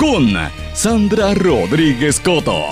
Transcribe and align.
con 0.00 0.30
Sandra 0.72 1.34
Rodríguez 1.34 2.20
Coto. 2.20 2.64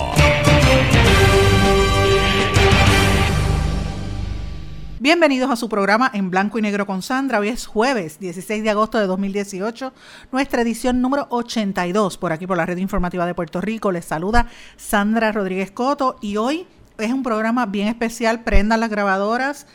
Bienvenidos 4.99 5.51
a 5.51 5.55
su 5.55 5.69
programa 5.69 6.09
en 6.11 6.31
blanco 6.31 6.57
y 6.57 6.63
negro 6.63 6.87
con 6.87 7.03
Sandra. 7.03 7.39
Hoy 7.39 7.49
es 7.49 7.67
jueves 7.67 8.19
16 8.19 8.63
de 8.63 8.71
agosto 8.71 8.97
de 8.97 9.05
2018, 9.05 9.93
nuestra 10.31 10.63
edición 10.63 11.03
número 11.03 11.27
82 11.29 12.17
por 12.17 12.31
aquí 12.33 12.47
por 12.47 12.57
la 12.57 12.65
red 12.65 12.77
informativa 12.77 13.27
de 13.27 13.35
Puerto 13.35 13.61
Rico. 13.61 13.91
Les 13.91 14.05
saluda 14.05 14.47
Sandra 14.75 15.31
Rodríguez 15.31 15.69
Coto 15.69 16.17
y 16.21 16.37
hoy 16.37 16.65
es 16.97 17.13
un 17.13 17.21
programa 17.21 17.67
bien 17.67 17.89
especial. 17.89 18.41
Prendan 18.41 18.79
las 18.79 18.89
grabadoras. 18.89 19.67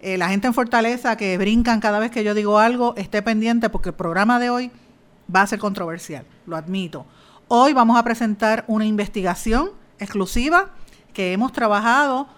Eh, 0.00 0.18
la 0.18 0.28
gente 0.28 0.48
en 0.48 0.54
Fortaleza 0.54 1.16
que 1.16 1.38
brincan 1.38 1.78
cada 1.78 2.00
vez 2.00 2.10
que 2.10 2.24
yo 2.24 2.34
digo 2.34 2.58
algo, 2.58 2.96
esté 2.96 3.22
pendiente 3.22 3.70
porque 3.70 3.90
el 3.90 3.94
programa 3.94 4.40
de 4.40 4.50
hoy 4.50 4.72
va 5.34 5.42
a 5.42 5.46
ser 5.46 5.58
controversial, 5.58 6.24
lo 6.46 6.56
admito. 6.56 7.06
Hoy 7.48 7.72
vamos 7.72 7.98
a 7.98 8.02
presentar 8.02 8.64
una 8.66 8.84
investigación 8.84 9.70
exclusiva 9.98 10.70
que 11.12 11.32
hemos 11.32 11.52
trabajado 11.52 12.28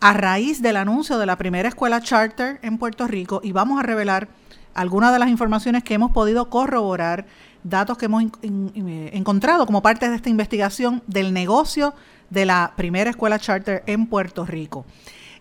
a 0.00 0.12
raíz 0.12 0.62
del 0.62 0.76
anuncio 0.76 1.18
de 1.18 1.26
la 1.26 1.36
primera 1.36 1.68
escuela 1.68 2.00
charter 2.00 2.58
en 2.62 2.78
Puerto 2.78 3.06
Rico 3.06 3.40
y 3.42 3.52
vamos 3.52 3.78
a 3.78 3.82
revelar 3.82 4.28
algunas 4.74 5.12
de 5.12 5.18
las 5.18 5.28
informaciones 5.28 5.82
que 5.82 5.94
hemos 5.94 6.12
podido 6.12 6.48
corroborar, 6.48 7.26
datos 7.64 7.98
que 7.98 8.06
hemos 8.06 8.24
encontrado 8.42 9.66
como 9.66 9.82
parte 9.82 10.08
de 10.08 10.16
esta 10.16 10.30
investigación 10.30 11.02
del 11.06 11.34
negocio 11.34 11.94
de 12.30 12.46
la 12.46 12.72
primera 12.76 13.10
escuela 13.10 13.38
charter 13.38 13.82
en 13.86 14.06
Puerto 14.06 14.46
Rico. 14.46 14.86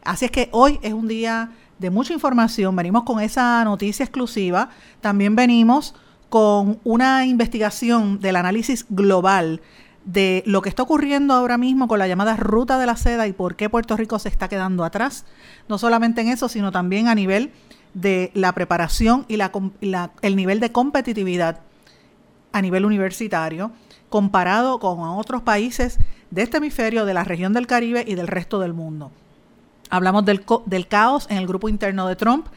Así 0.03 0.25
es 0.25 0.31
que 0.31 0.49
hoy 0.52 0.80
es 0.82 0.93
un 0.93 1.08
día 1.08 1.52
de 1.77 1.89
mucha 1.89 2.14
información, 2.14 2.76
venimos 2.76 3.04
con 3.04 3.21
esa 3.21 3.64
noticia 3.64 4.04
exclusiva, 4.04 4.70
también 4.99 5.36
venimos 5.36 5.95
con 6.30 6.80
una 6.84 7.26
investigación 7.26 8.20
del 8.20 8.36
análisis 8.36 8.86
global 8.90 9.62
de 10.06 10.44
lo 10.45 10.62
que 10.62 10.70
está 10.70 10.84
ocurriendo 10.84 11.34
ahora 11.34 11.58
mismo 11.58 11.88
con 11.88 12.00
la 12.00 12.08
llamada 12.08 12.36
ruta 12.36 12.80
de 12.80 12.86
la 12.86 12.95
seda 12.95 13.28
y 13.28 13.34
por 13.34 13.56
qué 13.56 13.70
Puerto 13.70 13.98
Rico 13.98 14.17
se 14.17 14.30
está 14.30 14.48
quedando 14.48 14.84
atrás, 14.84 15.26
no 15.68 15.78
solamente 15.78 16.22
en 16.22 16.30
eso, 16.30 16.50
sino 16.50 16.72
también 16.72 17.08
a 17.08 17.16
nivel 17.16 17.52
de 17.94 18.32
la 18.34 18.54
preparación 18.54 19.26
y 19.28 19.38
la, 19.38 19.52
el 20.22 20.36
nivel 20.36 20.60
de 20.60 20.72
competitividad 20.72 21.60
a 22.52 22.62
nivel 22.62 22.86
universitario 22.86 23.72
comparado 24.10 24.80
con 24.80 25.00
otros 25.02 25.42
países 25.42 26.00
de 26.32 26.42
este 26.42 26.58
hemisferio, 26.58 27.06
de 27.06 27.14
la 27.14 27.23
región 27.23 27.54
del 27.54 27.68
Caribe 27.68 28.04
y 28.08 28.16
del 28.16 28.28
resto 28.28 28.60
del 28.60 28.73
mundo. 28.73 29.12
Hablamos 29.89 30.26
del, 30.26 30.44
del 30.66 30.88
caos 30.88 31.28
en 31.30 31.38
el 31.38 31.48
grupo 31.48 31.70
interno 31.70 32.08
de 32.08 32.16
Trump 32.16 32.48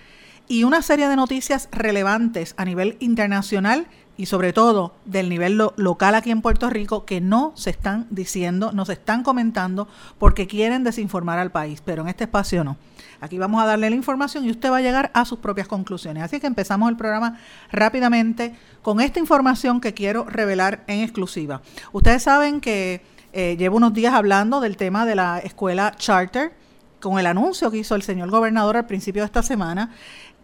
y 0.48 0.64
una 0.64 0.82
serie 0.82 1.08
de 1.08 1.16
noticias 1.16 1.68
relevantes 1.72 2.54
a 2.56 2.64
nivel 2.64 2.96
internacional 3.00 3.86
y 4.16 4.26
sobre 4.26 4.52
todo 4.52 4.94
del 5.04 5.28
nivel 5.28 5.58
local 5.76 6.14
aquí 6.14 6.30
en 6.30 6.42
Puerto 6.42 6.68
Rico 6.68 7.04
que 7.04 7.20
no 7.20 7.52
se 7.56 7.70
están 7.70 8.06
diciendo, 8.10 8.70
no 8.72 8.84
se 8.84 8.92
están 8.92 9.22
comentando 9.22 9.88
porque 10.18 10.46
quieren 10.46 10.84
desinformar 10.84 11.38
al 11.38 11.50
país, 11.50 11.82
pero 11.84 12.02
en 12.02 12.08
este 12.08 12.24
espacio 12.24 12.62
no. 12.62 12.76
Aquí 13.20 13.38
vamos 13.38 13.62
a 13.62 13.66
darle 13.66 13.88
la 13.88 13.96
información 13.96 14.44
y 14.44 14.50
usted 14.50 14.70
va 14.70 14.78
a 14.78 14.82
llegar 14.82 15.10
a 15.14 15.24
sus 15.24 15.38
propias 15.38 15.68
conclusiones. 15.68 16.22
Así 16.24 16.40
que 16.40 16.46
empezamos 16.46 16.90
el 16.90 16.96
programa 16.96 17.38
rápidamente 17.70 18.54
con 18.82 19.00
esta 19.00 19.18
información 19.18 19.80
que 19.80 19.94
quiero 19.94 20.24
revelar 20.24 20.84
en 20.88 21.00
exclusiva. 21.00 21.62
Ustedes 21.92 22.24
saben 22.24 22.60
que 22.60 23.02
eh, 23.32 23.56
llevo 23.56 23.78
unos 23.78 23.94
días 23.94 24.12
hablando 24.12 24.60
del 24.60 24.76
tema 24.76 25.06
de 25.06 25.14
la 25.14 25.38
escuela 25.38 25.94
charter 25.96 26.52
con 27.00 27.18
el 27.18 27.26
anuncio 27.26 27.70
que 27.70 27.78
hizo 27.78 27.94
el 27.94 28.02
señor 28.02 28.30
gobernador 28.30 28.76
al 28.76 28.86
principio 28.86 29.22
de 29.22 29.26
esta 29.26 29.42
semana, 29.42 29.90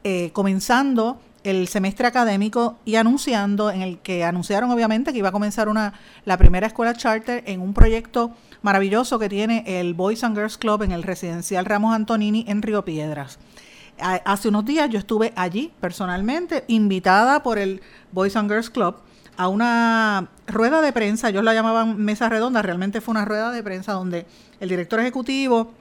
eh, 0.04 0.30
comenzando 0.32 1.20
el 1.44 1.68
semestre 1.68 2.06
académico 2.06 2.78
y 2.84 2.96
anunciando, 2.96 3.70
en 3.70 3.82
el 3.82 3.98
que 3.98 4.24
anunciaron 4.24 4.70
obviamente 4.70 5.12
que 5.12 5.18
iba 5.18 5.28
a 5.28 5.32
comenzar 5.32 5.68
una, 5.68 5.94
la 6.24 6.36
primera 6.36 6.66
escuela 6.66 6.94
charter 6.94 7.42
en 7.46 7.60
un 7.60 7.74
proyecto 7.74 8.32
maravilloso 8.62 9.18
que 9.18 9.28
tiene 9.28 9.64
el 9.66 9.94
Boys 9.94 10.24
and 10.24 10.36
Girls 10.36 10.58
Club 10.58 10.82
en 10.82 10.92
el 10.92 11.02
residencial 11.02 11.64
Ramos 11.64 11.94
Antonini 11.94 12.44
en 12.48 12.62
Río 12.62 12.84
Piedras. 12.84 13.38
Hace 14.00 14.48
unos 14.48 14.64
días 14.64 14.90
yo 14.90 14.98
estuve 14.98 15.32
allí 15.34 15.72
personalmente, 15.80 16.64
invitada 16.68 17.42
por 17.42 17.58
el 17.58 17.82
Boys 18.12 18.36
and 18.36 18.48
Girls 18.48 18.70
Club 18.70 18.96
a 19.36 19.48
una 19.48 20.28
rueda 20.48 20.80
de 20.82 20.92
prensa, 20.92 21.28
ellos 21.28 21.44
la 21.44 21.54
llamaban 21.54 21.96
mesa 21.96 22.28
redonda, 22.28 22.60
realmente 22.60 23.00
fue 23.00 23.12
una 23.12 23.24
rueda 23.24 23.52
de 23.52 23.62
prensa 23.62 23.92
donde 23.92 24.26
el 24.58 24.68
director 24.68 24.98
ejecutivo, 24.98 25.72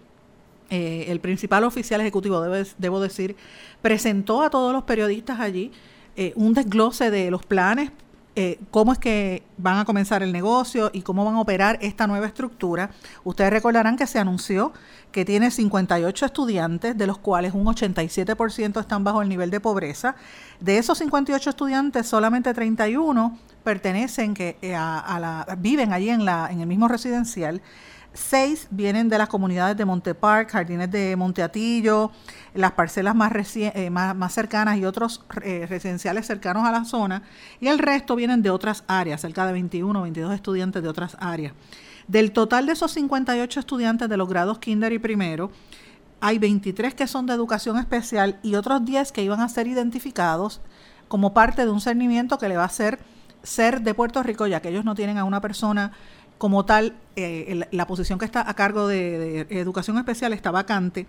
eh, 0.69 1.05
el 1.07 1.19
principal 1.21 1.63
oficial 1.63 2.01
ejecutivo, 2.01 2.41
debo, 2.77 2.99
decir, 2.99 3.35
presentó 3.81 4.41
a 4.41 4.49
todos 4.49 4.73
los 4.73 4.83
periodistas 4.83 5.39
allí 5.39 5.71
eh, 6.17 6.33
un 6.35 6.53
desglose 6.53 7.09
de 7.09 7.31
los 7.31 7.45
planes, 7.45 7.91
eh, 8.35 8.59
cómo 8.69 8.91
es 8.91 8.99
que 8.99 9.43
van 9.57 9.79
a 9.79 9.85
comenzar 9.85 10.21
el 10.23 10.31
negocio 10.31 10.91
y 10.93 11.01
cómo 11.01 11.23
van 11.25 11.35
a 11.35 11.41
operar 11.41 11.79
esta 11.81 12.05
nueva 12.05 12.27
estructura. 12.27 12.91
Ustedes 13.23 13.49
recordarán 13.49 13.95
que 13.95 14.05
se 14.07 14.19
anunció 14.19 14.73
que 15.11 15.25
tiene 15.25 15.51
58 15.51 16.25
estudiantes, 16.25 16.97
de 16.97 17.07
los 17.07 17.17
cuales 17.17 17.53
un 17.53 17.65
87% 17.65 18.79
están 18.79 19.03
bajo 19.03 19.21
el 19.21 19.29
nivel 19.29 19.49
de 19.49 19.59
pobreza. 19.59 20.15
De 20.59 20.77
esos 20.77 20.97
58 20.97 21.49
estudiantes, 21.49 22.07
solamente 22.07 22.53
31 22.53 23.39
pertenecen 23.63 24.33
que 24.33 24.57
a, 24.75 25.17
la, 25.19 25.55
viven 25.55 25.93
allí 25.93 26.09
en, 26.09 26.25
la, 26.25 26.49
en 26.51 26.61
el 26.61 26.67
mismo 26.67 26.87
residencial 26.87 27.61
Seis 28.17 28.67
vienen 28.71 29.09
de 29.09 29.17
las 29.19 29.29
comunidades 29.29 29.77
de 29.77 29.85
Monte 29.85 30.15
Park, 30.15 30.49
Jardines 30.49 30.89
de 30.89 31.15
Monteatillo, 31.15 32.11
las 32.55 32.71
parcelas 32.71 33.15
más, 33.15 33.31
eh, 33.55 33.89
más, 33.91 34.33
cercanas 34.33 34.77
y 34.79 34.85
otros 34.85 35.23
eh, 35.43 35.67
residenciales 35.69 36.25
cercanos 36.25 36.65
a 36.65 36.71
la 36.71 36.83
zona. 36.83 37.21
Y 37.59 37.67
el 37.67 37.77
resto 37.77 38.15
vienen 38.15 38.41
de 38.41 38.49
otras 38.49 38.83
áreas, 38.87 39.21
cerca 39.21 39.45
de 39.45 39.53
21 39.53 39.99
o 39.99 40.01
22 40.01 40.33
estudiantes 40.33 40.81
de 40.81 40.89
otras 40.89 41.15
áreas. 41.19 41.53
Del 42.07 42.31
total 42.31 42.65
de 42.65 42.73
esos 42.73 42.91
58 42.91 43.59
estudiantes 43.59 44.09
de 44.09 44.17
los 44.17 44.27
grados 44.27 44.57
kinder 44.57 44.91
y 44.93 44.99
primero, 44.99 45.51
hay 46.19 46.39
23 46.39 46.95
que 46.95 47.05
son 47.05 47.27
de 47.27 47.33
educación 47.33 47.77
especial 47.77 48.39
y 48.41 48.55
otros 48.55 48.83
10 48.83 49.11
que 49.11 49.21
iban 49.21 49.41
a 49.41 49.47
ser 49.47 49.67
identificados 49.67 50.59
como 51.07 51.35
parte 51.35 51.65
de 51.65 51.71
un 51.71 51.81
cernimiento 51.81 52.39
que 52.39 52.49
le 52.49 52.57
va 52.57 52.63
a 52.63 52.69
ser 52.69 52.99
ser 53.43 53.81
de 53.81 53.93
Puerto 53.93 54.21
Rico, 54.23 54.47
ya 54.47 54.61
que 54.61 54.69
ellos 54.69 54.83
no 54.83 54.95
tienen 54.95 55.17
a 55.17 55.23
una 55.23 55.39
persona 55.39 55.91
como 56.37 56.65
tal, 56.65 56.95
eh, 57.15 57.67
la 57.71 57.87
posición 57.87 58.19
que 58.19 58.25
está 58.25 58.47
a 58.47 58.53
cargo 58.53 58.87
de, 58.87 59.41
educación 59.49 59.97
especial 59.97 60.33
está 60.33 60.51
vacante 60.51 61.07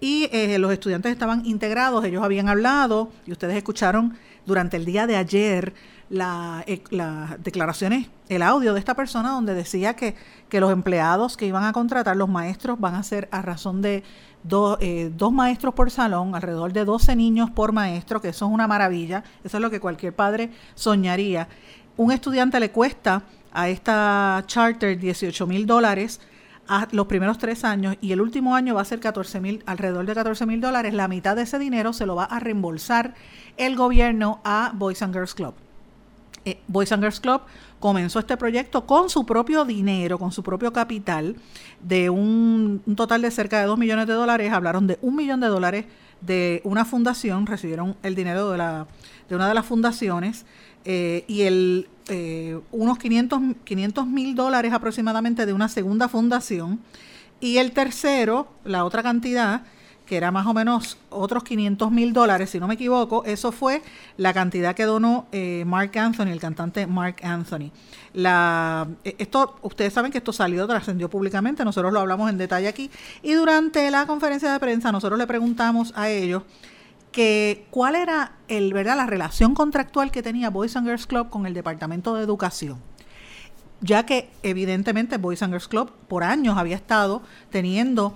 y 0.00 0.28
eh, 0.32 0.58
los 0.58 0.72
estudiantes 0.72 1.12
estaban 1.12 1.46
integrados, 1.46 2.04
ellos 2.04 2.22
habían 2.22 2.48
hablado 2.48 3.10
y 3.26 3.32
ustedes 3.32 3.56
escucharon 3.56 4.16
durante 4.44 4.76
el 4.76 4.84
día 4.84 5.06
de 5.06 5.16
ayer 5.16 5.72
eh, 6.10 6.82
las 6.90 7.42
declaraciones, 7.42 8.08
el 8.28 8.42
audio 8.42 8.74
de 8.74 8.80
esta 8.80 8.94
persona 8.94 9.30
donde 9.30 9.54
decía 9.54 9.94
que, 9.94 10.14
que, 10.48 10.60
los 10.60 10.72
empleados 10.72 11.36
que 11.36 11.46
iban 11.46 11.64
a 11.64 11.72
contratar, 11.72 12.16
los 12.16 12.28
maestros, 12.28 12.78
van 12.78 12.94
a 12.94 13.02
ser 13.02 13.28
a 13.32 13.42
razón 13.42 13.82
de 13.82 14.02
dos 14.42 15.32
maestros 15.32 15.74
por 15.74 15.90
salón, 15.90 16.34
alrededor 16.34 16.72
de 16.72 16.84
12 16.84 17.16
niños 17.16 17.50
por 17.50 17.72
maestro, 17.72 18.20
que 18.20 18.28
eso 18.28 18.46
es 18.46 18.52
una 18.52 18.68
maravilla, 18.68 19.24
eso 19.42 19.56
es 19.56 19.60
lo 19.60 19.70
que 19.70 19.80
cualquier 19.80 20.14
padre 20.14 20.50
soñaría. 20.74 21.48
Un 21.96 22.12
estudiante 22.12 22.60
le 22.60 22.70
cuesta 22.70 23.22
a 23.56 23.70
esta 23.70 24.44
charter 24.46 24.98
18 24.98 25.46
mil 25.46 25.66
dólares 25.66 26.20
a 26.68 26.86
los 26.92 27.06
primeros 27.06 27.38
tres 27.38 27.64
años 27.64 27.96
y 28.02 28.12
el 28.12 28.20
último 28.20 28.54
año 28.54 28.74
va 28.74 28.82
a 28.82 28.84
ser 28.84 29.00
14 29.00 29.40
mil, 29.40 29.62
alrededor 29.64 30.04
de 30.04 30.14
14 30.14 30.44
mil 30.44 30.60
dólares. 30.60 30.92
La 30.92 31.08
mitad 31.08 31.34
de 31.36 31.42
ese 31.42 31.58
dinero 31.58 31.94
se 31.94 32.04
lo 32.04 32.14
va 32.14 32.24
a 32.24 32.38
reembolsar 32.38 33.14
el 33.56 33.74
gobierno 33.74 34.40
a 34.44 34.72
Boys 34.74 35.00
and 35.00 35.14
Girls 35.14 35.34
Club. 35.34 35.54
Eh, 36.44 36.60
Boys 36.68 36.92
and 36.92 37.02
Girls 37.02 37.18
Club 37.18 37.40
comenzó 37.80 38.18
este 38.18 38.36
proyecto 38.36 38.84
con 38.84 39.08
su 39.08 39.24
propio 39.24 39.64
dinero, 39.64 40.18
con 40.18 40.32
su 40.32 40.42
propio 40.42 40.72
capital, 40.72 41.36
de 41.80 42.10
un, 42.10 42.82
total 42.94 43.22
de 43.22 43.30
cerca 43.30 43.58
de 43.60 43.66
2 43.66 43.78
millones 43.78 44.06
de 44.06 44.12
dólares. 44.12 44.52
Hablaron 44.52 44.86
de 44.86 44.98
un 45.00 45.16
millón 45.16 45.40
de 45.40 45.46
dólares 45.46 45.86
de 46.20 46.60
una 46.64 46.84
fundación, 46.84 47.46
recibieron 47.46 47.96
el 48.02 48.14
dinero 48.14 48.50
de, 48.50 48.58
la, 48.58 48.86
de 49.30 49.34
una 49.34 49.48
de 49.48 49.54
las 49.54 49.64
fundaciones 49.64 50.44
eh, 50.86 51.24
y 51.26 51.42
el, 51.42 51.88
eh, 52.08 52.58
unos 52.70 52.98
500 52.98 54.06
mil 54.06 54.34
dólares 54.36 54.72
aproximadamente 54.72 55.44
de 55.44 55.52
una 55.52 55.68
segunda 55.68 56.08
fundación. 56.08 56.80
Y 57.40 57.58
el 57.58 57.72
tercero, 57.72 58.48
la 58.64 58.84
otra 58.84 59.02
cantidad, 59.02 59.62
que 60.06 60.16
era 60.16 60.30
más 60.30 60.46
o 60.46 60.54
menos 60.54 60.96
otros 61.10 61.42
500 61.42 61.90
mil 61.90 62.12
dólares, 62.12 62.50
si 62.50 62.60
no 62.60 62.68
me 62.68 62.74
equivoco, 62.74 63.24
eso 63.24 63.50
fue 63.50 63.82
la 64.16 64.32
cantidad 64.32 64.74
que 64.74 64.84
donó 64.84 65.26
eh, 65.32 65.64
Mark 65.66 65.98
Anthony, 65.98 66.28
el 66.28 66.40
cantante 66.40 66.86
Mark 66.86 67.16
Anthony. 67.22 67.72
La, 68.14 68.88
eh, 69.04 69.16
esto, 69.18 69.56
ustedes 69.62 69.92
saben 69.92 70.12
que 70.12 70.18
esto 70.18 70.32
salió, 70.32 70.66
trascendió 70.66 71.10
públicamente, 71.10 71.64
nosotros 71.64 71.92
lo 71.92 72.00
hablamos 72.00 72.30
en 72.30 72.38
detalle 72.38 72.68
aquí, 72.68 72.90
y 73.22 73.32
durante 73.32 73.90
la 73.90 74.06
conferencia 74.06 74.52
de 74.52 74.60
prensa 74.60 74.92
nosotros 74.92 75.18
le 75.18 75.26
preguntamos 75.26 75.92
a 75.96 76.08
ellos 76.08 76.44
que 77.16 77.64
cuál 77.70 77.96
era 77.96 78.32
el, 78.46 78.74
¿verdad? 78.74 78.94
la 78.94 79.06
relación 79.06 79.54
contractual 79.54 80.10
que 80.10 80.22
tenía 80.22 80.50
Boys 80.50 80.76
and 80.76 80.86
Girls 80.86 81.06
Club 81.06 81.30
con 81.30 81.46
el 81.46 81.54
Departamento 81.54 82.14
de 82.14 82.22
Educación 82.22 82.78
ya 83.80 84.04
que 84.04 84.28
evidentemente 84.42 85.16
Boys 85.16 85.42
and 85.42 85.54
Girls 85.54 85.66
Club 85.66 85.90
por 86.08 86.24
años 86.24 86.58
había 86.58 86.76
estado 86.76 87.22
teniendo 87.48 88.12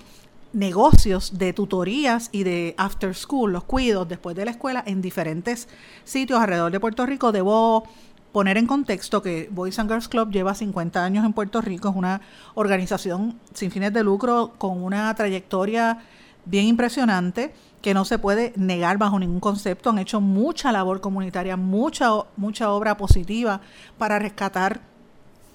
negocios 0.52 1.38
de 1.38 1.54
tutorías 1.54 2.28
y 2.30 2.42
de 2.42 2.74
after 2.76 3.14
school, 3.14 3.52
los 3.52 3.64
cuidos 3.64 4.06
después 4.06 4.36
de 4.36 4.44
la 4.44 4.50
escuela 4.50 4.84
en 4.86 5.00
diferentes 5.00 5.66
sitios 6.04 6.38
alrededor 6.38 6.70
de 6.70 6.78
Puerto 6.78 7.06
Rico. 7.06 7.32
Debo 7.32 7.84
poner 8.32 8.58
en 8.58 8.66
contexto 8.66 9.22
que 9.22 9.48
Boys 9.50 9.78
and 9.78 9.88
Girls 9.88 10.08
Club 10.08 10.30
lleva 10.30 10.54
50 10.54 11.02
años 11.02 11.24
en 11.24 11.32
Puerto 11.32 11.62
Rico, 11.62 11.88
es 11.88 11.96
una 11.96 12.20
organización 12.54 13.38
sin 13.54 13.70
fines 13.70 13.94
de 13.94 14.04
lucro 14.04 14.52
con 14.58 14.82
una 14.82 15.14
trayectoria 15.14 16.00
bien 16.44 16.66
impresionante 16.66 17.54
que 17.82 17.94
no 17.94 18.04
se 18.04 18.18
puede 18.18 18.52
negar 18.56 18.98
bajo 18.98 19.18
ningún 19.18 19.40
concepto. 19.40 19.90
Han 19.90 19.98
hecho 19.98 20.20
mucha 20.20 20.72
labor 20.72 21.00
comunitaria, 21.00 21.56
mucha, 21.56 22.10
mucha 22.36 22.70
obra 22.72 22.96
positiva 22.96 23.60
para 23.98 24.18
rescatar 24.18 24.80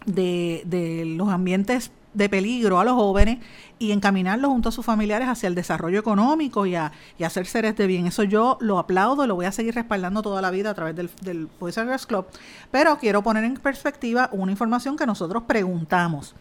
de, 0.05 0.63
de 0.65 1.05
los 1.05 1.29
ambientes 1.29 1.91
de 2.15 2.29
peligro 2.29 2.79
a 2.79 2.85
los 2.85 2.93
jóvenes 2.93 3.39
y 3.77 3.91
encaminarlos 3.91 4.49
junto 4.49 4.69
a 4.69 4.71
sus 4.71 4.85
familiares 4.85 5.27
hacia 5.27 5.47
el 5.47 5.55
desarrollo 5.55 5.99
económico 5.99 6.65
y 6.65 6.75
a, 6.75 6.91
y 7.19 7.25
ser 7.25 7.45
seres 7.45 7.75
de 7.75 7.87
bien. 7.87 8.07
Eso 8.07 8.23
yo 8.23 8.57
lo 8.61 8.79
aplaudo 8.79 9.27
lo 9.27 9.35
voy 9.35 9.45
a 9.45 9.51
seguir 9.51 9.75
respaldando 9.75 10.21
toda 10.21 10.41
la 10.41 10.49
vida 10.49 10.69
a 10.71 10.73
través 10.73 10.95
del, 10.95 11.09
del 11.21 11.47
Boys 11.59 11.77
and 11.77 11.89
Girls 11.89 12.05
Club. 12.05 12.25
Pero 12.71 12.97
quiero 12.97 13.21
poner 13.21 13.43
en 13.43 13.55
perspectiva 13.55 14.29
una 14.31 14.51
información 14.51 14.95
que 14.95 15.05
nosotros 15.05 15.43
preguntamos. 15.45 16.35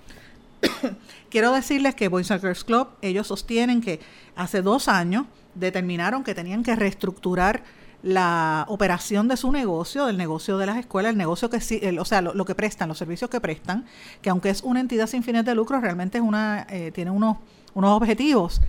quiero 1.29 1.53
decirles 1.53 1.95
que 1.97 2.09
Boys 2.09 2.31
and 2.31 2.41
Girls 2.41 2.65
Club, 2.65 2.89
ellos 3.03 3.27
sostienen 3.27 3.81
que 3.81 4.01
hace 4.37 4.63
dos 4.63 4.87
años 4.89 5.27
determinaron 5.55 6.25
que 6.25 6.35
tenían 6.35 6.63
que 6.63 6.75
reestructurar 6.77 7.63
la 8.03 8.67
operación 8.69 9.29
de 9.29 9.37
su 9.39 9.51
negocio, 9.51 10.05
del 10.05 10.19
negocio 10.19 10.59
de 10.59 10.67
las 10.67 10.77
escuelas, 10.77 11.13
el 11.13 11.17
negocio 11.17 11.49
que 11.49 11.61
sí, 11.61 11.81
o 11.99 12.05
sea, 12.05 12.21
lo, 12.21 12.45
que 12.45 12.55
prestan, 12.55 12.89
los 12.89 12.99
servicios 12.99 13.31
que 13.31 13.41
prestan, 13.41 13.87
que 14.21 14.29
aunque 14.29 14.51
es 14.51 14.63
una 14.63 14.81
entidad 14.81 15.07
sin 15.07 15.23
fines 15.23 15.45
de 15.47 15.55
lucro, 15.55 15.81
realmente 15.81 16.19
es 16.19 16.25
una, 16.25 16.67
eh, 16.69 16.93
tiene 16.93 17.11
unos, 17.11 17.39
unos 17.73 17.91
objetivos. 17.91 18.61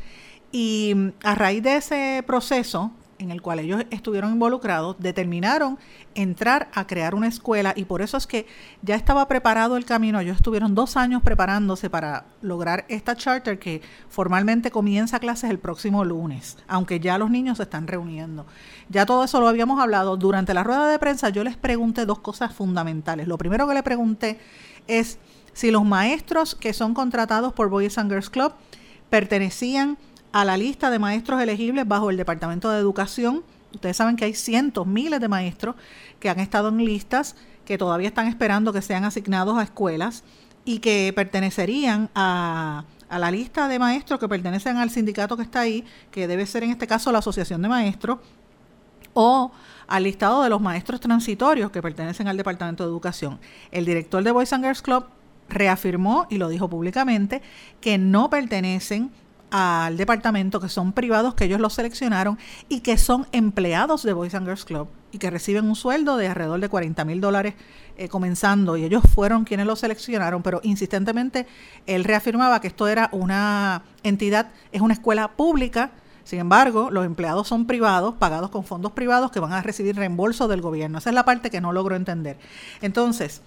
Y 0.54 0.94
mm, 0.96 1.10
a 1.24 1.36
raíz 1.36 1.62
de 1.64 1.76
ese 1.76 2.24
proceso, 2.26 2.92
en 3.18 3.32
el 3.32 3.42
cual 3.42 3.60
ellos 3.60 3.84
estuvieron 3.92 4.34
involucrados, 4.34 4.98
determinaron 5.00 5.78
entrar 6.16 6.70
a 6.74 6.86
crear 6.86 7.16
una 7.16 7.28
escuela 7.28 7.74
y 7.76 7.86
por 7.86 8.02
eso 8.02 8.18
es 8.18 8.28
que 8.28 8.46
ya 8.82 8.96
estaba 8.96 9.28
preparado 9.28 9.78
el 9.78 9.86
camino. 9.86 10.20
Ellos 10.20 10.38
estuvieron 10.38 10.76
dos 10.76 10.98
años 10.98 11.22
preparándose 11.24 11.90
para 11.90 12.26
lograr 12.42 12.86
esta 12.90 13.16
charter 13.16 13.60
que 13.60 13.82
formalmente 14.10 14.72
comienza 14.72 15.20
clases 15.20 15.50
el 15.50 15.60
próximo 15.60 16.04
lunes, 16.04 16.58
aunque 16.68 17.00
ya 17.00 17.18
los 17.18 17.30
niños 17.30 17.58
se 17.58 17.64
están 17.64 17.88
reuniendo. 17.88 18.46
Ya 18.90 19.06
todo 19.06 19.24
eso 19.24 19.40
lo 19.40 19.48
habíamos 19.48 19.80
hablado. 19.80 20.18
Durante 20.18 20.54
la 20.54 20.64
rueda 20.64 20.88
de 20.88 21.00
prensa 21.00 21.30
yo 21.30 21.44
les 21.44 21.56
pregunté 21.58 22.06
dos 22.06 22.20
cosas 22.20 22.54
fundamentales. 22.54 23.28
Lo 23.28 23.38
primero 23.38 23.68
que 23.68 23.74
le 23.74 23.84
pregunté 23.84 24.40
es 24.88 25.20
si 25.54 25.72
los 25.72 25.86
maestros 25.86 26.54
que 26.54 26.74
son 26.74 26.94
contratados 26.94 27.54
por 27.54 27.70
Boys 27.70 27.98
and 27.98 28.12
Girls 28.12 28.30
Club 28.30 28.54
pertenecían 29.10 29.92
a 29.92 30.15
la 30.44 30.58
lista 30.58 30.90
de 30.90 31.00
maestros 31.00 31.42
elegibles 31.42 31.88
bajo 31.88 32.10
el 32.10 32.18
Departamento 32.18 32.70
de 32.70 32.80
Educación. 32.80 33.44
Ustedes 33.74 33.96
saben 33.96 34.18
que 34.18 34.26
hay 34.26 34.34
cientos, 34.34 34.86
miles 34.86 35.22
de 35.22 35.30
maestros 35.30 35.76
que 36.20 36.30
han 36.30 36.40
estado 36.40 36.68
en 36.68 36.84
listas, 36.84 37.38
que 37.64 37.78
todavía 37.78 38.10
están 38.10 38.28
esperando 38.28 38.74
que 38.74 38.82
sean 38.82 39.06
asignados 39.06 39.58
a 39.58 39.64
escuelas 39.64 40.24
y 40.66 40.80
que 40.80 41.14
pertenecerían 41.16 42.10
a, 42.16 42.84
la 43.10 43.32
lista 43.32 43.70
de 43.70 43.80
maestros 43.80 44.20
que 44.20 44.28
pertenecen 44.28 44.76
al 44.76 44.90
sindicato 44.90 45.38
que 45.38 45.44
está 45.44 45.62
ahí, 45.62 45.86
que 46.12 46.28
debe 46.28 46.46
ser 46.46 46.64
en 46.64 46.72
este 46.72 46.88
caso 46.88 47.12
la 47.14 47.20
Asociación 47.20 47.62
de 47.62 47.70
Maestros, 47.70 48.20
o 49.14 49.52
al 49.88 50.04
listado 50.04 50.44
de 50.44 50.50
los 50.50 50.60
maestros 50.60 51.00
transitorios 51.00 51.72
que 51.72 51.81
pertenecen 51.81 52.28
al 52.28 52.36
Departamento 52.36 52.84
de 52.84 52.90
Educación. 52.90 53.40
El 53.72 53.86
director 53.86 54.22
de 54.22 54.31
Boys 54.31 54.52
and 54.52 54.66
Girls 54.66 54.81
Club 54.81 55.06
reafirmó 55.48 56.28
y 56.30 56.38
lo 56.38 56.50
dijo 56.50 56.68
públicamente 56.70 57.42
que 57.80 57.98
no 57.98 58.30
pertenecen 58.30 59.12
al 59.51 59.97
departamento, 59.97 60.59
que 60.59 60.69
son 60.69 60.92
privados, 60.92 61.33
que 61.33 61.45
ellos 61.45 61.59
los 61.59 61.74
seleccionaron 61.74 62.38
y 62.69 62.81
que 62.81 62.97
son 62.97 63.27
empleados 63.31 64.03
de 64.03 64.13
Boys 64.13 64.36
and 64.36 64.45
Girls 64.45 64.65
Club 64.65 64.88
y 65.12 65.18
que 65.18 65.30
reciben 65.30 65.65
un 65.65 65.75
sueldo 65.75 66.18
de 66.18 66.27
alrededor 66.27 66.59
de 66.59 66.68
40 66.68 67.06
mil 67.06 67.21
dólares 67.21 67.53
eh, 67.97 68.09
comenzando 68.09 68.75
y 68.75 68.83
ellos 68.83 69.03
fueron 69.13 69.45
quienes 69.45 69.65
los 69.65 69.80
seleccionaron, 69.80 70.44
pero 70.44 70.59
insistentemente 70.63 71.47
él 71.86 72.03
reafirmaba 72.03 72.59
que 72.59 72.68
esto 72.68 72.88
era 72.88 73.09
una 73.13 73.83
entidad, 74.03 74.51
es 74.71 74.81
una 74.81 74.94
escuela 74.94 75.31
pública, 75.31 75.92
sin 76.25 76.39
embargo, 76.39 76.89
los 76.92 77.06
empleados 77.06 77.47
son 77.47 77.68
privados, 77.68 78.15
pagados 78.15 78.50
con 78.50 78.65
fondos 78.65 78.92
privados 78.94 79.31
que 79.31 79.39
van 79.39 79.53
a 79.53 79.62
recibir 79.62 79.95
reembolso 79.95 80.47
del 80.47 80.59
gobierno. 80.59 80.97
Esa 80.97 81.12
es 81.12 81.13
la 81.13 81.24
parte 81.24 81.51
que 81.51 81.62
no 81.62 81.71
logro 81.71 81.95
entender. 81.95 82.39
Entonces, 82.81 83.44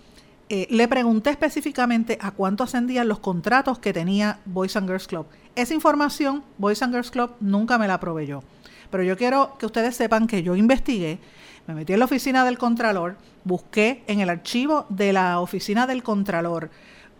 eh, 0.49 0.67
le 0.71 0.89
pregunté 0.89 1.31
específicamente 1.31 2.17
a 2.23 2.31
cuánto 2.31 2.65
ascendían 2.65 3.09
los 3.09 3.19
contratos 3.19 3.79
que 3.81 3.93
tenía 3.93 4.39
Boys 4.47 4.77
and 4.77 4.87
Girls 4.87 5.07
Club. 5.07 5.27
Esa 5.59 5.75
información 5.75 6.45
Boys 6.57 6.83
and 6.83 6.95
Girls 6.95 7.11
Club 7.11 7.33
nunca 7.41 7.79
me 7.79 7.89
la 7.89 7.99
proveyó. 7.99 8.45
Pero 8.93 9.03
yo 9.03 9.17
quiero 9.17 9.59
que 9.59 9.67
ustedes 9.67 9.97
sepan 9.97 10.29
que 10.29 10.45
yo 10.45 10.55
investigué, 10.55 11.19
me 11.67 11.75
metí 11.75 11.95
en 11.95 11.99
la 11.99 12.05
oficina 12.05 12.45
del 12.45 12.59
Contralor, 12.59 13.17
busqué 13.43 14.05
en 14.07 14.21
el 14.21 14.31
archivo 14.31 14.87
de 14.89 15.13
la 15.13 15.41
oficina 15.41 15.89
del 15.89 16.05
Contralor 16.05 16.71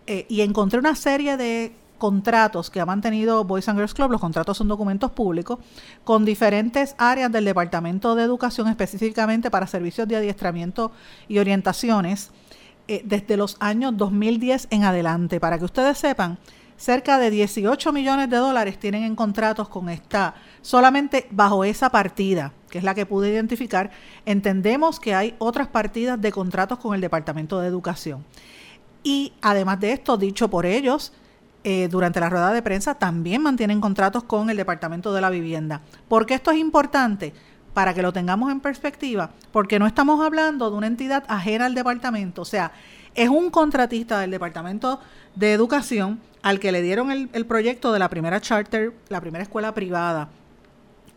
eh, 0.07 0.25
y 0.29 0.43
encontré 0.43 0.79
una 0.79 0.95
serie 0.95 1.37
de 1.37 1.73
contratos 1.99 2.71
que 2.71 2.79
ha 2.79 2.87
mantenido 2.87 3.43
Boys 3.43 3.69
and 3.69 3.77
Girls 3.77 3.93
Club, 3.93 4.13
los 4.13 4.21
contratos 4.21 4.57
son 4.57 4.69
documentos 4.69 5.11
públicos, 5.11 5.59
con 6.05 6.25
diferentes 6.25 6.95
áreas 6.97 7.33
del 7.33 7.45
Departamento 7.45 8.15
de 8.15 8.23
Educación, 8.23 8.69
específicamente 8.69 9.51
para 9.51 9.67
servicios 9.67 10.07
de 10.07 10.15
adiestramiento 10.15 10.93
y 11.27 11.41
orientaciones 11.41 12.31
eh, 12.87 13.03
desde 13.05 13.37
los 13.37 13.57
años 13.59 13.97
2010 13.97 14.69
en 14.71 14.85
adelante. 14.85 15.41
Para 15.41 15.59
que 15.59 15.65
ustedes 15.65 15.99
sepan, 15.99 16.39
cerca 16.79 17.19
de 17.19 17.31
18 17.31 17.93
millones 17.93 18.31
de 18.31 18.39
dólares 18.39 18.79
tienen 18.79 19.03
en 19.03 19.17
contratos 19.17 19.69
con 19.69 19.91
esta, 19.91 20.35
solamente 20.63 21.27
bajo 21.31 21.65
esa 21.65 21.91
partida, 21.91 22.53
que 22.71 22.79
es 22.79 22.85
la 22.85 22.95
que 22.95 23.05
pude 23.05 23.31
identificar. 23.31 23.91
Entendemos 24.25 24.99
que 24.99 25.15
hay 25.15 25.35
otras 25.39 25.69
partidas 25.69 26.19
de 26.19 26.33
contratos 26.33 26.79
con 26.79 26.95
el 26.95 27.03
Departamento 27.03 27.61
de 27.61 27.69
Educación. 27.69 28.25
Y 29.03 29.33
además 29.43 29.81
de 29.81 29.93
esto, 29.93 30.17
dicho 30.17 30.49
por 30.49 30.65
ellos, 30.65 31.13
eh, 31.65 31.89
durante 31.91 32.21
la 32.21 32.31
rueda 32.31 32.53
de 32.53 32.63
prensa 32.63 32.95
también 32.95 33.43
mantienen 33.43 33.81
contratos 33.81 34.23
con 34.23 34.49
el 34.49 34.57
Departamento 34.57 35.13
de 35.13 35.21
la 35.21 35.31
Vivienda. 35.31 35.83
¿Por 36.09 36.25
qué 36.25 36.35
esto 36.35 36.51
es 36.51 36.59
importante? 36.59 37.35
para 37.75 37.95
que 37.95 38.03
lo 38.03 38.13
tengamos 38.13 38.51
en 38.51 38.59
perspectiva, 38.59 39.31
porque 39.53 39.79
no 39.79 39.87
estamos 39.87 40.21
hablando 40.21 40.69
de 40.69 40.77
una 40.77 40.89
entidad 40.89 41.23
ajena 41.29 41.67
al 41.67 41.77
departamento, 41.77 42.43
o 42.43 42.45
sea, 42.45 42.73
es 43.19 43.29
un 43.29 43.51
contratista 43.51 44.21
del 44.21 44.31
Departamento 44.31 45.01
de 45.35 45.53
Educación 45.53 46.21
al 46.43 46.61
que 46.61 46.71
le 46.71 46.83
dieron 46.83 47.11
el, 47.11 47.47
proyecto 47.47 47.93
de 47.93 47.99
la 47.99 48.09
primera 48.09 48.41
charter, 48.41 48.93
la 49.09 49.21
primera 49.21 49.43
escuela 49.43 49.75
privada. 49.75 50.29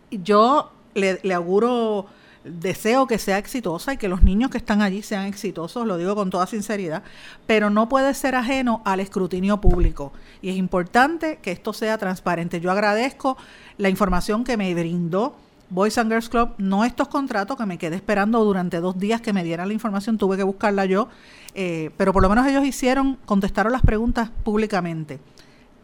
Yo 0.09 0.71
le, 0.95 1.19
le 1.21 1.33
auguro, 1.35 2.07
deseo 2.43 3.05
que 3.05 3.19
sea 3.19 3.37
exitosa 3.37 3.93
y 3.93 3.97
que 3.97 4.07
los 4.07 4.23
niños 4.23 4.49
que 4.49 4.57
están 4.57 4.81
allí 4.81 5.03
sean 5.03 5.25
exitosos, 5.27 5.85
lo 5.85 5.97
digo 5.97 6.15
con 6.15 6.31
toda 6.31 6.47
sinceridad, 6.47 7.03
pero 7.45 7.69
no 7.69 7.87
puede 7.87 8.15
ser 8.15 8.33
ajeno 8.33 8.81
al 8.83 8.99
escrutinio 8.99 9.61
público. 9.61 10.11
Y 10.41 10.49
es 10.49 10.55
importante 10.55 11.37
que 11.43 11.51
esto 11.51 11.71
sea 11.71 11.99
transparente. 11.99 12.59
Yo 12.59 12.71
agradezco 12.71 13.37
la 13.77 13.89
información 13.89 14.43
que 14.43 14.57
me 14.57 14.73
brindó 14.73 15.35
Boys 15.71 15.97
and 15.97 16.11
Girls 16.11 16.27
Club, 16.27 16.53
no 16.57 16.83
estos 16.83 17.07
contratos 17.07 17.55
que 17.55 17.65
me 17.65 17.77
quedé 17.77 17.95
esperando 17.95 18.43
durante 18.43 18.81
dos 18.81 18.99
días 18.99 19.21
que 19.21 19.31
me 19.31 19.41
dieran 19.41 19.69
la 19.69 19.73
información, 19.73 20.17
tuve 20.17 20.35
que 20.35 20.43
buscarla 20.43 20.83
yo, 20.83 21.07
eh, 21.55 21.91
pero 21.95 22.11
por 22.11 22.21
lo 22.21 22.27
menos 22.27 22.45
ellos 22.45 22.65
hicieron, 22.65 23.17
contestaron 23.23 23.71
las 23.71 23.81
preguntas 23.81 24.31
públicamente. 24.43 25.21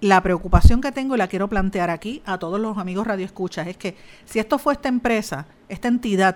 La 0.01 0.21
preocupación 0.21 0.81
que 0.81 0.91
tengo 0.91 1.15
y 1.15 1.17
la 1.17 1.29
quiero 1.29 1.47
plantear 1.47 1.89
aquí 1.89 2.21
a 2.25 2.37
todos 2.37 2.59
los 2.59 2.77
amigos 2.77 3.07
radioescuchas 3.07 3.65
es 3.67 3.77
que 3.77 3.95
si 4.25 4.39
esto 4.39 4.59
fue 4.59 4.73
esta 4.73 4.89
empresa, 4.89 5.45
esta 5.69 5.87
entidad 5.87 6.35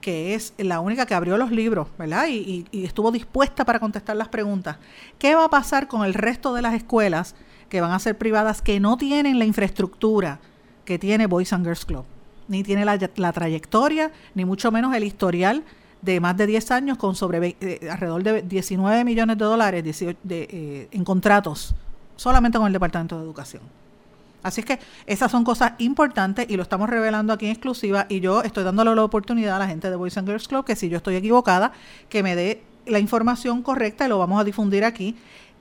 que 0.00 0.34
es 0.34 0.54
la 0.56 0.80
única 0.80 1.04
que 1.04 1.14
abrió 1.14 1.36
los 1.36 1.50
libros, 1.50 1.88
¿verdad? 1.98 2.28
Y, 2.30 2.64
y, 2.72 2.84
estuvo 2.86 3.12
dispuesta 3.12 3.66
para 3.66 3.78
contestar 3.78 4.16
las 4.16 4.28
preguntas. 4.28 4.78
¿Qué 5.18 5.34
va 5.34 5.44
a 5.44 5.50
pasar 5.50 5.86
con 5.86 6.06
el 6.06 6.14
resto 6.14 6.54
de 6.54 6.62
las 6.62 6.72
escuelas 6.72 7.34
que 7.68 7.82
van 7.82 7.92
a 7.92 7.98
ser 7.98 8.16
privadas 8.16 8.62
que 8.62 8.80
no 8.80 8.96
tienen 8.96 9.38
la 9.38 9.44
infraestructura 9.44 10.40
que 10.86 10.98
tiene 10.98 11.26
Boys 11.26 11.52
and 11.52 11.66
Girls 11.66 11.84
Club? 11.84 12.06
Ni 12.50 12.62
tiene 12.62 12.84
la, 12.84 13.32
trayectoria, 13.32 14.12
ni 14.34 14.44
mucho 14.44 14.70
menos 14.70 14.94
el 14.94 15.04
historial 15.04 15.64
de 16.02 16.20
más 16.20 16.36
de 16.36 16.46
10 16.46 16.70
años 16.72 16.98
con 16.98 17.14
sobre 17.14 17.56
eh, 17.60 17.88
alrededor 17.90 18.22
de 18.22 18.42
19 18.42 19.04
millones 19.04 19.38
de 19.38 19.44
dólares 19.44 20.02
eh, 20.02 20.88
en 20.90 21.04
contratos 21.04 21.74
solamente 22.20 22.58
con 22.58 22.66
el 22.66 22.72
Departamento 22.74 23.16
de 23.16 23.24
Educación. 23.24 23.62
Así 24.42 24.60
es 24.60 24.66
que 24.66 24.78
esas 25.06 25.30
son 25.30 25.42
cosas 25.42 25.72
importantes 25.78 26.46
y 26.50 26.56
lo 26.56 26.62
estamos 26.62 26.90
revelando 26.90 27.32
aquí 27.32 27.46
en 27.46 27.52
exclusiva 27.52 28.06
y 28.10 28.20
yo 28.20 28.42
estoy 28.42 28.64
dándole 28.64 28.94
la 28.94 29.04
oportunidad 29.04 29.56
a 29.56 29.58
la 29.60 29.66
gente 29.66 29.88
de 29.88 29.96
Boys 29.96 30.18
and 30.18 30.28
Girls 30.28 30.46
Club 30.46 30.64
que 30.64 30.76
si 30.76 30.88
yo 30.88 30.98
estoy 30.98 31.16
equivocada, 31.16 31.72
que 32.08 32.22
me 32.22 32.36
dé 32.36 32.62
la 32.86 32.98
información 32.98 33.62
correcta 33.62 34.04
y 34.04 34.08
lo 34.08 34.18
vamos 34.18 34.40
a 34.40 34.44
difundir 34.44 34.84
aquí. 34.84 35.16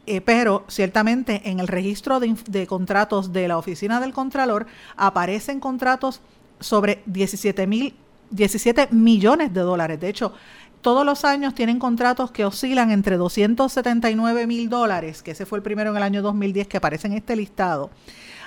Eh, 0.05 0.21
pero 0.21 0.63
ciertamente 0.67 1.41
en 1.45 1.59
el 1.59 1.67
registro 1.67 2.19
de, 2.19 2.35
de, 2.49 2.65
contratos 2.65 3.31
de 3.31 3.47
la 3.47 3.57
Oficina 3.57 3.99
del 3.99 4.11
Contralor 4.11 4.65
aparecen 4.95 5.59
contratos 5.59 6.21
sobre 6.59 7.03
17 7.05 7.67
mil 7.67 7.93
17 8.31 8.89
millones 8.91 9.53
de 9.53 9.61
dólares. 9.61 9.99
De 9.99 10.09
hecho, 10.09 10.33
todos 10.81 11.05
los 11.05 11.25
años 11.25 11.53
tienen 11.55 11.79
contratos 11.79 12.31
que 12.31 12.45
oscilan 12.45 12.91
entre 12.91 13.17
279 13.17 14.47
mil 14.47 14.69
dólares, 14.69 15.21
que 15.21 15.31
ese 15.31 15.45
fue 15.45 15.57
el 15.57 15.63
primero 15.63 15.89
en 15.91 15.97
el 15.97 16.03
año 16.03 16.21
2010 16.21 16.67
que 16.67 16.77
aparece 16.77 17.07
en 17.07 17.13
este 17.13 17.35
listado, 17.35 17.89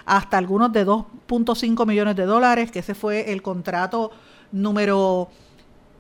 hasta 0.07 0.39
algunos 0.39 0.73
de 0.73 0.87
2.5 0.87 1.87
millones 1.87 2.17
de 2.17 2.25
dólares, 2.25 2.71
que 2.71 2.79
ese 2.79 2.95
fue 2.95 3.33
el 3.33 3.43
contrato 3.43 4.13
número 4.51 5.29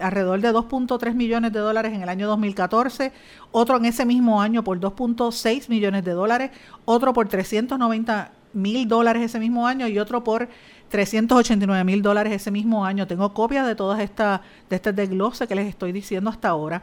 alrededor 0.00 0.40
de 0.40 0.52
2.3 0.52 1.14
millones 1.14 1.52
de 1.52 1.58
dólares 1.58 1.92
en 1.92 2.02
el 2.02 2.08
año 2.08 2.26
2014, 2.28 3.12
otro 3.50 3.76
en 3.76 3.84
ese 3.84 4.04
mismo 4.04 4.40
año 4.40 4.64
por 4.64 4.80
2.6 4.80 5.68
millones 5.68 6.04
de 6.04 6.12
dólares, 6.12 6.50
otro 6.84 7.12
por 7.12 7.28
390 7.28 8.32
mil 8.54 8.86
dólares 8.86 9.22
ese 9.22 9.38
mismo 9.38 9.66
año 9.66 9.86
y 9.88 9.98
otro 9.98 10.22
por 10.22 10.48
389 10.90 11.84
mil 11.84 12.02
dólares 12.02 12.32
ese 12.32 12.50
mismo 12.50 12.84
año. 12.84 13.06
Tengo 13.06 13.32
copias 13.32 13.66
de 13.66 13.74
todas 13.74 14.00
estas, 14.00 14.40
de 14.68 14.76
este 14.76 14.92
desglose 14.92 15.46
que 15.46 15.54
les 15.54 15.68
estoy 15.68 15.92
diciendo 15.92 16.30
hasta 16.30 16.48
ahora. 16.48 16.82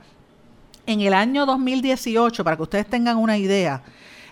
En 0.86 1.01
el 1.01 1.13
año 1.13 1.46
2018, 1.46 2.43
para 2.43 2.55
que 2.55 2.63
ustedes 2.63 2.88
tengan 2.88 3.17
una 3.17 3.38
idea, 3.38 3.84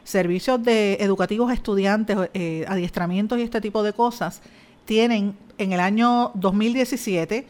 servicios 0.03 0.63
de 0.63 0.95
educativos 0.95 1.51
estudiantes, 1.51 2.17
eh, 2.33 2.65
adiestramientos 2.67 3.37
y 3.37 3.43
este 3.43 3.61
tipo 3.61 3.83
de 3.83 3.93
cosas, 3.93 4.41
tienen 4.87 5.37
en 5.59 5.73
el 5.73 5.79
año 5.81 6.31
2017, 6.33 7.45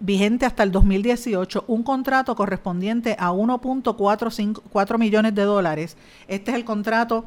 vigente 0.00 0.44
hasta 0.44 0.64
el 0.64 0.72
2018, 0.72 1.64
un 1.68 1.84
contrato 1.84 2.34
correspondiente 2.34 3.16
a 3.18 3.30
1.4 3.30 4.98
millones 4.98 5.34
de 5.34 5.42
dólares. 5.42 5.96
Este 6.26 6.50
es 6.50 6.56
el 6.56 6.66
contrato 6.66 7.24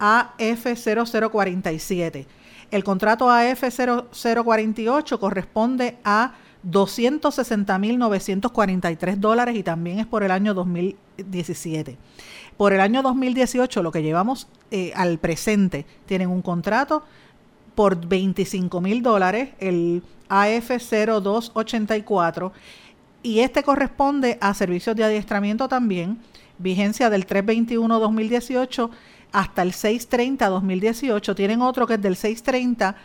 AF0047. 0.00 2.26
El 2.70 2.84
contrato 2.84 3.28
AF0048 3.28 5.18
corresponde 5.18 5.98
a 6.04 6.32
260.943 6.66 9.16
dólares 9.16 9.56
y 9.56 9.62
también 9.62 9.98
es 9.98 10.06
por 10.06 10.22
el 10.22 10.30
año 10.30 10.54
2017. 10.54 11.98
Por 12.56 12.72
el 12.72 12.80
año 12.80 13.02
2018, 13.02 13.82
lo 13.82 13.92
que 13.92 14.02
llevamos 14.02 14.48
eh, 14.70 14.92
al 14.94 15.18
presente, 15.18 15.84
tienen 16.06 16.30
un 16.30 16.40
contrato 16.40 17.02
por 17.74 18.06
25 18.06 18.80
mil 18.80 19.02
dólares, 19.02 19.50
el 19.58 20.02
AF0284, 20.28 22.52
y 23.22 23.40
este 23.40 23.62
corresponde 23.62 24.38
a 24.40 24.54
servicios 24.54 24.96
de 24.96 25.04
adiestramiento 25.04 25.68
también, 25.68 26.18
vigencia 26.58 27.10
del 27.10 27.26
321-2018 27.26 28.90
hasta 29.32 29.62
el 29.62 29.72
630-2018. 29.72 31.34
Tienen 31.34 31.62
otro 31.62 31.86
que 31.86 31.94
es 31.94 32.02
del 32.02 32.16
630 32.16 32.96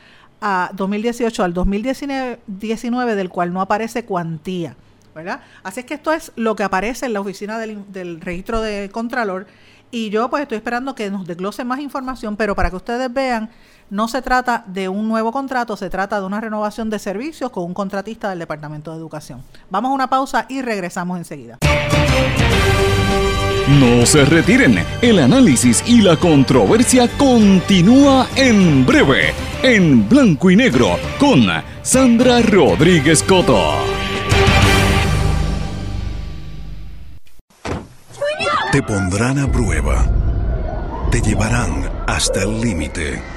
a 0.42 0.72
2018 0.74 1.44
al 1.44 1.54
2019, 1.54 3.16
del 3.16 3.30
cual 3.30 3.54
no 3.54 3.62
aparece 3.62 4.06
cuantía. 4.06 4.76
¿verdad? 5.14 5.42
Así 5.64 5.80
es 5.80 5.86
que 5.86 5.96
esto 5.96 6.14
es 6.14 6.32
lo 6.36 6.56
que 6.56 6.64
aparece 6.64 7.08
en 7.08 7.14
la 7.14 7.22
oficina 7.22 7.58
del, 7.58 7.92
del 7.92 8.22
registro 8.22 8.62
de 8.62 8.90
Contralor. 8.92 9.48
Y 9.90 10.10
yo 10.10 10.30
pues 10.30 10.44
estoy 10.44 10.58
esperando 10.58 10.96
que 10.96 11.10
nos 11.10 11.26
desglose 11.26 11.64
más 11.64 11.80
información, 11.80 12.36
pero 12.36 12.56
para 12.56 12.70
que 12.70 12.76
ustedes 12.76 13.12
vean 13.12 13.50
no 13.90 14.08
se 14.08 14.22
trata 14.22 14.64
de 14.68 14.90
un 14.90 15.08
nuevo 15.08 15.32
contrato, 15.32 15.78
se 15.78 15.90
trata 15.90 16.20
de 16.20 16.26
una 16.26 16.42
renovación 16.42 16.90
de 16.90 17.00
servicios 17.00 17.52
con 17.52 17.64
un 17.64 17.74
contratista 17.74 18.30
del 18.30 18.40
Departamento 18.40 18.92
de 18.92 18.98
Educación. 18.98 19.44
Vamos 19.70 19.92
a 19.92 19.94
una 19.94 20.10
pausa 20.10 20.46
y 20.50 20.62
regresamos 20.62 21.18
enseguida. 21.18 21.58
No 23.80 24.06
se 24.06 24.24
retiren, 24.26 24.84
el 25.02 25.20
análisis 25.20 25.84
y 25.86 26.02
la 26.02 26.16
controversia 26.16 27.10
continúa 27.18 28.28
en 28.36 28.86
breve, 28.86 29.34
en 29.62 30.08
blanco 30.08 30.50
y 30.50 30.56
negro, 30.56 30.98
con 31.20 31.46
Sandra 31.82 32.42
Rodríguez 32.42 33.24
Coto. 33.24 33.74
Te 38.72 38.84
pondrán 38.84 39.40
a 39.40 39.52
prueba, 39.52 40.06
te 41.10 41.22
llevarán 41.22 41.90
hasta 42.06 42.44
el 42.44 42.62
límite 42.62 43.37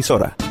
emisora 0.01 0.50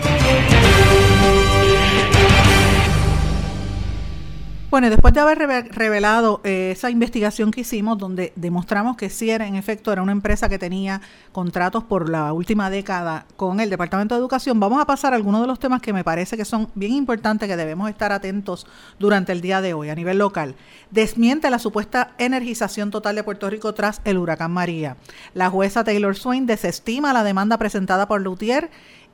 Bueno, 4.71 4.89
después 4.89 5.13
de 5.13 5.19
haber 5.19 5.37
reve- 5.37 5.67
revelado 5.69 6.39
eh, 6.45 6.71
esa 6.71 6.89
investigación 6.89 7.51
que 7.51 7.59
hicimos, 7.59 7.97
donde 7.97 8.31
demostramos 8.37 8.95
que 8.95 9.09
sí 9.09 9.29
era, 9.29 9.45
en 9.45 9.55
efecto, 9.57 9.91
era 9.91 10.01
una 10.01 10.13
empresa 10.13 10.47
que 10.47 10.57
tenía 10.57 11.01
contratos 11.33 11.83
por 11.83 12.07
la 12.07 12.31
última 12.31 12.69
década 12.69 13.25
con 13.35 13.59
el 13.59 13.69
Departamento 13.69 14.15
de 14.15 14.19
Educación, 14.19 14.61
vamos 14.61 14.81
a 14.81 14.85
pasar 14.85 15.11
a 15.11 15.17
algunos 15.17 15.41
de 15.41 15.47
los 15.47 15.59
temas 15.59 15.81
que 15.81 15.91
me 15.91 16.05
parece 16.05 16.37
que 16.37 16.45
son 16.45 16.69
bien 16.73 16.93
importantes, 16.93 17.49
que 17.49 17.57
debemos 17.57 17.89
estar 17.89 18.13
atentos 18.13 18.65
durante 18.97 19.33
el 19.33 19.41
día 19.41 19.59
de 19.59 19.73
hoy 19.73 19.89
a 19.89 19.95
nivel 19.95 20.19
local. 20.19 20.55
Desmiente 20.89 21.49
la 21.49 21.59
supuesta 21.59 22.11
energización 22.17 22.91
total 22.91 23.17
de 23.17 23.23
Puerto 23.25 23.49
Rico 23.49 23.73
tras 23.73 23.99
el 24.05 24.17
huracán 24.17 24.51
María. 24.53 24.95
La 25.33 25.49
jueza 25.49 25.83
Taylor 25.83 26.15
Swain 26.15 26.45
desestima 26.45 27.11
la 27.11 27.25
demanda 27.25 27.57
presentada 27.57 28.07
por 28.07 28.21
Lutier 28.21 28.71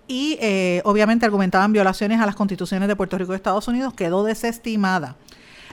y 0.08 0.38
eh, 0.40 0.82
obviamente 0.86 1.26
argumentaban 1.26 1.74
violaciones 1.74 2.22
a 2.22 2.28
las 2.28 2.36
constituciones 2.36 2.88
de 2.88 2.96
Puerto 2.96 3.18
Rico 3.18 3.34
y 3.34 3.36
Estados 3.36 3.68
Unidos, 3.68 3.96
quedó 3.96 4.24
desestimada. 4.24 5.16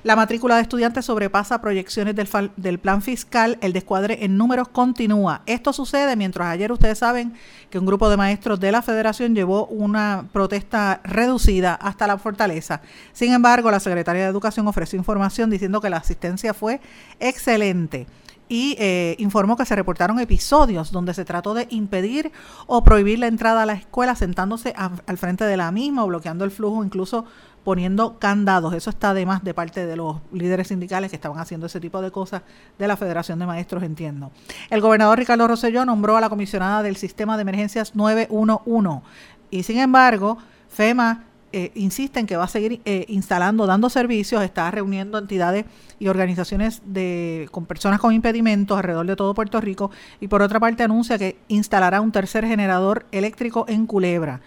La 0.05 0.17
matrícula 0.17 0.57
de 0.57 0.61
estudiantes 0.61 1.07
sobrepasa 1.07 1.63
proyecciones 1.63 2.15
del, 2.15 2.79
plan 2.79 3.01
fiscal, 3.01 3.57
el 3.63 3.73
descuadre 3.73 4.23
en 4.23 4.37
números 4.37 4.69
continúa. 4.69 5.41
Esto 5.47 5.73
sucede 5.73 6.15
mientras 6.15 6.49
ayer 6.49 6.71
ustedes 6.71 6.99
saben 6.99 7.33
que 7.71 7.79
un 7.79 7.87
grupo 7.87 8.11
de 8.11 8.19
maestros 8.19 8.61
de 8.61 8.71
la 8.71 8.83
federación 8.83 9.35
llevó 9.35 9.64
una 9.64 10.27
protesta 10.31 11.01
reducida 11.05 11.75
hasta 11.75 12.07
la 12.07 12.19
fortaleza. 12.19 12.83
Sin 13.14 13.33
embargo, 13.33 13.71
la 13.71 13.81
secretaria 13.81 14.25
de 14.25 14.29
Educación 14.29 14.69
ofreció 14.69 14.99
información 14.99 15.49
diciendo 15.49 15.81
que 15.81 15.88
la 15.88 15.97
asistencia 15.97 16.53
fue 16.53 16.83
excelente 17.19 18.07
y 18.47 18.77
eh, 18.79 19.17
informó 19.19 19.57
que 19.57 19.64
se 19.64 19.75
reportaron 19.75 20.21
episodios 20.21 20.93
donde 20.93 21.14
se 21.14 21.25
trató 21.25 21.55
de 21.55 21.67
impedir 21.71 22.31
o 22.67 22.85
prohibir 22.85 23.19
la 23.19 23.27
entrada 23.27 23.62
a 23.62 23.67
la 23.67 23.73
escuela 23.73 24.14
sentándose 24.14 24.75
al 24.77 25.19
frente 25.19 25.45
de 25.45 25.57
la 25.57 25.73
misma 25.73 26.05
o 26.05 26.09
bloqueando 26.09 26.45
el 26.45 26.51
flujo, 26.51 26.85
incluso 26.85 27.25
poniendo 27.64 28.18
candados. 28.18 28.74
Eso 28.74 28.90
está 28.90 29.11
además 29.11 29.42
de 29.42 29.55
parte 29.55 29.87
de 29.87 29.96
los 29.96 30.18
líderes 30.33 30.68
sindicales 30.68 31.11
que 31.11 31.16
estaban 31.16 31.38
haciendo 31.38 31.66
ese 31.66 31.81
tipo 31.81 32.00
de 32.03 32.11
cosas 32.11 32.42
de 32.79 32.87
la 32.87 32.96
Federación 32.96 33.38
de 33.38 33.46
Maestros, 33.46 33.83
entiendo. 33.83 34.31
El 34.70 34.81
gobernador 34.81 35.18
Ricardo 35.18 35.48
Rosselló 35.48 35.85
nombró 35.85 36.16
a 36.16 36.20
la 36.20 36.29
comisionada 36.29 36.83
del 36.83 36.96
Sistema 36.96 37.37
de 37.37 37.42
Emergencias 37.42 37.96
911 37.96 39.03
y 39.50 39.62
sin 39.62 39.79
embargo, 39.79 40.38
FEMA 40.68 41.24
eh, 41.57 41.70
insiste 41.77 42.18
en 42.18 42.27
que 42.27 42.37
va 42.37 42.44
a 42.44 42.48
seguir 42.48 42.81
eh, 42.85 43.05
instalando, 43.09 43.64
dando 43.66 43.88
servicios, 43.88 44.42
está 44.42 44.68
reuniendo 44.72 45.18
entidades 45.18 45.64
y 46.00 46.09
organizaciones 46.09 46.83
de, 46.85 47.48
con 47.53 47.64
personas 47.64 48.00
con 48.00 48.12
impedimentos 48.12 48.77
alrededor 48.77 49.07
de 49.07 49.14
todo 49.14 49.35
Puerto 49.35 49.61
Rico 49.61 49.92
y 50.20 50.27
por 50.27 50.42
otra 50.42 50.59
parte 50.59 50.83
anuncia 50.83 51.16
que 51.16 51.38
instalará 51.46 52.00
un 52.00 52.11
tercer 52.11 52.44
generador 52.44 53.07
eléctrico 53.12 53.66
en 53.68 53.87
Culebra. 53.87 54.40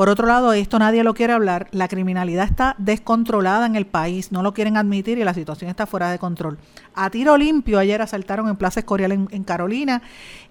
Por 0.00 0.08
otro 0.08 0.26
lado, 0.26 0.54
esto 0.54 0.78
nadie 0.78 1.04
lo 1.04 1.12
quiere 1.12 1.34
hablar, 1.34 1.68
la 1.72 1.86
criminalidad 1.86 2.46
está 2.46 2.74
descontrolada 2.78 3.66
en 3.66 3.76
el 3.76 3.84
país, 3.84 4.32
no 4.32 4.42
lo 4.42 4.54
quieren 4.54 4.78
admitir 4.78 5.18
y 5.18 5.24
la 5.24 5.34
situación 5.34 5.68
está 5.68 5.84
fuera 5.84 6.10
de 6.10 6.18
control. 6.18 6.56
A 6.94 7.10
tiro 7.10 7.36
limpio 7.36 7.78
ayer 7.78 8.00
asaltaron 8.00 8.48
en 8.48 8.56
Plaza 8.56 8.80
Escorial 8.80 9.12
en, 9.12 9.44
Carolina 9.44 10.00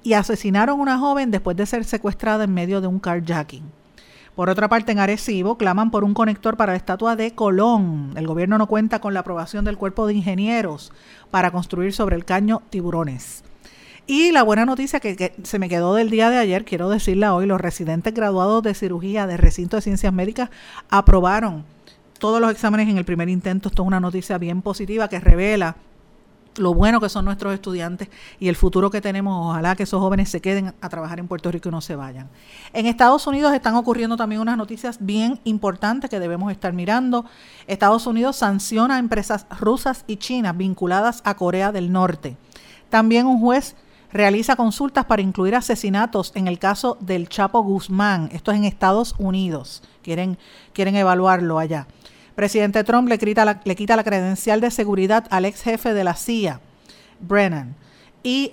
y 0.04 0.14
asesinaron 0.14 0.78
a 0.78 0.84
una 0.84 1.00
joven 1.00 1.32
después 1.32 1.58
de 1.58 1.66
ser 1.66 1.84
secuestrada 1.84 2.44
en 2.44 2.54
medio 2.54 2.80
de 2.80 2.86
un 2.86 3.00
carjacking. 3.00 3.64
Por 4.36 4.52
otra 4.52 4.70
parte, 4.70 4.92
en 4.92 5.00
Arecibo 5.00 5.58
claman 5.58 5.90
por 5.90 6.04
un 6.04 6.14
conector 6.14 6.56
para 6.56 6.74
la 6.74 6.78
estatua 6.78 7.16
de 7.16 7.34
Colón. 7.34 8.14
El 8.18 8.28
gobierno 8.28 8.60
no 8.60 8.68
cuenta 8.68 9.02
con 9.02 9.16
la 9.16 9.22
aprobación 9.22 9.66
del 9.66 9.80
cuerpo 9.80 10.06
de 10.06 10.14
ingenieros 10.14 10.94
para 11.32 11.50
construir 11.50 11.92
sobre 11.92 12.16
el 12.16 12.24
caño 12.24 12.62
tiburones. 12.70 13.44
Y 14.10 14.32
la 14.32 14.42
buena 14.42 14.66
noticia 14.66 15.00
que, 15.00 15.36
se 15.44 15.60
me 15.60 15.70
quedó 15.70 15.94
del 15.94 16.10
día 16.10 16.32
de 16.32 16.40
ayer, 16.40 16.66
quiero 16.66 16.90
decirla 16.90 17.36
hoy, 17.36 17.46
los 17.46 17.62
residentes 17.62 18.12
graduados 18.12 18.64
de 18.64 18.74
cirugía 18.74 19.28
de 19.28 19.38
recinto 19.38 19.76
de 19.76 19.84
ciencias 19.84 20.12
médicas 20.12 20.50
aprobaron 20.90 21.64
todos 22.18 22.42
los 22.42 22.50
exámenes 22.50 22.90
en 22.90 22.98
el 22.98 23.06
primer 23.06 23.30
intento. 23.30 23.70
Esto 23.70 23.84
es 23.84 23.88
una 23.88 24.00
noticia 24.00 24.40
bien 24.40 24.64
positiva 24.64 25.10
que 25.10 25.20
revela 25.20 25.76
lo 26.58 26.74
bueno 26.74 27.00
que 27.00 27.08
son 27.08 27.24
nuestros 27.24 27.54
estudiantes 27.54 28.10
y 28.40 28.48
el 28.48 28.56
futuro 28.56 28.90
que 28.90 29.00
tenemos. 29.00 29.52
Ojalá 29.52 29.76
que 29.76 29.84
esos 29.84 30.02
jóvenes 30.02 30.28
se 30.30 30.42
queden 30.42 30.74
a 30.82 30.90
trabajar 30.90 31.20
en 31.20 31.28
Puerto 31.28 31.52
Rico 31.52 31.70
y 31.70 31.72
no 31.72 31.80
se 31.80 31.96
vayan. 31.96 32.30
En 32.74 32.88
Estados 32.88 33.28
Unidos 33.28 33.54
están 33.54 33.76
ocurriendo 33.76 34.18
también 34.18 34.42
unas 34.42 34.58
noticias 34.58 34.98
bien 35.00 35.40
importantes 35.44 36.10
que 36.10 36.20
debemos 36.20 36.52
estar 36.52 36.74
mirando. 36.74 37.26
Estados 37.68 38.08
Unidos 38.08 38.38
sanciona 38.38 38.96
a 38.96 38.98
empresas 39.00 39.46
rusas 39.60 40.04
y 40.08 40.18
chinas 40.18 40.58
vinculadas 40.58 41.22
a 41.26 41.36
Corea 41.36 41.72
del 41.72 41.92
Norte. 41.92 42.38
También 42.90 43.28
un 43.28 43.40
juez 43.40 43.76
realiza 44.12 44.56
consultas 44.56 45.06
para 45.06 45.22
incluir 45.22 45.56
asesinatos 45.56 46.32
en 46.36 46.48
el 46.48 46.60
caso 46.60 46.98
del 47.00 47.30
Chapo 47.30 47.62
Guzmán. 47.62 48.30
Esto 48.32 48.52
es 48.52 48.58
en 48.58 48.66
Estados 48.66 49.16
Unidos. 49.18 49.84
Quieren, 50.02 50.38
quieren 50.74 50.96
evaluarlo 50.96 51.60
allá. 51.60 51.88
Presidente 52.36 52.84
Trump 52.84 53.10
le 53.10 53.18
quita, 53.18 53.46
la, 53.46 53.62
le 53.64 53.76
quita 53.76 53.96
la 53.96 54.04
credencial 54.04 54.62
de 54.62 54.72
seguridad 54.72 55.26
al 55.30 55.46
ex 55.46 55.62
jefe 55.62 55.94
de 55.94 56.04
la 56.04 56.16
CIA, 56.16 56.62
Brennan. 57.20 57.76
Y 58.22 58.52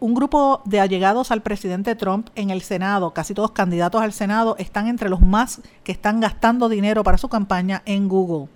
un 0.00 0.12
grupo 0.12 0.60
de 0.64 0.80
allegados 0.80 1.30
al 1.30 1.40
presidente 1.40 1.94
Trump 1.94 2.30
en 2.34 2.50
el 2.50 2.62
Senado, 2.62 3.12
casi 3.12 3.32
todos 3.32 3.52
candidatos 3.52 4.02
al 4.02 4.12
Senado, 4.12 4.56
están 4.58 4.88
entre 4.88 5.08
los 5.08 5.20
más 5.20 5.60
que 5.84 5.92
están 5.92 6.18
gastando 6.18 6.68
dinero 6.68 7.04
para 7.04 7.16
su 7.16 7.28
campaña 7.28 7.82
en 7.86 8.08
Google. 8.08 8.48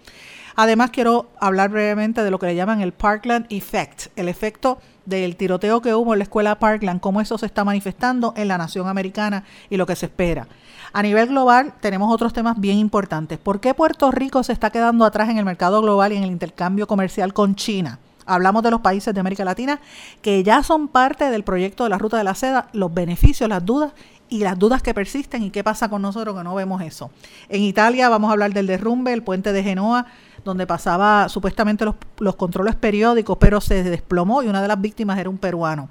Además, 0.61 0.91
quiero 0.91 1.29
hablar 1.39 1.71
brevemente 1.71 2.25
de 2.25 2.33
lo 2.33 2.41
que 2.41 2.47
le 2.47 2.57
llaman 2.57 2.81
el 2.81 2.91
Parkland 2.91 3.47
Effect, 3.49 4.07
el 4.17 4.29
efecto 4.29 4.79
del 5.07 5.37
tiroteo 5.37 5.81
que 5.81 5.95
hubo 5.95 6.15
en 6.15 6.19
la 6.19 6.25
escuela 6.25 6.59
Parkland, 6.59 6.99
cómo 6.99 7.21
eso 7.21 7.39
se 7.39 7.47
está 7.47 7.63
manifestando 7.63 8.35
en 8.37 8.49
la 8.49 8.59
nación 8.59 8.89
americana 8.89 9.45
y 9.71 9.77
lo 9.77 9.87
que 9.87 9.95
se 9.95 10.07
espera. 10.07 10.49
A 10.93 11.01
nivel 11.01 11.29
global 11.29 11.75
tenemos 11.81 12.13
otros 12.13 12.33
temas 12.33 12.59
bien 12.59 12.77
importantes. 12.77 13.39
¿Por 13.39 13.61
qué 13.61 13.73
Puerto 13.73 14.11
Rico 14.11 14.43
se 14.43 14.53
está 14.53 14.71
quedando 14.71 15.05
atrás 15.05 15.29
en 15.29 15.39
el 15.39 15.45
mercado 15.45 15.81
global 15.81 16.13
y 16.13 16.17
en 16.17 16.25
el 16.25 16.33
intercambio 16.33 16.89
comercial 16.89 17.33
con 17.33 17.55
China? 17.55 18.01
Hablamos 18.27 18.65
de 18.65 18.73
los 18.73 18.81
países 18.81 19.15
de 19.15 19.21
América 19.21 19.45
Latina 19.45 19.79
que 20.23 20.43
ya 20.43 20.65
son 20.65 20.89
parte 20.89 21.31
del 21.31 21.45
proyecto 21.45 21.85
de 21.85 21.91
la 21.91 21.99
Ruta 21.99 22.17
de 22.17 22.25
la 22.25 22.35
Seda, 22.35 22.67
los 22.73 22.93
beneficios, 22.93 23.49
las 23.49 23.65
dudas 23.65 23.93
y 24.29 24.41
las 24.41 24.59
dudas 24.59 24.83
que 24.83 24.93
persisten 24.93 25.45
y 25.45 25.51
qué 25.51 25.63
pasa 25.63 25.89
con 25.89 26.03
nosotros 26.03 26.37
que 26.37 26.43
no 26.43 26.57
vemos 26.57 26.83
eso. 26.83 27.13
En 27.49 27.63
Italia 27.63 28.09
vamos 28.09 28.29
a 28.29 28.33
hablar 28.33 28.53
del 28.53 28.67
derrumbe, 28.67 29.13
el 29.13 29.23
puente 29.23 29.53
de 29.53 29.63
Genoa, 29.63 30.07
donde 30.49 30.67
pasaba 30.67 31.29
supuestamente 31.29 31.85
los, 31.85 31.95
los 32.19 32.35
controles 32.35 32.75
periódicos, 32.75 33.39
pero 33.39 33.61
se 33.61 33.83
desplomó 33.85 34.43
y 34.43 34.49
una 34.49 34.61
de 34.61 34.69
las 34.69 34.81
víctimas 34.81 35.19
era 35.19 35.31
un 35.31 35.39
peruano. 35.39 35.89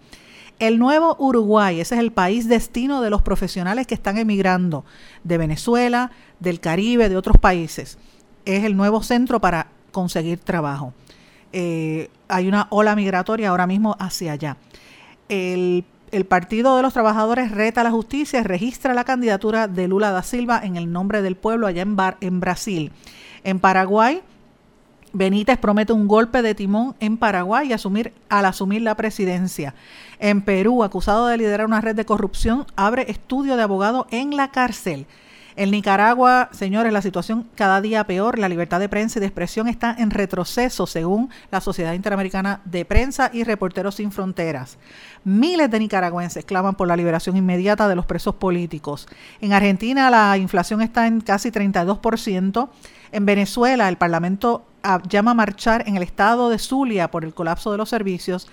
El 0.60 0.80
nuevo 0.80 1.15
Uruguay, 1.20 1.80
ese 1.80 1.96
es 1.96 2.02
el 2.02 2.12
país 2.12 2.48
destino 2.48 3.02
de 3.02 3.12
los 3.12 3.22
profesionales 3.22 3.86
que 3.86 3.93
están 3.93 4.17
emigrando 4.17 4.86
de 5.24 5.38
Venezuela, 5.38 6.12
del 6.39 6.60
Caribe, 6.60 7.10
de 7.10 7.17
otros 7.17 7.38
países. 7.38 8.00
Es 8.43 8.63
el 8.63 8.76
nuevo 8.76 9.04
centro 9.04 9.39
para 9.39 9.67
conseguir 9.91 10.39
trabajo. 10.39 10.93
Eh, 11.54 12.10
hay 12.28 12.48
una 12.48 12.67
ola 12.72 12.96
migratoria 12.96 13.50
ahora 13.50 13.67
mismo 13.67 13.96
hacia 14.00 14.32
allá. 14.32 14.58
El, 15.30 15.86
Partido 16.28 16.76
de 16.76 16.82
los 16.82 16.93
Trabajadores 16.93 17.52
reta 17.52 17.84
la 17.84 17.91
justicia 17.91 18.41
registra 18.41 18.96
la 18.96 19.04
candidatura 19.04 19.67
de 19.67 19.88
Lula 19.88 20.10
da 20.12 20.24
Silva 20.24 20.60
en 20.63 20.76
el 20.76 20.91
nombre 20.91 21.22
del 21.22 21.36
pueblo 21.36 21.67
allá 21.67 21.84
en, 21.84 21.96
en 22.22 22.39
Brasil. 22.39 22.91
En 23.43 23.60
Paraguay, 23.60 24.24
Benítez 25.17 25.58
promete 25.58 25.93
un 25.93 26.08
golpe 26.08 26.43
de 26.43 26.53
timón 26.53 26.95
en 26.99 27.17
Paraguay 27.17 27.69
y 27.69 27.73
asumir, 27.73 28.13
al 28.30 28.45
asumir 28.45 28.84
la 28.84 28.93
presidencia. 28.93 29.73
En 30.19 30.43
Perú, 30.43 30.84
acusado 30.84 31.25
de 31.25 31.38
liderar 31.38 31.65
una 31.65 31.82
red 31.82 31.95
de 31.95 32.06
corrupción, 32.06 32.67
abre 32.75 33.10
estudio 33.10 33.58
de 33.58 33.63
abogado 33.63 34.06
en 34.12 34.38
la 34.38 34.51
cárcel. 34.51 35.08
En 35.56 35.71
Nicaragua, 35.71 36.49
señores, 36.51 36.93
la 36.93 37.01
situación 37.01 37.47
cada 37.56 37.82
día 37.82 38.03
peor. 38.03 38.38
La 38.38 38.47
libertad 38.47 38.80
de 38.80 38.89
prensa 38.89 39.17
y 39.17 39.21
de 39.21 39.25
expresión 39.25 39.67
está 39.67 39.95
en 39.97 40.12
retroceso, 40.12 40.86
según 40.86 41.32
la 41.49 41.62
Sociedad 41.62 41.93
Interamericana 41.93 42.62
de 42.65 42.86
Prensa 42.86 43.32
y 43.34 43.43
Reporteros 43.43 43.95
Sin 43.95 44.12
Fronteras. 44.12 44.77
Miles 45.23 45.71
de 45.71 45.80
nicaragüenses 45.80 46.45
claman 46.45 46.75
por 46.75 46.88
la 46.88 46.95
liberación 46.95 47.38
inmediata 47.38 47.88
de 47.88 47.95
los 47.95 48.06
presos 48.06 48.36
políticos. 48.36 49.08
En 49.41 49.51
Argentina, 49.51 50.12
la 50.12 50.38
inflación 50.38 50.84
está 50.84 51.08
en 51.08 51.21
casi 51.21 51.49
32%. 51.49 52.69
En 53.12 53.25
Venezuela, 53.25 53.89
el 53.89 53.97
Parlamento 53.97 54.66
llama 55.10 55.32
a 55.32 55.34
marchar 55.34 55.84
en 55.88 55.97
el 55.97 56.04
estado 56.04 56.50
de 56.50 56.60
Zulia 56.60 57.10
por 57.10 57.26
el 57.26 57.34
colapso 57.34 57.71
de 57.71 57.78
los 57.78 57.89
servicios. 57.89 58.47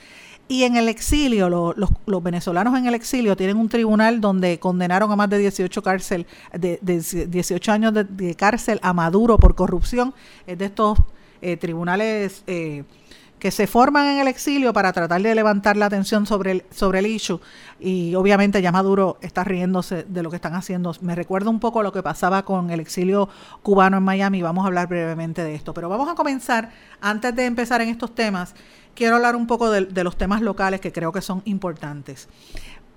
Y 0.47 0.65
en 0.65 0.77
el 0.77 0.89
exilio, 0.89 1.49
los, 1.49 2.23
venezolanos 2.23 2.77
en 2.79 2.87
el 2.87 2.95
exilio 2.95 3.35
tienen 3.35 3.57
un 3.57 3.71
tribunal 3.71 4.21
donde 4.21 4.59
condenaron 4.59 5.11
a 5.11 5.17
más 5.17 5.31
de 5.31 5.39
18, 5.39 5.83
cárcel, 5.83 6.27
de, 6.53 6.79
18 6.83 7.73
años 7.73 7.95
de, 7.95 8.35
cárcel 8.35 8.79
a 8.83 8.93
Maduro 8.93 9.39
por 9.39 9.55
corrupción. 9.55 10.13
Es 10.47 10.59
de 10.59 10.67
estos 10.67 10.99
eh, 11.41 11.57
tribunales 11.57 12.43
eh, 12.47 12.85
que 13.45 13.51
se 13.51 13.67
forman 13.67 14.07
en 14.07 14.21
el 14.21 14.29
exilio 14.29 14.73
para 14.73 14.91
tratar 14.95 15.21
de 15.21 15.35
levantar 15.35 15.77
la 15.77 15.85
atención 15.85 16.25
sobre 16.25 16.51
el, 16.51 16.65
sobre 16.71 17.01
el 17.01 17.07
issue 17.07 17.43
y 17.79 18.15
obviamente 18.15 18.63
ya 18.63 18.73
Maduro 18.73 19.19
está 19.21 19.45
riéndose 19.45 20.05
de 20.05 20.23
lo 20.23 20.31
que 20.31 20.37
están 20.37 20.55
haciendo. 20.55 20.97
Me 21.03 21.15
recuerda 21.15 21.51
un 21.51 21.61
poco 21.61 21.83
lo 21.83 21.93
que 21.93 22.03
pasaba 22.03 22.47
con 22.47 22.71
el 22.71 22.81
exilio 22.81 23.29
cubano 23.63 23.99
en 23.99 24.03
Miami, 24.03 24.41
vamos 24.41 24.65
a 24.65 24.69
hablar 24.69 24.89
brevemente 24.89 25.45
de 25.45 25.55
esto, 25.55 25.75
pero 25.75 25.91
vamos 25.91 26.09
a 26.09 26.15
comenzar, 26.15 26.71
antes 27.03 27.37
de 27.37 27.45
empezar 27.45 27.83
en 27.83 27.91
estos 27.91 28.15
temas, 28.15 28.55
quiero 28.95 29.17
hablar 29.17 29.37
un 29.37 29.47
poco 29.47 29.71
de, 29.71 29.85
de 29.85 30.05
los 30.05 30.17
temas 30.17 30.41
locales 30.41 30.81
que 30.81 30.91
creo 30.91 31.13
que 31.13 31.21
son 31.21 31.43
importantes. 31.45 32.31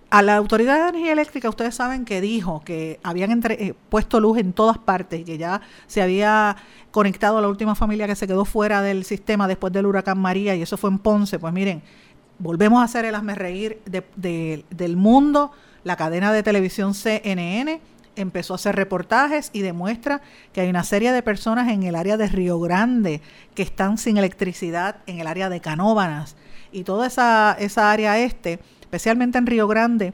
A 0.09 0.21
la 0.21 0.37
Autoridad 0.37 0.75
de 0.75 0.89
Energía 0.89 1.11
Eléctrica, 1.11 1.49
ustedes 1.49 1.75
saben 1.75 2.05
que 2.05 2.21
dijo 2.21 2.61
que 2.63 2.97
habían 3.03 3.41
eh, 3.49 3.73
puesto 3.89 4.21
luz 4.21 4.37
en 4.37 4.53
todas 4.53 4.77
partes 4.77 5.19
y 5.19 5.23
que 5.25 5.37
ya 5.37 5.59
se 5.85 6.01
había 6.01 6.55
conectado 6.91 7.39
a 7.39 7.41
la 7.41 7.49
última 7.49 7.75
familia 7.75 8.07
que 8.07 8.15
se 8.15 8.25
quedó 8.25 8.45
fuera 8.45 8.81
del 8.81 9.03
sistema 9.03 9.49
después 9.49 9.73
del 9.73 9.85
huracán 9.85 10.17
María 10.17 10.55
y 10.55 10.61
eso 10.61 10.77
fue 10.77 10.91
en 10.91 10.99
Ponce. 10.99 11.39
Pues 11.39 11.51
miren, 11.51 11.81
volvemos 12.39 12.79
a 12.79 12.85
hacer 12.85 13.03
el 13.03 13.15
asme 13.15 13.35
reír 13.35 13.81
del 13.85 14.95
mundo. 14.95 15.51
La 15.83 15.97
cadena 15.97 16.31
de 16.31 16.41
televisión 16.41 16.93
CNN 16.93 17.81
empezó 18.15 18.53
a 18.53 18.55
hacer 18.55 18.77
reportajes 18.77 19.49
y 19.51 19.59
demuestra 19.59 20.21
que 20.53 20.61
hay 20.61 20.69
una 20.69 20.85
serie 20.85 21.11
de 21.11 21.21
personas 21.21 21.67
en 21.67 21.83
el 21.83 21.95
área 21.95 22.15
de 22.15 22.27
Río 22.27 22.61
Grande 22.61 23.21
que 23.55 23.61
están 23.61 23.97
sin 23.97 24.15
electricidad, 24.15 24.97
en 25.05 25.19
el 25.19 25.27
área 25.27 25.49
de 25.49 25.59
Canóbanas 25.59 26.37
y 26.71 26.83
toda 26.83 27.07
esa, 27.07 27.55
esa 27.59 27.91
área 27.91 28.19
este 28.19 28.59
especialmente 28.87 29.37
en 29.37 29.45
Río 29.47 29.67
Grande, 29.67 30.13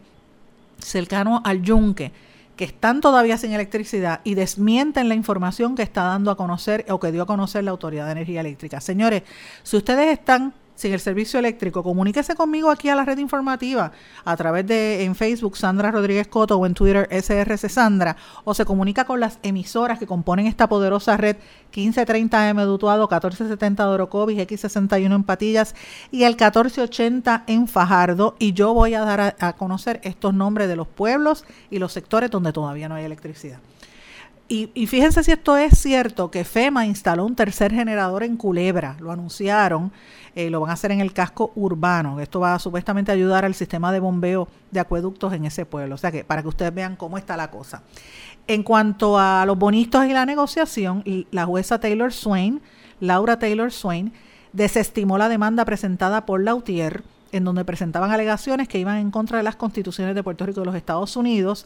cercano 0.80 1.44
al 1.46 1.62
Yunque, 1.62 2.12
que 2.56 2.66
están 2.66 3.02
todavía 3.02 3.38
sin 3.38 3.54
electricidad 3.54 4.22
y 4.24 4.34
desmienten 4.34 5.10
la 5.10 5.16
información 5.16 5.76
que 5.76 5.84
está 5.84 6.04
dando 6.04 6.32
a 6.32 6.38
conocer 6.38 6.84
o 6.90 7.00
que 7.00 7.12
dio 7.12 7.22
a 7.22 7.26
conocer 7.28 7.64
la 7.64 7.70
Autoridad 7.70 8.08
de 8.08 8.14
Energía 8.14 8.42
Eléctrica. 8.42 8.82
Señores, 8.82 9.22
si 9.62 9.78
ustedes 9.78 10.12
están 10.12 10.56
sin 10.76 10.94
el 10.94 11.00
servicio 11.00 11.40
eléctrico, 11.40 11.84
comuníquese 11.84 12.36
conmigo 12.36 12.72
aquí 12.72 12.90
a 12.90 12.96
la 12.96 13.06
red 13.06 13.18
informativa 13.18 13.92
a 14.26 14.36
través 14.36 14.66
de 14.68 15.04
en 15.04 15.16
Facebook 15.16 15.58
Sandra 15.58 15.92
Rodríguez 15.92 16.28
Coto 16.28 16.58
o 16.58 16.66
en 16.66 16.74
Twitter 16.74 17.08
SRC 17.12 17.70
Sandra 17.70 18.18
o 18.44 18.54
se 18.54 18.66
comunica 18.66 19.06
con 19.06 19.20
las 19.20 19.40
emisoras 19.44 20.00
que 20.00 20.08
componen 20.08 20.48
esta 20.48 20.68
poderosa 20.68 21.18
red 21.18 21.38
1530M 21.74 22.66
de 22.66 22.72
Utuado, 22.72 23.04
1470 23.04 23.84
de 23.84 23.90
Orocovis, 23.90 24.40
X61 24.40 25.16
en 25.16 25.24
Patillas 25.24 25.76
y 26.12 26.24
el 26.24 26.34
1480 26.34 27.44
en 27.48 27.68
Fajardo 27.68 28.36
y 28.40 28.54
yo 28.54 28.74
voy 28.74 28.96
a 28.96 29.02
dar 29.02 29.22
a, 29.22 29.36
a 29.40 29.54
conocer 29.54 30.02
estos 30.04 30.34
nombres 30.34 30.68
de 30.68 30.76
los 30.76 30.88
pueblos 30.88 31.46
y 31.70 31.80
los 31.80 31.94
sectores 31.94 32.32
donde 32.32 32.54
todavía 32.54 32.90
no 32.90 32.96
hay 32.96 33.06
electricidad. 33.06 33.60
Y, 34.50 34.70
y, 34.74 34.88
fíjense 34.88 35.24
si 35.24 35.32
esto 35.32 35.56
es 35.56 35.80
cierto, 35.80 36.30
que 36.30 36.44
FEMA 36.44 36.86
instaló 36.86 37.26
un 37.26 37.36
tercer 37.36 37.74
generador 37.74 38.24
en 38.24 38.36
Culebra, 38.36 38.98
lo 39.00 39.12
anunciaron, 39.12 39.92
eh, 40.36 40.50
lo 40.50 40.62
van 40.62 40.72
a 40.72 40.74
hacer 40.74 40.92
en 40.92 41.00
el 41.00 41.14
casco 41.14 41.52
urbano. 41.56 42.20
Esto 42.20 42.40
va 42.40 42.56
a 42.56 42.60
supuestamente 42.60 43.12
ayudar 43.12 43.46
al 43.46 43.54
sistema 43.54 43.92
de 43.92 44.00
bombeo 44.00 44.48
de 44.72 44.80
acueductos 44.80 45.34
en 45.34 45.46
ese 45.46 45.66
pueblo. 45.66 45.96
O 45.96 45.98
sea 45.98 46.12
que 46.12 46.24
para 46.24 46.42
que 46.42 46.48
ustedes 46.48 46.74
vean 46.74 46.96
cómo 46.96 47.18
está 47.18 47.38
la 47.38 47.52
cosa. 47.52 47.84
En 48.48 48.64
cuanto 48.64 49.18
a 49.20 49.46
los 49.46 49.58
bonistas 49.58 50.10
y 50.10 50.14
la 50.14 50.26
negociación, 50.26 51.04
la 51.32 51.46
jueza 51.46 51.80
Taylor 51.80 52.12
Swain, 52.12 52.62
Laura 53.00 53.38
Taylor 53.38 53.72
Swain, 53.72 54.12
desestimó 54.54 55.18
la 55.18 55.30
demanda 55.30 55.66
presentada 55.66 56.26
por 56.26 56.42
Lautier, 56.42 57.04
en 57.32 57.44
donde 57.44 57.66
presentaban 57.66 58.12
alegaciones 58.12 58.68
que 58.68 58.80
iban 58.80 58.98
en 58.98 59.12
contra 59.12 59.38
de 59.38 59.44
las 59.44 59.56
constituciones 59.56 60.16
de 60.16 60.24
Puerto 60.24 60.46
Rico 60.46 60.60
y 60.60 60.64
de 60.64 60.66
los 60.66 60.76
Estados 60.76 61.16
Unidos. 61.16 61.66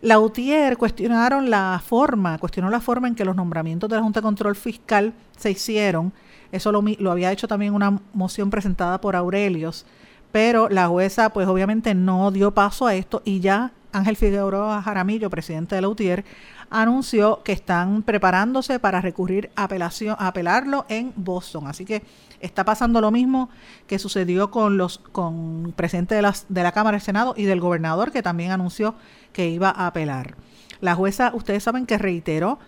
Lautier 0.00 0.76
cuestionaron 0.76 1.50
la 1.50 1.80
forma, 1.84 2.38
cuestionó 2.38 2.68
la 2.68 2.80
forma 2.80 3.06
en 3.08 3.14
que 3.14 3.24
los 3.24 3.36
nombramientos 3.36 3.88
de 3.88 3.96
la 3.96 4.02
Junta 4.02 4.20
de 4.20 4.24
Control 4.24 4.56
Fiscal 4.56 5.12
se 5.36 5.52
hicieron 5.52 6.12
eso 6.52 6.70
lo, 6.70 6.82
lo 6.82 7.10
había 7.10 7.32
hecho 7.32 7.48
también 7.48 7.74
una 7.74 7.98
moción 8.12 8.50
presentada 8.50 9.00
por 9.00 9.16
Aurelios, 9.16 9.86
pero 10.30 10.68
la 10.68 10.86
jueza 10.88 11.30
pues 11.30 11.48
obviamente 11.48 11.94
no 11.94 12.30
dio 12.30 12.52
paso 12.52 12.86
a 12.86 12.94
esto 12.94 13.22
y 13.24 13.40
ya 13.40 13.72
Ángel 13.92 14.16
Figueroa 14.16 14.82
Jaramillo, 14.82 15.30
presidente 15.30 15.74
de 15.74 15.82
la 15.82 15.88
UTIER, 15.88 16.24
anunció 16.70 17.42
que 17.42 17.52
están 17.52 18.02
preparándose 18.02 18.78
para 18.78 19.02
recurrir 19.02 19.50
a, 19.54 19.64
apelación, 19.64 20.16
apelarlo 20.18 20.86
en 20.88 21.12
Boston. 21.16 21.66
Así 21.66 21.84
que 21.84 22.02
está 22.40 22.64
pasando 22.64 23.00
lo 23.02 23.10
mismo 23.10 23.50
que 23.86 23.98
sucedió 23.98 24.50
con 24.50 24.78
los 24.78 24.98
con 24.98 25.74
presidente 25.76 26.14
de, 26.14 26.32
de 26.48 26.62
la 26.62 26.72
Cámara 26.72 26.96
del 26.96 27.04
Senado 27.04 27.34
y 27.36 27.44
del 27.44 27.60
gobernador, 27.60 28.10
que 28.10 28.22
también 28.22 28.50
anunció 28.50 28.94
que 29.32 29.48
iba 29.48 29.68
a 29.68 29.86
apelar. 29.86 30.34
La 30.80 30.94
jueza, 30.94 31.32
ustedes 31.34 31.62
saben 31.62 31.86
que 31.86 31.98
reiteró 31.98 32.58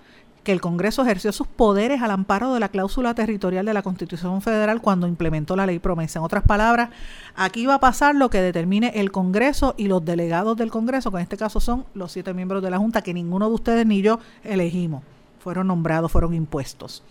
que 0.45 0.53
el 0.53 0.61
Congreso 0.61 1.03
ejerció 1.03 1.33
sus 1.33 1.47
poderes 1.47 2.03
al 2.03 2.11
amparo 2.11 2.55
de 2.55 2.61
la 2.61 2.69
cláusula 2.69 3.15
territorial 3.15 3.65
de 3.65 3.75
la 3.75 3.83
Constitución 3.83 4.43
Federal 4.43 4.81
cuando 4.83 5.09
implementó 5.09 5.57
la 5.57 5.67
ley 5.67 5.79
promesa. 5.79 6.19
En 6.19 6.25
otras 6.25 6.45
palabras, 6.45 6.91
aquí 7.35 7.67
va 7.67 7.75
a 7.75 7.81
pasar 7.81 8.15
lo 8.15 8.31
que 8.31 8.43
determine 8.43 8.93
el 8.95 9.11
Congreso 9.11 9.75
y 9.77 9.89
los 9.89 10.05
delegados 10.05 10.57
del 10.57 10.71
Congreso, 10.71 11.11
que 11.11 11.17
en 11.17 11.23
este 11.23 11.39
caso 11.39 11.61
son 11.61 11.87
los 11.95 12.13
siete 12.13 12.35
miembros 12.35 12.63
de 12.63 12.71
la 12.71 12.79
Junta, 12.79 13.03
que 13.03 13.15
ninguno 13.15 13.49
de 13.49 13.55
ustedes 13.55 13.87
ni 13.87 14.03
yo 14.03 14.21
elegimos. 14.45 15.03
Fueron 15.41 15.67
nombrados, 15.67 16.13
fueron 16.13 16.35
impuestos. 16.35 17.03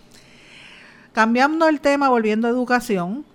Cambiando 1.11 1.67
el 1.67 1.81
tema, 1.81 2.09
volviendo 2.09 2.47
a 2.47 2.51
educación, 2.51 3.25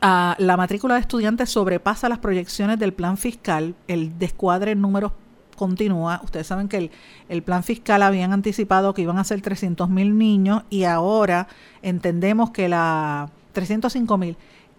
la 0.00 0.56
matrícula 0.56 0.94
de 0.94 1.00
estudiantes 1.00 1.50
sobrepasa 1.50 2.08
las 2.08 2.18
proyecciones 2.18 2.78
del 2.78 2.92
plan 2.92 3.16
fiscal, 3.16 3.74
el 3.88 4.16
descuadre 4.18 4.72
en 4.72 4.80
números 4.80 5.12
continúa. 5.58 6.20
Ustedes 6.24 6.46
saben 6.46 6.68
que 6.68 6.90
el, 7.28 7.42
plan 7.42 7.62
fiscal 7.62 8.02
habían 8.02 8.32
anticipado 8.32 8.94
que 8.94 9.02
iban 9.02 9.18
a 9.18 9.24
ser 9.24 9.42
300 9.42 9.90
mil 9.90 10.16
niños 10.16 10.62
y 10.70 10.84
ahora 10.84 11.48
entendemos 11.82 12.50
que 12.50 12.68
la 12.68 13.30
305 13.52 14.16
mil. 14.16 14.36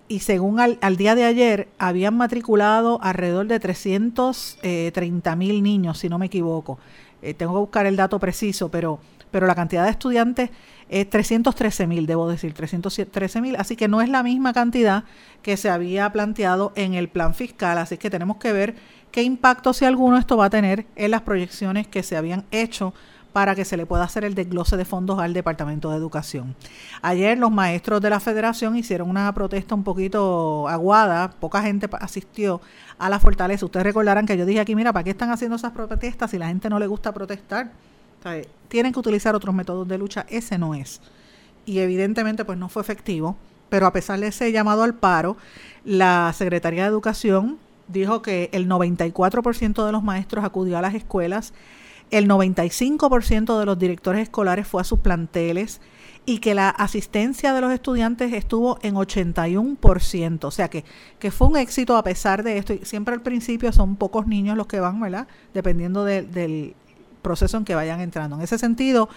Y 0.07 0.21
según 0.21 0.59
al, 0.59 0.97
día 0.97 1.13
de 1.13 1.25
ayer, 1.25 1.67
habían 1.77 2.17
matriculado 2.17 2.99
alrededor 3.03 3.45
de 3.45 3.59
330 3.59 5.35
mil 5.35 5.61
niños, 5.61 5.99
si 5.99 6.09
no 6.09 6.17
me 6.17 6.25
equivoco. 6.25 6.79
Eh, 7.21 7.35
tengo 7.35 7.53
que 7.53 7.59
buscar 7.59 7.85
el 7.85 7.95
dato 7.95 8.17
preciso, 8.17 8.71
pero, 8.71 8.99
pero 9.29 9.45
la 9.45 9.53
cantidad 9.53 9.83
de 9.83 9.91
estudiantes 9.91 10.49
es 10.89 11.07
313 11.09 11.85
mil, 11.85 12.07
debo 12.07 12.27
decir, 12.27 12.53
313 12.53 13.41
mil. 13.41 13.55
Así 13.57 13.75
que 13.75 13.87
no 13.87 14.01
es 14.01 14.09
la 14.09 14.23
misma 14.23 14.53
cantidad 14.53 15.03
que 15.43 15.55
se 15.55 15.69
había 15.69 16.11
planteado 16.11 16.73
en 16.75 16.95
el 16.95 17.09
plan 17.09 17.35
fiscal. 17.35 17.77
Así 17.77 17.97
que 17.97 18.09
tenemos 18.09 18.37
que 18.37 18.51
ver 18.51 18.75
qué 19.11 19.23
impacto, 19.23 19.73
si 19.73 19.85
alguno, 19.85 20.17
esto 20.17 20.37
va 20.37 20.45
a 20.45 20.49
tener 20.49 20.85
en 20.95 21.11
las 21.11 21.21
proyecciones 21.21 21.87
que 21.87 22.03
se 22.03 22.17
habían 22.17 22.45
hecho 22.51 22.93
para 23.33 23.55
que 23.55 23.63
se 23.63 23.77
le 23.77 23.85
pueda 23.85 24.03
hacer 24.03 24.23
el 24.23 24.33
desglose 24.33 24.75
de 24.75 24.85
fondos 24.85 25.19
al 25.19 25.33
Departamento 25.33 25.91
de 25.91 25.97
Educación. 25.97 26.55
Ayer 27.01 27.37
los 27.37 27.51
maestros 27.51 28.01
de 28.01 28.09
la 28.09 28.19
federación 28.19 28.75
hicieron 28.75 29.09
una 29.09 29.31
protesta 29.33 29.75
un 29.75 29.83
poquito 29.83 30.67
aguada, 30.67 31.31
poca 31.39 31.61
gente 31.61 31.87
asistió 31.99 32.59
a 32.97 33.09
la 33.09 33.19
fortaleza. 33.19 33.65
Ustedes 33.65 33.85
recordarán 33.85 34.25
que 34.25 34.35
yo 34.37 34.45
dije 34.45 34.59
aquí, 34.59 34.75
mira, 34.75 34.91
¿para 34.91 35.03
qué 35.03 35.11
están 35.11 35.31
haciendo 35.31 35.55
esas 35.57 35.71
protestas 35.71 36.31
si 36.31 36.37
la 36.37 36.47
gente 36.47 36.69
no 36.69 36.79
le 36.79 36.87
gusta 36.87 37.13
protestar? 37.13 37.71
tienen 38.67 38.91
que 38.91 38.99
utilizar 38.99 39.33
otros 39.33 39.55
métodos 39.55 39.87
de 39.87 39.97
lucha, 39.97 40.25
ese 40.29 40.57
no 40.57 40.75
es. 40.75 40.99
Y 41.65 41.79
evidentemente 41.79 42.43
pues 42.43 42.57
no 42.57 42.67
fue 42.67 42.81
efectivo, 42.81 43.37
pero 43.69 43.85
a 43.87 43.93
pesar 43.93 44.19
de 44.19 44.27
ese 44.27 44.51
llamado 44.51 44.83
al 44.83 44.93
paro, 44.93 45.37
la 45.85 46.33
Secretaría 46.35 46.83
de 46.83 46.89
Educación 46.89 47.57
dijo 47.89 48.21
que 48.21 48.49
el 48.53 48.69
94% 48.69 49.85
de 49.85 49.91
los 49.91 50.03
maestros 50.03 50.45
acudió 50.45 50.77
a 50.77 50.81
las 50.81 50.95
escuelas, 50.95 51.53
el 52.11 52.27
95% 52.27 53.59
de 53.59 53.65
los 53.65 53.77
directores 53.77 54.21
escolares 54.21 54.67
fue 54.67 54.81
a 54.81 54.85
sus 54.85 54.99
planteles 54.99 55.81
y 56.25 56.39
que 56.39 56.53
la 56.53 56.69
asistencia 56.69 57.53
de 57.53 57.61
los 57.61 57.71
estudiantes 57.71 58.33
estuvo 58.33 58.77
en 58.81 58.95
81%, 58.95 60.43
o 60.43 60.51
sea 60.51 60.69
que, 60.69 60.83
que 61.17 61.31
fue 61.31 61.47
un 61.47 61.57
éxito 61.57 61.97
a 61.97 62.03
pesar 62.03 62.43
de 62.43 62.57
esto. 62.57 62.73
Y 62.73 62.79
siempre 62.83 63.13
al 63.13 63.21
principio 63.21 63.71
son 63.71 63.95
pocos 63.95 64.27
niños 64.27 64.55
los 64.55 64.67
que 64.67 64.79
van, 64.79 64.99
¿verdad? 64.99 65.27
Dependiendo 65.53 66.03
del 66.05 66.75
proceso 67.21 67.57
en 67.57 67.65
que 67.65 67.75
vayan 67.75 67.99
entrando. 68.01 68.35
En 68.35 68.41
ese 68.43 68.57
sentido, 68.57 69.09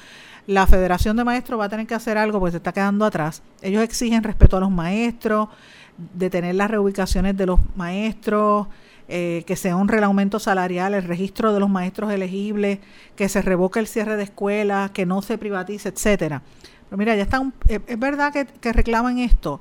la 0.46 0.66
Federación 0.66 1.16
de 1.16 1.24
Maestros 1.24 1.60
va 1.60 1.66
a 1.66 1.68
tener 1.68 1.86
que 1.86 1.94
hacer 1.94 2.18
algo 2.18 2.38
porque 2.40 2.52
se 2.52 2.56
está 2.58 2.72
quedando 2.72 3.04
atrás. 3.04 3.42
Ellos 3.60 3.82
exigen 3.82 4.22
respeto 4.22 4.56
a 4.56 4.60
los 4.60 4.70
maestros, 4.70 5.48
detener 5.96 6.54
las 6.54 6.70
reubicaciones 6.70 7.36
de 7.36 7.46
los 7.46 7.60
maestros, 7.76 8.68
eh, 9.08 9.44
que 9.46 9.56
se 9.56 9.72
honre 9.72 9.98
el 9.98 10.04
aumento 10.04 10.38
salarial, 10.38 10.94
el 10.94 11.02
registro 11.02 11.52
de 11.52 11.60
los 11.60 11.68
maestros 11.68 12.12
elegibles, 12.12 12.78
que 13.16 13.28
se 13.28 13.42
revoque 13.42 13.78
el 13.78 13.86
cierre 13.86 14.16
de 14.16 14.22
escuelas, 14.22 14.90
que 14.92 15.06
no 15.06 15.22
se 15.22 15.38
privatice, 15.38 15.88
etcétera. 15.88 16.42
Pero 16.88 16.98
mira, 16.98 17.16
ya 17.16 17.22
están, 17.22 17.52
es, 17.68 17.98
verdad 17.98 18.32
que, 18.32 18.46
que, 18.46 18.72
reclaman 18.72 19.18
esto, 19.18 19.60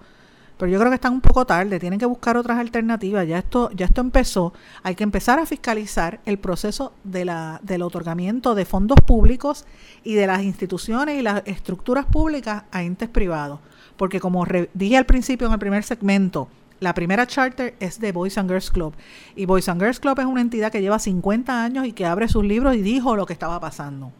pero 0.58 0.72
yo 0.72 0.78
creo 0.78 0.92
que 0.92 0.96
están 0.96 1.14
un 1.14 1.22
poco 1.22 1.46
tarde, 1.46 1.80
tienen 1.80 1.98
que 1.98 2.06
buscar 2.06 2.38
otras 2.38 2.60
alternativas. 2.60 3.28
Ya 3.28 3.40
esto, 3.40 3.72
ya 3.72 3.88
esto 3.88 4.02
empezó, 4.02 4.54
hay 4.84 4.96
que 4.96 5.04
empezar 5.04 5.40
a 5.40 5.46
fiscalizar 5.46 6.20
el 6.26 6.38
proceso 6.38 6.94
de 7.04 7.26
la, 7.26 7.60
del 7.64 7.82
otorgamiento 7.82 8.54
de 8.54 8.66
fondos 8.66 9.00
públicos 9.06 9.66
y 10.04 10.14
de 10.14 10.28
las 10.28 10.44
instituciones 10.44 11.20
y 11.20 11.24
las 11.24 11.42
estructuras 11.46 12.06
públicas 12.06 12.64
a 12.72 12.84
entes 12.84 13.10
privados. 13.10 13.60
Porque 14.02 14.20
como 14.20 14.44
dije 14.74 14.98
al 14.98 15.06
principio 15.06 15.46
en 15.46 15.54
el 15.54 15.60
primer 15.60 15.84
segmento, 15.84 16.48
la 16.80 16.96
primera 16.96 17.28
charter 17.28 17.76
es 17.80 18.00
de 18.00 18.12
Boys 18.12 18.36
and 18.40 18.50
Girls 18.50 18.72
Club. 18.72 18.96
Y 19.36 19.46
Boys 19.46 19.70
and 19.70 19.80
Girls 19.80 20.00
Club 20.00 20.20
es 20.20 20.26
una 20.26 20.42
entidad 20.42 20.72
que 20.72 20.82
lleva 20.82 20.98
50 20.98 21.64
años 21.64 21.86
y 21.86 21.94
que 21.94 22.08
abre 22.08 22.28
sus 22.28 22.44
libros 22.44 22.76
y 22.76 22.82
dijo 22.82 23.16
lo 23.16 23.28
que 23.28 23.34
estaba 23.34 23.60
pasando. 23.60 24.12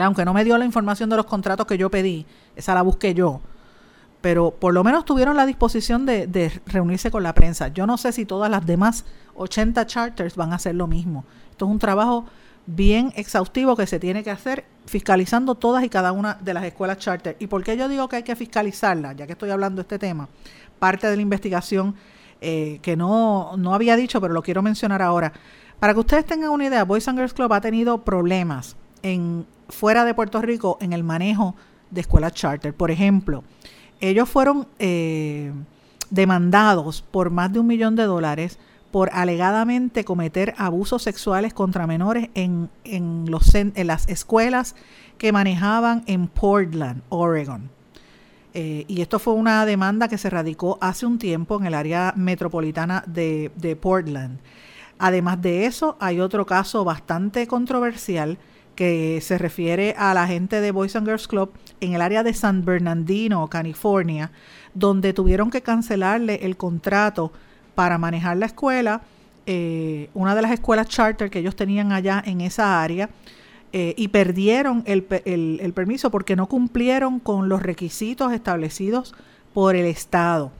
Aunque 0.00 0.24
no 0.24 0.32
me 0.32 0.44
dio 0.44 0.56
la 0.56 0.64
información 0.64 1.10
de 1.10 1.16
los 1.16 1.26
contratos 1.26 1.66
que 1.66 1.76
yo 1.76 1.90
pedí, 1.90 2.26
esa 2.54 2.74
la 2.74 2.82
busqué 2.82 3.12
yo. 3.12 3.40
Pero 4.20 4.52
por 4.52 4.72
lo 4.72 4.84
menos 4.84 5.04
tuvieron 5.04 5.36
la 5.36 5.46
disposición 5.46 6.06
de, 6.06 6.28
de 6.28 6.52
reunirse 6.66 7.10
con 7.10 7.24
la 7.24 7.34
prensa. 7.34 7.66
Yo 7.66 7.88
no 7.88 7.96
sé 7.98 8.12
si 8.12 8.24
todas 8.24 8.48
las 8.48 8.66
demás 8.66 9.04
80 9.34 9.84
charters 9.86 10.36
van 10.36 10.52
a 10.52 10.56
hacer 10.56 10.76
lo 10.76 10.86
mismo. 10.86 11.24
Esto 11.50 11.64
es 11.64 11.72
un 11.72 11.80
trabajo 11.80 12.26
bien 12.66 13.12
exhaustivo 13.16 13.76
que 13.76 13.86
se 13.86 13.98
tiene 13.98 14.24
que 14.24 14.30
hacer 14.30 14.64
fiscalizando 14.86 15.54
todas 15.54 15.84
y 15.84 15.88
cada 15.88 16.12
una 16.12 16.34
de 16.34 16.54
las 16.54 16.64
escuelas 16.64 16.98
charter. 16.98 17.36
¿Y 17.38 17.46
por 17.46 17.62
qué 17.62 17.76
yo 17.76 17.88
digo 17.88 18.08
que 18.08 18.16
hay 18.16 18.22
que 18.22 18.36
fiscalizarlas? 18.36 19.16
Ya 19.16 19.26
que 19.26 19.32
estoy 19.32 19.50
hablando 19.50 19.76
de 19.76 19.82
este 19.82 19.98
tema 19.98 20.28
parte 20.78 21.06
de 21.08 21.16
la 21.16 21.22
investigación 21.22 21.94
eh, 22.40 22.78
que 22.82 22.96
no, 22.96 23.56
no 23.56 23.74
había 23.74 23.96
dicho, 23.96 24.20
pero 24.20 24.34
lo 24.34 24.42
quiero 24.42 24.62
mencionar 24.62 25.02
ahora. 25.02 25.32
Para 25.80 25.94
que 25.94 26.00
ustedes 26.00 26.24
tengan 26.24 26.50
una 26.50 26.66
idea, 26.66 26.84
Boys 26.84 27.08
and 27.08 27.18
Girls 27.18 27.34
Club 27.34 27.52
ha 27.52 27.60
tenido 27.60 28.02
problemas 28.02 28.76
en, 29.02 29.46
fuera 29.68 30.04
de 30.04 30.14
Puerto 30.14 30.40
Rico 30.40 30.78
en 30.80 30.92
el 30.92 31.04
manejo 31.04 31.54
de 31.90 32.00
escuelas 32.00 32.32
charter. 32.32 32.74
Por 32.74 32.90
ejemplo, 32.90 33.44
ellos 34.00 34.28
fueron 34.28 34.66
eh, 34.78 35.52
demandados 36.10 37.02
por 37.02 37.30
más 37.30 37.52
de 37.52 37.60
un 37.60 37.66
millón 37.66 37.96
de 37.96 38.04
dólares 38.04 38.58
por 38.96 39.10
alegadamente 39.12 40.06
cometer 40.06 40.54
abusos 40.56 41.02
sexuales 41.02 41.52
contra 41.52 41.86
menores 41.86 42.30
en, 42.32 42.70
en, 42.84 43.30
los, 43.30 43.54
en 43.54 43.86
las 43.86 44.08
escuelas 44.08 44.74
que 45.18 45.32
manejaban 45.32 46.02
en 46.06 46.28
Portland, 46.28 47.02
Oregon. 47.10 47.68
Eh, 48.54 48.86
y 48.88 49.02
esto 49.02 49.18
fue 49.18 49.34
una 49.34 49.66
demanda 49.66 50.08
que 50.08 50.16
se 50.16 50.30
radicó 50.30 50.78
hace 50.80 51.04
un 51.04 51.18
tiempo 51.18 51.58
en 51.58 51.66
el 51.66 51.74
área 51.74 52.14
metropolitana 52.16 53.04
de, 53.06 53.78
Portland. 53.78 54.38
Además 54.98 55.42
de 55.42 55.66
eso, 55.66 55.98
hay 56.00 56.18
otro 56.18 56.46
caso 56.46 56.82
bastante 56.82 57.46
controversial 57.46 58.38
que 58.76 59.20
se 59.20 59.36
refiere 59.36 59.94
a 59.98 60.14
la 60.14 60.26
gente 60.26 60.62
de 60.62 60.70
Boys 60.70 60.96
and 60.96 61.06
Girls 61.06 61.28
Club 61.28 61.52
en 61.82 61.92
el 61.92 62.00
área 62.00 62.22
de 62.22 62.32
San 62.32 62.64
Bernardino, 62.64 63.46
California, 63.48 64.32
donde 64.72 65.12
tuvieron 65.12 65.50
que 65.50 65.60
cancelarle 65.60 66.46
el 66.46 66.56
contrato 66.56 67.30
para 67.76 67.98
manejar 67.98 68.38
la 68.38 68.46
escuela, 68.46 69.02
eh, 69.44 70.10
una 70.14 70.34
de 70.34 70.42
las 70.42 70.50
escuelas 70.50 70.88
charter 70.88 71.30
que 71.30 71.38
ellos 71.38 71.54
tenían 71.54 71.92
allá 71.92 72.20
en 72.26 72.40
esa 72.40 72.82
área, 72.82 73.08
eh, 73.72 73.94
y 73.98 74.08
perdieron 74.08 74.82
el, 74.86 75.02
permiso 75.74 76.10
porque 76.10 76.34
no 76.34 76.46
cumplieron 76.46 77.20
con 77.20 77.50
los 77.50 77.62
requisitos 77.62 78.32
establecidos 78.32 79.14
por 79.52 79.76
el 79.76 79.84
Estado. 79.84 80.50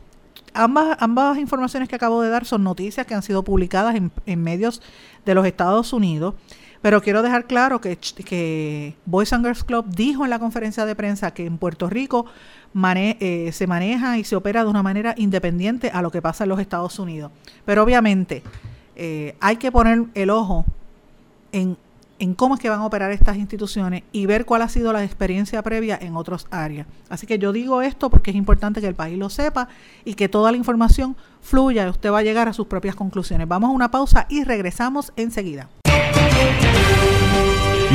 Ambas, 0.52 0.98
ambas 1.00 1.38
informaciones 1.38 1.88
que 1.88 1.96
acabo 1.96 2.20
de 2.20 2.29
dar 2.29 2.44
son 2.44 2.62
noticias 2.62 3.07
que 3.07 3.14
han 3.14 3.22
sido 3.22 3.42
publicadas 3.42 3.94
en, 3.94 4.42
medios 4.42 4.83
de 5.24 5.35
los 5.35 5.46
Estados 5.46 5.94
Unidos, 5.94 6.35
pero 6.87 7.03
quiero 7.03 7.20
dejar 7.20 7.46
claro 7.46 7.81
que, 7.81 7.96
que 7.96 8.94
Boys 9.07 9.33
and 9.33 9.44
Girls 9.44 9.64
Club 9.64 9.87
dijo 9.88 10.22
en 10.22 10.31
la 10.31 10.38
conferencia 10.38 10.87
de 10.87 10.94
prensa 10.94 11.33
que 11.33 11.44
en 11.44 11.59
Puerto 11.59 11.90
Rico 11.90 12.27
eh, 12.94 13.51
se 13.53 13.66
maneja 13.66 14.18
y 14.18 14.22
se 14.22 14.37
opera 14.37 14.62
de 14.62 14.70
una 14.70 14.85
manera 14.85 15.12
independiente 15.16 15.90
a 15.92 16.01
lo 16.01 16.12
que 16.12 16.22
pasa 16.22 16.44
en 16.44 16.51
los 16.51 16.61
Estados 16.61 17.01
Unidos. 17.01 17.33
Pero 17.64 17.83
obviamente 17.83 18.44
eh, 18.94 19.35
hay 19.40 19.57
que 19.57 19.72
poner 19.72 20.05
el 20.14 20.31
ojo 20.31 20.64
en 21.51 21.77
en 22.18 22.35
cómo 22.35 22.55
es 22.55 22.61
que 22.61 22.70
van 22.70 22.81
a 22.81 22.87
operar 22.87 23.11
estas 23.12 23.37
instituciones 23.37 24.03
y 24.12 24.27
ver 24.27 24.44
cuál 24.46 24.62
ha 24.62 24.68
sido 24.68 24.92
la 24.92 25.05
experiencia 25.05 25.62
previa 25.62 25.99
en 26.01 26.16
otras 26.16 26.46
áreas. 26.51 26.87
Así 27.09 27.27
que 27.27 27.38
yo 27.38 27.53
digo 27.53 27.83
esto 27.83 28.11
porque 28.11 28.31
es 28.31 28.37
importante 28.37 28.81
que 28.81 28.87
el 28.87 28.94
país 28.94 29.18
lo 29.18 29.29
sepa 29.29 29.68
y 30.05 30.14
que 30.14 30.29
toda 30.29 30.51
la 30.51 30.57
información 30.57 31.16
fluya 31.42 31.85
y 31.87 31.90
usted 31.90 32.11
va 32.11 32.20
a 32.20 32.22
llegar 32.22 32.49
a 32.49 32.53
sus 32.53 32.66
propias 32.66 32.94
conclusiones. 32.94 33.46
Vamos 33.49 33.70
a 33.70 33.72
una 33.72 33.90
pausa 33.90 34.27
y 34.29 34.44
regresamos 34.44 35.12
enseguida. 35.16 35.68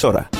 emisora. 0.00 0.39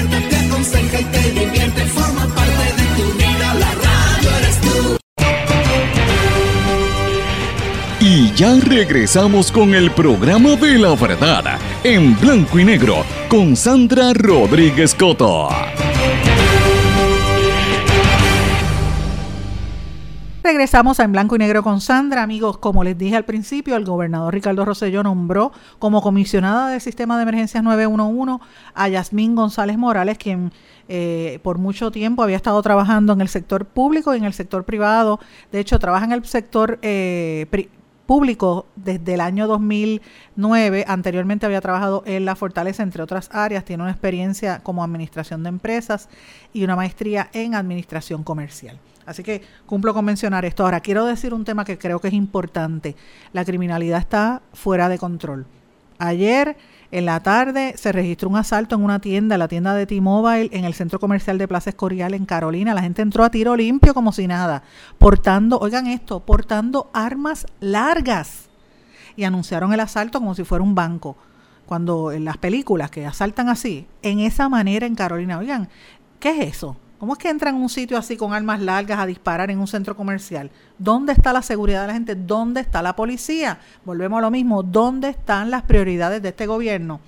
ya 8.41 8.59
regresamos 8.59 9.51
con 9.51 9.75
el 9.75 9.91
programa 9.91 10.55
de 10.55 10.79
la 10.79 10.95
verdad 10.95 11.59
en 11.83 12.19
blanco 12.19 12.57
y 12.57 12.65
negro 12.65 13.05
con 13.29 13.55
Sandra 13.55 14.13
Rodríguez 14.15 14.95
Coto. 14.95 15.49
Regresamos 20.43 20.99
a 20.99 21.03
En 21.03 21.11
Blanco 21.11 21.35
y 21.35 21.37
Negro 21.37 21.61
con 21.61 21.81
Sandra. 21.81 22.23
Amigos, 22.23 22.57
como 22.57 22.83
les 22.83 22.97
dije 22.97 23.15
al 23.15 23.25
principio, 23.25 23.75
el 23.75 23.85
gobernador 23.85 24.33
Ricardo 24.33 24.65
Rosselló 24.65 25.03
nombró 25.03 25.51
como 25.77 26.01
comisionada 26.01 26.69
del 26.69 26.81
Sistema 26.81 27.17
de 27.17 27.23
Emergencias 27.23 27.63
911 27.63 28.43
a 28.73 28.89
Yasmín 28.89 29.35
González 29.35 29.77
Morales, 29.77 30.17
quien 30.17 30.51
eh, 30.89 31.39
por 31.43 31.59
mucho 31.59 31.91
tiempo 31.91 32.23
había 32.23 32.37
estado 32.37 32.59
trabajando 32.63 33.13
en 33.13 33.21
el 33.21 33.29
sector 33.29 33.65
público 33.65 34.15
y 34.15 34.17
en 34.17 34.23
el 34.23 34.33
sector 34.33 34.63
privado. 34.63 35.19
De 35.51 35.59
hecho, 35.59 35.77
trabaja 35.77 36.05
en 36.05 36.11
el 36.13 36.25
sector 36.25 36.79
eh, 36.81 37.45
público 38.05 38.65
desde 38.75 39.13
el 39.13 39.21
año 39.21 39.47
2009. 39.47 40.85
Anteriormente 40.87 41.45
había 41.45 41.61
trabajado 41.61 42.03
en 42.05 42.25
la 42.25 42.35
Fortaleza, 42.35 42.83
entre 42.83 43.03
otras 43.03 43.29
áreas. 43.31 43.65
Tiene 43.65 43.83
una 43.83 43.91
experiencia 43.91 44.59
como 44.59 44.83
administración 44.83 45.43
de 45.43 45.49
empresas 45.49 46.09
y 46.53 46.63
una 46.63 46.75
maestría 46.75 47.29
en 47.33 47.55
administración 47.55 48.23
comercial. 48.23 48.79
Así 49.05 49.23
que 49.23 49.41
cumplo 49.65 49.93
con 49.93 50.05
mencionar 50.05 50.45
esto. 50.45 50.63
Ahora, 50.63 50.79
quiero 50.79 51.05
decir 51.05 51.33
un 51.33 51.45
tema 51.45 51.65
que 51.65 51.77
creo 51.77 51.99
que 51.99 52.09
es 52.09 52.13
importante. 52.13 52.95
La 53.33 53.45
criminalidad 53.45 53.99
está 53.99 54.41
fuera 54.53 54.89
de 54.89 54.97
control. 54.97 55.45
Ayer 55.97 56.57
en 56.91 57.05
la 57.05 57.21
tarde 57.21 57.73
se 57.77 57.93
registró 57.93 58.27
un 58.29 58.35
asalto 58.35 58.75
en 58.75 58.83
una 58.83 58.99
tienda, 58.99 59.37
la 59.37 59.47
tienda 59.47 59.73
de 59.73 59.85
T-Mobile, 59.85 60.49
en 60.51 60.65
el 60.65 60.73
centro 60.73 60.99
comercial 60.99 61.37
de 61.37 61.47
Plaza 61.47 61.69
Escorial 61.69 62.13
en 62.13 62.25
Carolina. 62.25 62.73
La 62.73 62.81
gente 62.81 63.01
entró 63.01 63.23
a 63.23 63.31
tiro 63.31 63.55
limpio 63.55 63.93
como 63.93 64.11
si 64.11 64.27
nada, 64.27 64.63
portando, 64.97 65.57
oigan 65.59 65.87
esto, 65.87 66.19
portando 66.19 66.89
armas 66.93 67.45
largas. 67.61 68.49
Y 69.15 69.23
anunciaron 69.23 69.71
el 69.73 69.79
asalto 69.79 70.19
como 70.19 70.35
si 70.35 70.43
fuera 70.43 70.63
un 70.63 70.75
banco. 70.75 71.15
Cuando 71.65 72.11
en 72.11 72.25
las 72.25 72.35
películas 72.35 72.91
que 72.91 73.05
asaltan 73.05 73.47
así, 73.47 73.87
en 74.01 74.19
esa 74.19 74.49
manera 74.49 74.85
en 74.85 74.95
Carolina, 74.95 75.37
oigan, 75.37 75.69
¿qué 76.19 76.31
es 76.41 76.55
eso? 76.57 76.75
¿Cómo 77.01 77.13
es 77.13 77.17
que 77.17 77.29
entran 77.29 77.55
en 77.55 77.63
un 77.63 77.69
sitio 77.69 77.97
así 77.97 78.15
con 78.15 78.31
armas 78.31 78.61
largas 78.61 78.99
a 78.99 79.07
disparar 79.07 79.49
en 79.49 79.57
un 79.57 79.65
centro 79.65 79.95
comercial? 79.95 80.51
¿Dónde 80.77 81.13
está 81.13 81.33
la 81.33 81.41
seguridad 81.41 81.81
de 81.81 81.87
la 81.87 81.93
gente? 81.93 82.13
¿Dónde 82.13 82.61
está 82.61 82.83
la 82.83 82.95
policía? 82.95 83.57
Volvemos 83.83 84.19
a 84.19 84.21
lo 84.21 84.29
mismo. 84.29 84.61
¿Dónde 84.61 85.09
están 85.09 85.49
las 85.49 85.63
prioridades 85.63 86.21
de 86.21 86.29
este 86.29 86.45
gobierno? 86.45 86.99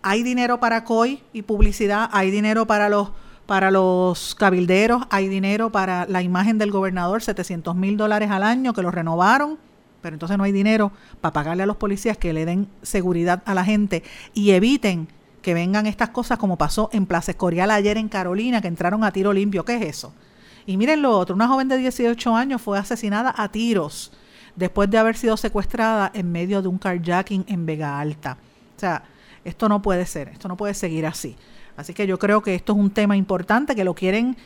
Hay 0.00 0.22
dinero 0.22 0.60
para 0.60 0.84
COI 0.84 1.24
y 1.32 1.42
publicidad, 1.42 2.08
hay 2.12 2.30
dinero 2.30 2.68
para 2.68 2.88
los 2.88 3.10
para 3.46 3.72
los 3.72 4.36
cabilderos, 4.36 5.02
hay 5.10 5.26
dinero 5.26 5.72
para 5.72 6.06
la 6.06 6.22
imagen 6.22 6.58
del 6.58 6.70
gobernador, 6.70 7.20
700 7.20 7.74
mil 7.74 7.96
dólares 7.96 8.30
al 8.30 8.44
año 8.44 8.74
que 8.74 8.82
lo 8.82 8.92
renovaron, 8.92 9.58
pero 10.02 10.14
entonces 10.14 10.38
no 10.38 10.44
hay 10.44 10.52
dinero 10.52 10.92
para 11.20 11.32
pagarle 11.32 11.64
a 11.64 11.66
los 11.66 11.78
policías 11.78 12.16
que 12.16 12.32
le 12.32 12.44
den 12.44 12.68
seguridad 12.82 13.42
a 13.44 13.54
la 13.54 13.64
gente 13.64 14.04
y 14.34 14.52
eviten 14.52 15.08
que 15.42 15.54
vengan 15.54 15.86
estas 15.86 16.10
cosas 16.10 16.38
como 16.38 16.56
pasó 16.56 16.90
en 16.92 17.06
Plaza 17.06 17.32
Escorial 17.32 17.70
ayer 17.70 17.96
en 17.96 18.08
Carolina, 18.08 18.60
que 18.60 18.68
entraron 18.68 19.04
a 19.04 19.12
tiro 19.12 19.32
limpio. 19.32 19.64
¿Qué 19.64 19.76
es 19.76 19.82
eso? 19.82 20.12
Y 20.66 20.76
miren 20.76 21.02
lo 21.02 21.16
otro, 21.16 21.34
una 21.34 21.48
joven 21.48 21.68
de 21.68 21.78
18 21.78 22.36
años 22.36 22.60
fue 22.60 22.78
asesinada 22.78 23.34
a 23.36 23.48
tiros 23.48 24.12
después 24.56 24.90
de 24.90 24.98
haber 24.98 25.16
sido 25.16 25.36
secuestrada 25.36 26.10
en 26.14 26.30
medio 26.30 26.62
de 26.62 26.68
un 26.68 26.78
carjacking 26.78 27.44
en 27.48 27.66
Vega 27.66 27.98
Alta. 27.98 28.36
O 28.76 28.80
sea, 28.80 29.02
esto 29.44 29.68
no 29.68 29.80
puede 29.80 30.06
ser, 30.06 30.28
esto 30.28 30.48
no 30.48 30.56
puede 30.56 30.74
seguir 30.74 31.06
así. 31.06 31.36
Así 31.76 31.94
que 31.94 32.06
yo 32.06 32.18
creo 32.18 32.42
que 32.42 32.54
esto 32.54 32.74
es 32.74 32.78
un 32.78 32.90
tema 32.90 33.16
importante 33.16 33.74
que 33.74 33.84
lo 33.84 33.94
quieren, 33.94 34.36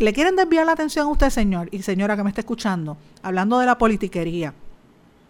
le 0.00 0.12
quieren 0.12 0.34
desviar 0.34 0.66
la 0.66 0.72
atención 0.72 1.06
a 1.06 1.10
usted, 1.10 1.30
señor 1.30 1.68
y 1.70 1.82
señora 1.82 2.16
que 2.16 2.24
me 2.24 2.30
está 2.30 2.40
escuchando, 2.40 2.96
hablando 3.22 3.58
de 3.60 3.66
la 3.66 3.78
politiquería. 3.78 4.52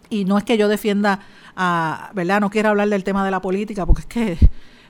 Y 0.09 0.25
no 0.25 0.37
es 0.37 0.43
que 0.43 0.57
yo 0.57 0.67
defienda, 0.67 1.19
a, 1.55 2.11
¿verdad? 2.15 2.41
No 2.41 2.49
quiero 2.49 2.69
hablar 2.69 2.89
del 2.89 3.03
tema 3.03 3.23
de 3.23 3.29
la 3.29 3.41
política, 3.41 3.85
porque 3.85 4.01
es 4.01 4.07
que 4.07 4.49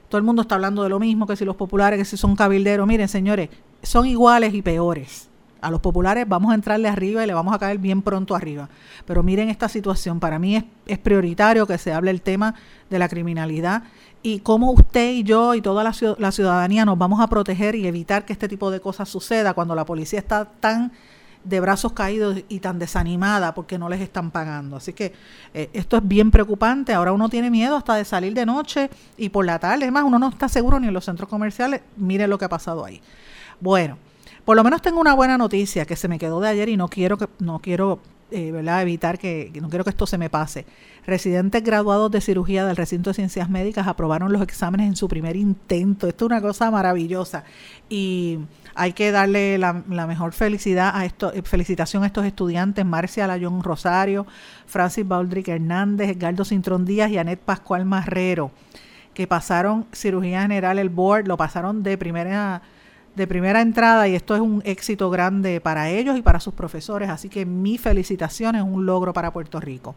todo 0.10 0.18
el 0.18 0.24
mundo 0.24 0.42
está 0.42 0.56
hablando 0.56 0.84
de 0.84 0.90
lo 0.90 1.00
mismo, 1.00 1.28
que 1.28 1.36
si 1.36 1.46
los 1.46 1.56
populares, 1.56 2.00
que 2.00 2.06
si 2.06 2.18
son 2.18 2.36
cabilderos. 2.36 2.88
Miren, 2.88 3.08
señores, 3.08 3.50
son 3.84 4.06
iguales 4.06 4.54
y 4.54 4.62
peores. 4.62 5.30
A 5.60 5.72
los 5.72 5.82
populares 5.82 6.26
vamos 6.28 6.52
a 6.52 6.56
entrarle 6.56 6.88
arriba 6.88 7.24
y 7.24 7.28
le 7.28 7.34
vamos 7.34 7.54
a 7.54 7.60
caer 7.60 7.80
bien 7.80 8.02
pronto 8.02 8.36
arriba. 8.36 8.70
Pero 9.06 9.24
miren 9.24 9.50
esta 9.50 9.68
situación, 9.68 10.20
para 10.20 10.40
mí 10.40 10.56
es, 10.56 10.64
es 10.86 11.00
prioritario 11.00 11.66
que 11.66 11.78
se 11.78 11.92
hable 11.92 12.12
el 12.12 12.22
tema 12.22 12.54
de 12.90 13.00
la 13.00 13.10
criminalidad 13.10 13.84
y 14.22 14.40
cómo 14.40 14.72
usted 14.72 15.12
y 15.12 15.24
yo 15.24 15.56
y 15.56 15.62
toda 15.62 15.84
la, 15.84 15.94
la 16.20 16.32
ciudadanía 16.32 16.86
nos 16.86 16.98
vamos 16.98 17.20
a 17.22 17.28
proteger 17.28 17.76
y 17.76 17.88
evitar 17.88 18.26
que 18.26 18.34
este 18.34 18.48
tipo 18.48 18.72
de 18.72 18.80
cosas 18.80 19.10
suceda 19.10 19.54
cuando 19.54 19.76
la 19.76 19.86
policía 19.86 20.20
está 20.20 20.46
tan 20.46 20.92
de 21.48 21.60
brazos 21.60 21.94
caídos 21.94 22.44
y 22.50 22.60
tan 22.60 22.80
desanimada 22.80 23.54
porque 23.54 23.78
no 23.78 23.90
les 23.90 24.02
están 24.02 24.32
pagando. 24.32 24.76
Así 24.76 24.94
que 24.94 25.14
eh, 25.54 25.70
esto 25.74 25.98
es 25.98 26.08
bien 26.08 26.32
preocupante. 26.32 26.94
Ahora 26.94 27.14
uno 27.14 27.30
tiene 27.30 27.50
miedo 27.50 27.76
hasta 27.76 27.96
de 27.96 28.06
salir 28.06 28.34
de 28.34 28.46
noche 28.46 28.90
y 29.18 29.30
por 29.30 29.46
la 29.46 29.60
tarde. 29.60 29.86
Es 29.86 29.92
más, 29.92 30.04
uno 30.04 30.20
no 30.20 30.30
está 30.30 30.50
seguro 30.50 30.80
ni 30.80 30.88
en 30.88 30.94
los 30.94 31.06
centros 31.06 31.30
comerciales. 31.30 31.82
Mire 31.96 32.28
lo 32.28 32.38
que 32.38 32.46
ha 32.46 32.50
pasado 32.50 32.84
ahí. 32.84 33.02
Bueno, 33.60 33.98
por 34.46 34.56
lo 34.56 34.64
menos 34.64 34.82
tengo 34.82 35.00
una 35.00 35.14
buena 35.14 35.38
noticia 35.38 35.86
que 35.86 35.96
se 35.96 36.08
me 36.08 36.20
quedó 36.20 36.40
de 36.40 36.50
ayer 36.50 36.70
y 36.70 36.78
no 36.78 36.88
quiero 36.88 37.18
que 37.18 37.28
no 37.40 37.60
quiero 37.60 38.00
eh, 38.30 38.52
¿verdad? 38.52 38.82
evitar 38.82 39.18
que, 39.18 39.52
que 39.54 39.62
no 39.62 39.70
quiero 39.70 39.86
que 39.86 39.90
esto 39.90 40.06
se 40.06 40.18
me 40.18 40.30
pase. 40.30 40.66
Residentes 41.06 41.64
graduados 41.64 42.12
de 42.12 42.20
cirugía 42.20 42.66
del 42.66 42.76
recinto 42.76 43.10
de 43.10 43.14
ciencias 43.14 43.50
médicas 43.50 43.88
aprobaron 43.88 44.34
los 44.34 44.42
exámenes 44.42 44.88
en 44.88 44.96
su 44.98 45.08
primer 45.08 45.38
intento. 45.38 46.08
Esto 46.08 46.26
es 46.26 46.32
una 46.32 46.42
cosa 46.42 46.70
maravillosa 46.70 47.46
y 47.90 48.40
hay 48.78 48.94
que 48.94 49.12
darle 49.12 49.58
la, 49.58 49.74
mejor 49.74 50.34
felicidad 50.34 50.92
a 50.94 51.06
esto, 51.06 51.34
eh, 51.34 51.42
felicitación 51.42 52.04
a 52.04 52.06
estos 52.06 52.26
estudiantes, 52.26 52.86
Marcia 52.86 53.28
Layón 53.28 53.64
Rosario, 53.64 54.28
Francis 54.68 55.08
Baldrick 55.08 55.48
Hernández, 55.48 56.10
Edgardo 56.10 56.46
Cintrón 56.46 56.86
Díaz 56.86 57.10
y 57.10 57.18
Anet 57.18 57.40
Pascual 57.40 57.86
Marrero, 57.86 58.52
que 59.14 59.26
pasaron 59.26 59.88
cirugía 59.92 60.44
general, 60.44 60.78
el 60.78 60.90
board, 60.90 61.28
lo 61.28 61.38
pasaron 61.38 61.84
de 61.84 61.98
primera 61.98 62.62
de 63.16 63.26
primera 63.26 63.62
entrada 63.62 64.08
y 64.08 64.14
esto 64.14 64.36
es 64.36 64.42
un 64.42 64.62
éxito 64.64 65.10
grande 65.10 65.60
para 65.60 65.90
ellos 65.90 66.16
y 66.20 66.22
para 66.22 66.40
sus 66.40 66.54
profesores, 66.54 67.10
así 67.10 67.30
que 67.30 67.48
mi 67.48 67.80
felicitación 67.80 68.56
es 68.56 68.62
un 68.62 68.86
logro 68.86 69.12
para 69.12 69.34
Puerto 69.34 69.60
Rico. 69.60 69.96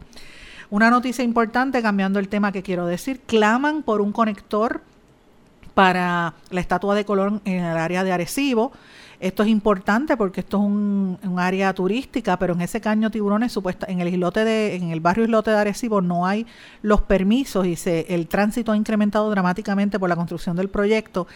Una 0.71 0.89
noticia 0.89 1.23
importante, 1.23 1.83
cambiando 1.83 2.17
el 2.17 2.29
tema 2.29 2.51
que 2.51 2.63
quiero 2.63 2.87
decir, 2.87 3.21
claman 3.27 3.83
por 3.83 4.01
un 4.01 4.11
conector 4.11 4.81
para 5.73 6.33
la 6.49 6.61
estatua 6.61 6.95
de 6.95 7.05
Colón 7.05 7.41
en 7.45 7.63
el 7.63 7.77
área 7.77 8.03
de 8.03 8.11
Arecibo. 8.11 8.71
Esto 9.19 9.43
es 9.43 9.49
importante 9.49 10.17
porque 10.17 10.39
esto 10.39 10.57
es 10.57 10.63
un, 10.63 11.35
área 11.37 11.73
turística, 11.73 12.37
pero 12.37 12.53
en 12.53 12.61
ese 12.61 12.81
caño 12.81 13.11
tiburones, 13.11 13.51
supuesta, 13.51 13.85
en 13.87 14.01
el 14.01 14.07
islote 14.07 14.43
de, 14.43 14.75
en 14.75 14.89
el 14.89 14.99
barrio 14.99 15.25
islote 15.25 15.51
de 15.51 15.57
Arecibo 15.57 16.01
no 16.01 16.25
hay 16.25 16.47
los 16.81 17.01
permisos 17.01 17.67
y 17.67 17.75
se, 17.75 18.07
el 18.09 18.27
tránsito 18.27 18.71
ha 18.71 18.77
incrementado 18.77 19.29
dramáticamente 19.29 19.99
por 19.99 20.09
la 20.09 20.15
construcción 20.15 20.55
del 20.55 20.69
proyecto 20.69 21.27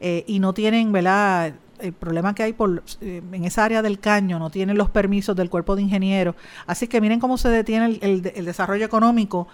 eh, 0.00 0.24
y 0.26 0.38
no 0.38 0.54
tienen, 0.54 0.90
¿verdad? 0.90 1.54
el 1.80 1.92
problema 1.92 2.34
que 2.34 2.42
hay 2.42 2.52
por, 2.52 2.82
eh, 3.00 3.22
en 3.32 3.44
esa 3.44 3.64
área 3.64 3.82
del 3.82 3.98
caño, 3.98 4.38
no 4.38 4.50
tienen 4.50 4.76
los 4.76 4.90
permisos 4.90 5.36
del 5.36 5.50
cuerpo 5.50 5.76
de 5.76 5.82
ingenieros. 5.82 6.34
Así 6.66 6.88
que 6.88 7.00
miren 7.00 7.20
cómo 7.20 7.38
se 7.38 7.48
detiene 7.48 7.98
el, 8.00 8.22
desarrollo 8.22 8.84
económico 8.84 9.48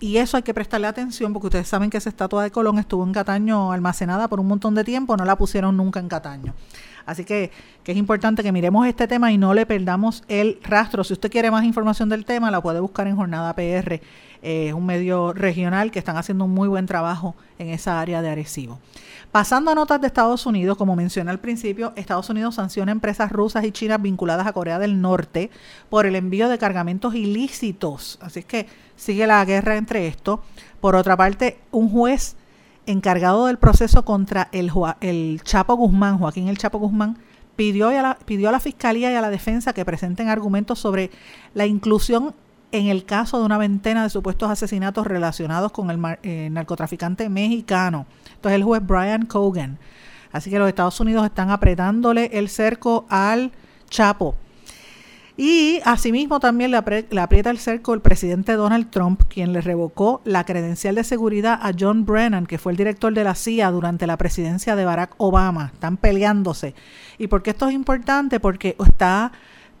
y 0.00 0.16
eso 0.18 0.36
hay 0.36 0.42
que 0.42 0.52
prestarle 0.52 0.86
atención 0.86 1.32
porque 1.32 1.46
ustedes 1.46 1.68
saben 1.68 1.90
que 1.90 1.96
esa 1.96 2.08
estatua 2.08 2.42
de 2.42 2.50
Colón 2.50 2.78
estuvo 2.78 3.04
en 3.04 3.12
Cataño 3.12 3.72
almacenada 3.72 4.28
por 4.28 4.40
un 4.40 4.46
montón 4.46 4.74
de 4.74 4.84
tiempo, 4.84 5.16
no 5.16 5.24
la 5.24 5.36
pusieron 5.36 5.76
nunca 5.76 6.00
en 6.00 6.08
Cataño. 6.08 6.54
Así 7.06 7.24
que, 7.24 7.50
que, 7.82 7.92
es 7.92 7.98
importante 7.98 8.42
que 8.42 8.50
miremos 8.50 8.86
este 8.86 9.06
tema 9.06 9.30
y 9.30 9.38
no 9.38 9.52
le 9.52 9.66
perdamos 9.66 10.24
el 10.28 10.58
rastro. 10.62 11.04
Si 11.04 11.12
usted 11.12 11.30
quiere 11.30 11.50
más 11.50 11.64
información 11.64 12.08
del 12.08 12.24
tema, 12.24 12.50
la 12.50 12.62
puede 12.62 12.80
buscar 12.80 13.06
en 13.06 13.16
Jornada 13.16 13.54
PR, 13.54 14.00
eh, 14.42 14.72
un 14.72 14.86
medio 14.86 15.32
regional 15.32 15.90
que 15.90 15.98
están 15.98 16.16
haciendo 16.16 16.44
un 16.44 16.52
muy 16.52 16.68
buen 16.68 16.86
trabajo 16.86 17.34
en 17.58 17.68
esa 17.68 18.00
área 18.00 18.22
de 18.22 18.30
Arecibo. 18.30 18.78
Pasando 19.32 19.70
a 19.70 19.74
notas 19.74 20.00
de 20.00 20.06
Estados 20.06 20.46
Unidos, 20.46 20.78
como 20.78 20.94
mencioné 20.96 21.30
al 21.30 21.40
principio, 21.40 21.92
Estados 21.96 22.30
Unidos 22.30 22.54
sanciona 22.54 22.92
empresas 22.92 23.32
rusas 23.32 23.64
y 23.64 23.72
chinas 23.72 24.00
vinculadas 24.00 24.46
a 24.46 24.52
Corea 24.52 24.78
del 24.78 25.00
Norte 25.00 25.50
por 25.90 26.06
el 26.06 26.14
envío 26.14 26.48
de 26.48 26.56
cargamentos 26.56 27.14
ilícitos. 27.14 28.18
Así 28.22 28.42
que 28.44 28.66
sigue 28.96 29.26
la 29.26 29.44
guerra 29.44 29.76
entre 29.76 30.06
esto. 30.06 30.42
Por 30.80 30.96
otra 30.96 31.16
parte, 31.16 31.58
un 31.70 31.88
juez 31.90 32.36
encargado 32.86 33.46
del 33.46 33.58
proceso 33.58 34.04
contra 34.04 34.48
el, 34.52 34.70
el 35.00 35.40
Chapo 35.42 35.74
Guzmán, 35.74 36.18
Joaquín 36.18 36.48
el 36.48 36.58
Chapo 36.58 36.78
Guzmán, 36.78 37.18
pidió 37.56 37.88
a, 37.88 38.02
la, 38.02 38.18
pidió 38.24 38.48
a 38.48 38.52
la 38.52 38.60
Fiscalía 38.60 39.12
y 39.12 39.14
a 39.14 39.20
la 39.20 39.30
defensa 39.30 39.72
que 39.72 39.84
presenten 39.84 40.28
argumentos 40.28 40.78
sobre 40.78 41.10
la 41.54 41.66
inclusión 41.66 42.34
en 42.72 42.88
el 42.88 43.04
caso 43.04 43.38
de 43.38 43.44
una 43.44 43.56
veintena 43.56 44.02
de 44.02 44.10
supuestos 44.10 44.50
asesinatos 44.50 45.06
relacionados 45.06 45.70
con 45.70 45.90
el 45.90 46.18
eh, 46.22 46.48
narcotraficante 46.50 47.28
mexicano. 47.28 48.06
Esto 48.32 48.48
es 48.48 48.54
el 48.56 48.64
juez 48.64 48.84
Brian 48.84 49.26
Cogan. 49.26 49.78
Así 50.32 50.50
que 50.50 50.58
los 50.58 50.68
Estados 50.68 50.98
Unidos 50.98 51.24
están 51.24 51.50
apretándole 51.50 52.30
el 52.32 52.48
cerco 52.48 53.06
al 53.08 53.52
Chapo. 53.88 54.34
Y 55.36 55.80
asimismo 55.84 56.38
también 56.38 56.70
le, 56.70 56.76
aprieta 56.76 57.50
el 57.50 57.58
cerco 57.58 57.92
el 57.92 58.00
presidente 58.00 58.52
Donald 58.52 58.90
Trump, 58.90 59.22
quien 59.28 59.52
le 59.52 59.60
revocó 59.60 60.20
la 60.24 60.44
credencial 60.44 60.94
de 60.94 61.02
seguridad 61.02 61.58
a 61.60 61.72
John 61.76 62.06
Brennan, 62.06 62.46
que 62.46 62.56
fue 62.56 62.70
el 62.70 62.78
director 62.78 63.12
de 63.12 63.24
la 63.24 63.34
CIA 63.34 63.72
durante 63.72 64.06
la 64.06 64.16
presidencia 64.16 64.76
de 64.76 64.84
Barack 64.84 65.14
Obama. 65.16 65.72
Están 65.74 65.96
peleándose. 65.96 66.74
¿Y 67.18 67.26
por 67.26 67.42
qué 67.42 67.50
esto 67.50 67.68
es 67.68 67.74
importante? 67.74 68.38
Porque 68.38 68.76
está, 68.86 69.32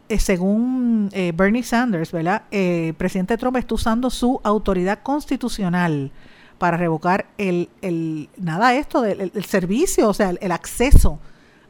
eh, 0.08 0.18
según 0.18 1.08
eh, 1.12 1.32
Bernie 1.32 1.62
Sanders, 1.62 2.10
¿verdad? 2.10 2.42
Eh, 2.50 2.88
el 2.88 2.94
presidente 2.94 3.38
Trump 3.38 3.56
está 3.56 3.76
usando 3.76 4.10
su 4.10 4.40
autoridad 4.42 5.04
constitucional 5.04 6.10
para 6.58 6.76
revocar 6.76 7.26
el, 7.38 7.68
el 7.80 8.28
nada 8.36 8.74
esto 8.74 9.02
del 9.02 9.30
servicio, 9.44 10.08
o 10.08 10.14
sea, 10.14 10.30
el 10.30 10.50
acceso 10.50 11.20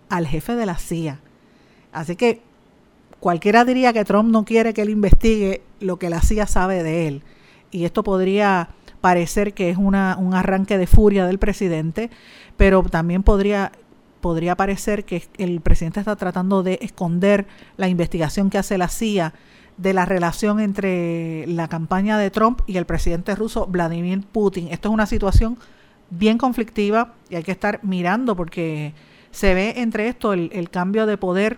al 0.08 0.26
jefe 0.26 0.54
de 0.54 0.64
la 0.64 0.78
CIA. 0.78 1.20
Así 1.92 2.16
que 2.16 2.42
cualquiera 3.24 3.64
diría 3.64 3.94
que 3.94 4.04
Trump 4.04 4.30
no 4.30 4.44
quiere 4.44 4.74
que 4.74 4.82
él 4.82 4.90
investigue 4.90 5.62
lo 5.80 5.98
que 5.98 6.10
la 6.10 6.20
CIA 6.20 6.46
sabe 6.46 6.82
de 6.82 7.08
él. 7.08 7.22
Y 7.70 7.86
esto 7.86 8.04
podría 8.04 8.68
parecer 9.00 9.54
que 9.54 9.70
es 9.70 9.78
una, 9.78 10.18
un 10.20 10.34
arranque 10.34 10.76
de 10.76 10.86
furia 10.86 11.24
del 11.24 11.38
presidente, 11.38 12.10
pero 12.58 12.82
también 12.82 13.22
podría, 13.22 13.72
podría 14.20 14.58
parecer 14.58 15.06
que 15.06 15.22
el 15.38 15.62
presidente 15.62 16.00
está 16.00 16.16
tratando 16.16 16.62
de 16.62 16.78
esconder 16.82 17.46
la 17.78 17.88
investigación 17.88 18.50
que 18.50 18.58
hace 18.58 18.76
la 18.76 18.88
CIA 18.88 19.32
de 19.78 19.94
la 19.94 20.04
relación 20.04 20.60
entre 20.60 21.46
la 21.46 21.66
campaña 21.68 22.18
de 22.18 22.30
Trump 22.30 22.60
y 22.66 22.76
el 22.76 22.84
presidente 22.84 23.34
ruso 23.34 23.66
Vladimir 23.66 24.20
Putin. 24.20 24.68
Esto 24.68 24.90
es 24.90 24.92
una 24.92 25.06
situación 25.06 25.56
bien 26.10 26.36
conflictiva 26.36 27.14
y 27.30 27.36
hay 27.36 27.42
que 27.42 27.52
estar 27.52 27.80
mirando 27.82 28.36
porque 28.36 28.92
se 29.30 29.54
ve 29.54 29.72
entre 29.78 30.08
esto 30.08 30.34
el, 30.34 30.50
el 30.52 30.68
cambio 30.68 31.06
de 31.06 31.16
poder 31.16 31.56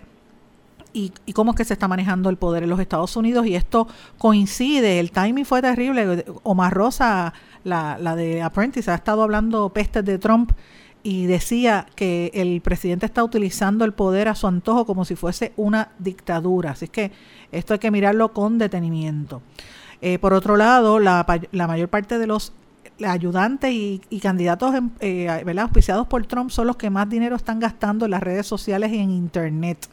y, 1.25 1.33
cómo 1.33 1.51
es 1.51 1.57
que 1.57 1.65
se 1.65 1.73
está 1.73 1.87
manejando 1.87 2.29
el 2.29 2.37
poder 2.37 2.63
en 2.63 2.69
los 2.69 2.79
Estados 2.79 3.15
Unidos 3.15 3.45
y 3.45 3.55
esto 3.55 3.87
coincide, 4.17 4.99
el 4.99 5.11
timing 5.11 5.45
fue 5.45 5.61
terrible, 5.61 6.25
Omar 6.43 6.73
Rosa, 6.73 7.33
la, 7.63 7.97
la 7.99 8.15
de 8.15 8.41
Apprentice, 8.41 8.89
ha 8.91 8.95
estado 8.95 9.21
hablando 9.21 9.69
pestes 9.69 10.03
de 10.03 10.17
Trump 10.17 10.51
y 11.03 11.25
decía 11.25 11.85
que 11.95 12.31
el 12.33 12.61
presidente 12.61 13.05
está 13.05 13.23
utilizando 13.23 13.85
el 13.85 13.93
poder 13.93 14.27
a 14.27 14.35
su 14.35 14.47
antojo 14.47 14.85
como 14.85 15.05
si 15.05 15.15
fuese 15.15 15.53
una 15.55 15.89
dictadura, 15.99 16.71
así 16.71 16.87
que 16.87 17.11
esto 17.51 17.73
hay 17.73 17.79
que 17.79 17.91
mirarlo 17.91 18.33
con 18.33 18.57
detenimiento. 18.57 19.41
Eh, 20.01 20.19
por 20.19 20.33
otro 20.33 20.57
lado, 20.57 20.99
la, 20.99 21.25
la 21.51 21.67
mayor 21.67 21.89
parte 21.89 22.17
de 22.19 22.27
los 22.27 22.53
ayudantes 23.05 23.71
y, 23.71 24.19
candidatos 24.21 24.73
eh, 24.99 25.27
auspiciados 25.59 26.07
por 26.07 26.25
Trump 26.25 26.49
son 26.49 26.67
los 26.67 26.77
que 26.77 26.89
más 26.89 27.09
dinero 27.09 27.35
están 27.35 27.59
gastando 27.59 28.05
en 28.05 28.11
las 28.11 28.23
redes 28.23 28.47
sociales 28.47 28.91
y 28.91 28.97
en 28.97 29.11
Internet. 29.11 29.87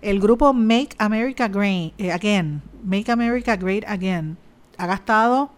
El 0.00 0.20
grupo 0.20 0.52
Make 0.52 0.90
America 0.98 1.48
Great 1.48 1.92
eh, 1.98 2.12
Again, 2.12 2.62
Make 2.84 3.10
America 3.10 3.56
Great 3.56 3.84
Again, 3.84 4.36
ha 4.76 4.86
gastado 4.86 5.50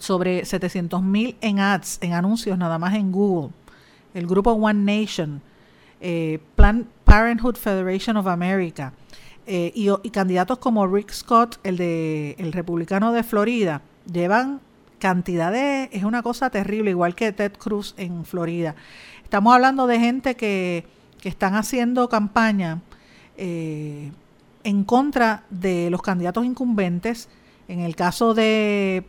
sobre 0.00 0.44
700 0.44 1.00
mil 1.00 1.36
en 1.40 1.60
ads, 1.60 1.98
en 2.02 2.12
anuncios 2.12 2.58
nada 2.58 2.78
más 2.78 2.94
en 2.94 3.12
Google. 3.12 3.52
El 4.14 4.26
grupo 4.26 4.50
One 4.50 4.82
Nation, 4.82 5.40
eh, 6.00 6.40
Planned 6.56 6.86
Parenthood 7.04 7.54
Federation 7.54 8.16
of 8.16 8.26
America 8.26 8.92
eh, 9.46 9.70
y, 9.74 10.10
candidatos 10.10 10.58
como 10.58 10.84
Rick 10.88 11.12
Scott, 11.12 11.60
el 11.62 11.76
de 11.76 12.34
el 12.38 12.52
republicano 12.52 13.12
de 13.12 13.22
Florida, 13.22 13.80
llevan 14.12 14.60
cantidades, 14.98 15.88
es 15.92 16.02
una 16.02 16.22
cosa 16.22 16.50
terrible, 16.50 16.90
igual 16.90 17.14
que 17.14 17.30
Ted 17.30 17.52
Cruz 17.52 17.94
en 17.96 18.24
Florida. 18.24 18.74
Estamos 19.22 19.54
hablando 19.54 19.86
de 19.86 20.00
gente 20.00 20.34
que, 20.34 20.84
que 21.20 21.28
están 21.28 21.54
haciendo 21.54 22.08
campaña 22.08 22.80
eh, 23.36 24.12
en 24.64 24.84
contra 24.84 25.44
de 25.50 25.90
los 25.90 26.02
candidatos 26.02 26.44
incumbentes. 26.44 27.28
En 27.68 27.80
el 27.80 27.96
caso 27.96 28.34
de, 28.34 29.04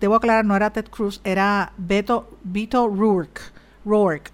debo 0.00 0.14
aclarar, 0.14 0.44
no 0.44 0.54
era 0.54 0.72
Ted 0.72 0.86
Cruz, 0.86 1.20
era 1.24 1.72
Beto, 1.76 2.38
Vito 2.44 2.86
Rourke, 2.88 3.40
Rourke, 3.84 4.30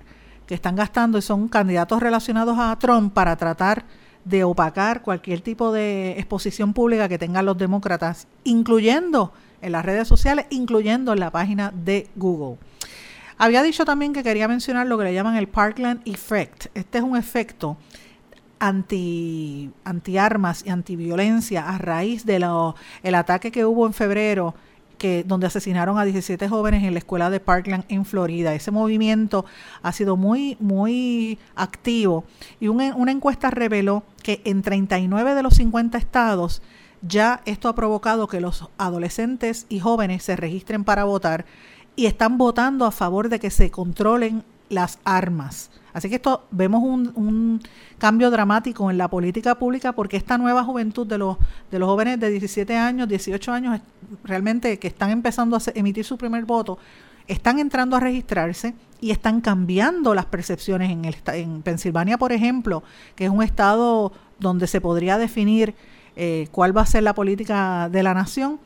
que 0.46 0.54
están 0.54 0.76
gastando 0.76 1.18
y 1.18 1.22
son 1.22 1.48
candidatos 1.48 2.00
relacionados 2.00 2.58
a 2.58 2.78
Trump 2.78 3.14
para 3.14 3.36
tratar 3.36 3.84
de 4.24 4.44
opacar 4.44 5.02
cualquier 5.02 5.40
tipo 5.40 5.72
de 5.72 6.12
exposición 6.18 6.72
pública 6.72 7.08
que 7.08 7.18
tengan 7.18 7.46
los 7.46 7.56
demócratas, 7.56 8.26
incluyendo 8.44 9.32
en 9.62 9.72
las 9.72 9.84
redes 9.84 10.08
sociales, 10.08 10.46
incluyendo 10.50 11.12
en 11.12 11.20
la 11.20 11.30
página 11.30 11.72
de 11.72 12.08
Google. 12.16 12.58
Había 13.38 13.62
dicho 13.62 13.84
también 13.84 14.12
que 14.12 14.22
quería 14.22 14.48
mencionar 14.48 14.86
lo 14.86 14.98
que 14.98 15.04
le 15.04 15.14
llaman 15.14 15.36
el 15.36 15.46
Parkland 15.46 16.00
Effect. 16.06 16.66
Este 16.74 16.98
es 16.98 17.04
un 17.04 17.16
efecto 17.16 17.76
anti, 18.58 19.70
anti 19.84 20.18
armas 20.18 20.64
y 20.64 20.70
antiviolencia 20.70 21.68
a 21.68 21.78
raíz 21.78 22.24
del 22.24 22.44
el 23.02 23.14
ataque 23.14 23.50
que 23.52 23.64
hubo 23.64 23.86
en 23.86 23.92
febrero 23.92 24.54
que 24.98 25.24
donde 25.24 25.46
asesinaron 25.46 25.98
a 25.98 26.04
17 26.04 26.48
jóvenes 26.48 26.82
en 26.84 26.94
la 26.94 26.98
escuela 26.98 27.28
de 27.30 27.40
Parkland 27.40 27.84
en 27.88 28.04
Florida. 28.04 28.54
Ese 28.54 28.70
movimiento 28.70 29.44
ha 29.82 29.92
sido 29.92 30.16
muy 30.16 30.56
muy 30.60 31.38
activo 31.54 32.24
y 32.60 32.68
una 32.68 33.12
encuesta 33.12 33.50
reveló 33.50 34.04
que 34.22 34.40
en 34.44 34.62
39 34.62 35.34
de 35.34 35.42
los 35.42 35.54
50 35.54 35.98
estados 35.98 36.62
ya 37.02 37.42
esto 37.44 37.68
ha 37.68 37.74
provocado 37.74 38.26
que 38.26 38.40
los 38.40 38.68
adolescentes 38.78 39.66
y 39.68 39.80
jóvenes 39.80 40.22
se 40.22 40.36
registren 40.36 40.84
para 40.84 41.04
votar 41.04 41.44
y 41.94 42.06
están 42.06 42.38
votando 42.38 42.84
a 42.84 42.90
favor 42.90 43.28
de 43.28 43.38
que 43.38 43.50
se 43.50 43.70
controlen 43.70 44.44
las 44.68 44.98
armas. 45.04 45.70
Así 45.96 46.10
que 46.10 46.16
esto 46.16 46.44
vemos 46.50 46.82
un, 46.82 47.58
cambio 47.96 48.30
dramático 48.30 48.90
en 48.90 48.98
la 48.98 49.08
política 49.08 49.54
pública 49.54 49.92
porque 49.92 50.18
esta 50.18 50.36
nueva 50.36 50.62
juventud 50.62 51.06
de 51.06 51.16
los, 51.16 51.38
de 51.70 51.78
los 51.78 51.88
jóvenes 51.88 52.20
de 52.20 52.28
17 52.28 52.76
años, 52.76 53.08
18 53.08 53.50
años, 53.50 53.80
realmente 54.22 54.78
que 54.78 54.88
están 54.88 55.08
empezando 55.08 55.56
a 55.56 55.60
emitir 55.74 56.04
su 56.04 56.18
primer 56.18 56.44
voto, 56.44 56.78
están 57.28 57.60
entrando 57.60 57.96
a 57.96 58.00
registrarse 58.00 58.74
y 59.00 59.10
están 59.10 59.40
cambiando 59.40 60.14
las 60.14 60.26
percepciones 60.26 60.90
en, 60.90 61.06
el, 61.06 61.16
en 61.28 61.62
Pensilvania, 61.62 62.18
por 62.18 62.30
ejemplo, 62.30 62.82
que 63.14 63.24
es 63.24 63.30
un 63.30 63.42
estado 63.42 64.12
donde 64.38 64.66
se 64.66 64.82
podría 64.82 65.16
definir 65.16 65.74
eh, 66.14 66.48
cuál 66.52 66.76
va 66.76 66.82
a 66.82 66.86
ser 66.86 67.04
la 67.04 67.14
política 67.14 67.88
de 67.88 68.02
la 68.02 68.12
nación, 68.12 68.60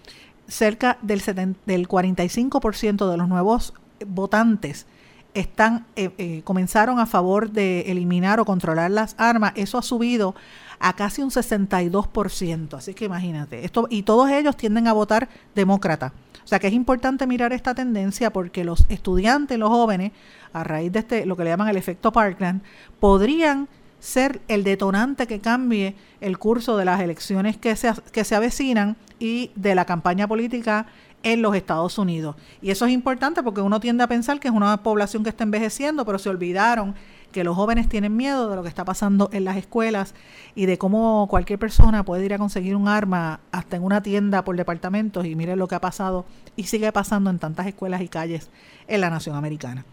cerca 0.48 0.98
del, 1.00 1.22
del 1.64 1.86
45% 1.86 3.08
de 3.08 3.16
los 3.16 3.28
nuevos 3.28 3.72
votantes 4.04 4.86
están 5.34 5.86
eh, 5.96 6.10
eh, 6.18 6.42
comenzaron 6.44 6.98
a 6.98 7.06
favor 7.06 7.50
de 7.50 7.82
eliminar 7.82 8.40
o 8.40 8.44
controlar 8.44 8.90
las 8.90 9.14
armas, 9.18 9.52
eso 9.54 9.78
ha 9.78 9.82
subido 9.82 10.34
a 10.78 10.94
casi 10.94 11.22
un 11.22 11.30
62%. 11.30 12.74
Así 12.74 12.94
que 12.94 13.04
imagínate, 13.04 13.64
esto 13.64 13.86
y 13.90 14.02
todos 14.02 14.30
ellos 14.30 14.56
tienden 14.56 14.88
a 14.88 14.92
votar 14.92 15.28
demócrata. 15.54 16.12
O 16.42 16.48
sea 16.50 16.58
que 16.58 16.66
es 16.66 16.72
importante 16.72 17.26
mirar 17.26 17.52
esta 17.52 17.74
tendencia 17.74 18.32
porque 18.32 18.64
los 18.64 18.84
estudiantes, 18.88 19.58
los 19.58 19.68
jóvenes, 19.68 20.12
a 20.52 20.64
raíz 20.64 20.90
de 20.90 21.00
este 21.00 21.26
lo 21.26 21.36
que 21.36 21.44
le 21.44 21.50
llaman 21.50 21.68
el 21.68 21.76
efecto 21.76 22.12
Parkland, 22.12 22.62
podrían 22.98 23.68
ser 24.00 24.40
el 24.48 24.64
detonante 24.64 25.26
que 25.26 25.40
cambie 25.40 25.94
el 26.20 26.38
curso 26.38 26.76
de 26.76 26.86
las 26.86 27.00
elecciones 27.00 27.56
que 27.58 27.76
se, 27.76 27.92
que 28.12 28.24
se 28.24 28.34
avecinan 28.34 28.96
y 29.18 29.52
de 29.54 29.74
la 29.74 29.84
campaña 29.84 30.26
política 30.26 30.86
en 31.22 31.42
los 31.42 31.54
Estados 31.54 31.98
Unidos. 31.98 32.36
Y 32.62 32.70
eso 32.70 32.86
es 32.86 32.92
importante 32.92 33.42
porque 33.42 33.60
uno 33.60 33.80
tiende 33.80 34.04
a 34.04 34.08
pensar 34.08 34.40
que 34.40 34.48
es 34.48 34.54
una 34.54 34.82
población 34.82 35.22
que 35.22 35.30
está 35.30 35.44
envejeciendo, 35.44 36.04
pero 36.04 36.18
se 36.18 36.28
olvidaron 36.28 36.94
que 37.32 37.44
los 37.44 37.54
jóvenes 37.54 37.88
tienen 37.88 38.16
miedo 38.16 38.48
de 38.50 38.56
lo 38.56 38.62
que 38.62 38.68
está 38.68 38.84
pasando 38.84 39.30
en 39.32 39.44
las 39.44 39.56
escuelas 39.56 40.14
y 40.54 40.66
de 40.66 40.78
cómo 40.78 41.26
cualquier 41.30 41.58
persona 41.58 42.04
puede 42.04 42.24
ir 42.24 42.34
a 42.34 42.38
conseguir 42.38 42.74
un 42.74 42.88
arma 42.88 43.40
hasta 43.52 43.76
en 43.76 43.84
una 43.84 44.02
tienda 44.02 44.42
por 44.44 44.56
departamentos 44.56 45.24
y 45.26 45.36
miren 45.36 45.58
lo 45.58 45.68
que 45.68 45.76
ha 45.76 45.80
pasado 45.80 46.24
y 46.56 46.64
sigue 46.64 46.90
pasando 46.92 47.30
en 47.30 47.38
tantas 47.38 47.66
escuelas 47.66 48.02
y 48.02 48.08
calles 48.08 48.50
en 48.88 49.00
la 49.00 49.10
nación 49.10 49.36
americana. 49.36 49.84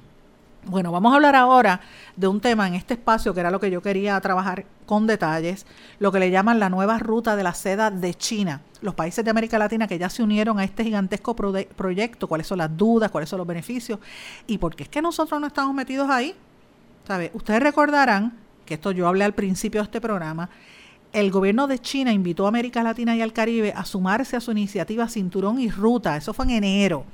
Bueno, 0.67 0.91
vamos 0.91 1.13
a 1.13 1.15
hablar 1.15 1.33
ahora 1.33 1.79
de 2.17 2.27
un 2.27 2.41
tema 2.41 2.67
en 2.67 2.73
este 2.73 2.95
espacio 2.95 3.33
que 3.33 3.39
era 3.39 3.49
lo 3.49 3.59
que 3.61 3.71
yo 3.71 3.81
quería 3.81 4.19
trabajar 4.19 4.65
con 4.85 5.07
detalles, 5.07 5.65
lo 5.97 6.11
que 6.11 6.19
le 6.19 6.29
llaman 6.29 6.59
la 6.59 6.69
nueva 6.69 6.99
ruta 6.99 7.37
de 7.37 7.43
la 7.43 7.53
seda 7.53 7.89
de 7.89 8.13
China. 8.13 8.59
Los 8.81 8.93
países 8.93 9.23
de 9.23 9.31
América 9.31 9.57
Latina 9.57 9.87
que 9.87 9.97
ya 9.97 10.09
se 10.09 10.23
unieron 10.23 10.59
a 10.59 10.65
este 10.65 10.83
gigantesco 10.83 11.37
proyecto, 11.37 12.27
cuáles 12.27 12.47
son 12.47 12.57
las 12.57 12.75
dudas, 12.75 13.11
cuáles 13.11 13.29
son 13.29 13.37
los 13.37 13.47
beneficios 13.47 13.99
y 14.45 14.57
por 14.57 14.75
qué 14.75 14.83
es 14.83 14.89
que 14.89 15.01
nosotros 15.01 15.39
no 15.39 15.47
estamos 15.47 15.73
metidos 15.73 16.09
ahí. 16.09 16.35
¿Sabe? 17.07 17.31
Ustedes 17.33 17.63
recordarán 17.63 18.33
que 18.65 18.73
esto 18.73 18.91
yo 18.91 19.07
hablé 19.07 19.23
al 19.23 19.33
principio 19.33 19.79
de 19.79 19.85
este 19.85 20.01
programa, 20.01 20.49
el 21.13 21.31
gobierno 21.31 21.67
de 21.67 21.79
China 21.79 22.11
invitó 22.11 22.45
a 22.45 22.49
América 22.49 22.83
Latina 22.83 23.15
y 23.15 23.21
al 23.21 23.33
Caribe 23.33 23.73
a 23.75 23.85
sumarse 23.85 24.35
a 24.35 24.41
su 24.41 24.51
iniciativa 24.51 25.07
Cinturón 25.07 25.59
y 25.59 25.69
Ruta, 25.69 26.17
eso 26.17 26.33
fue 26.33 26.45
en 26.45 26.51
enero, 26.63 27.05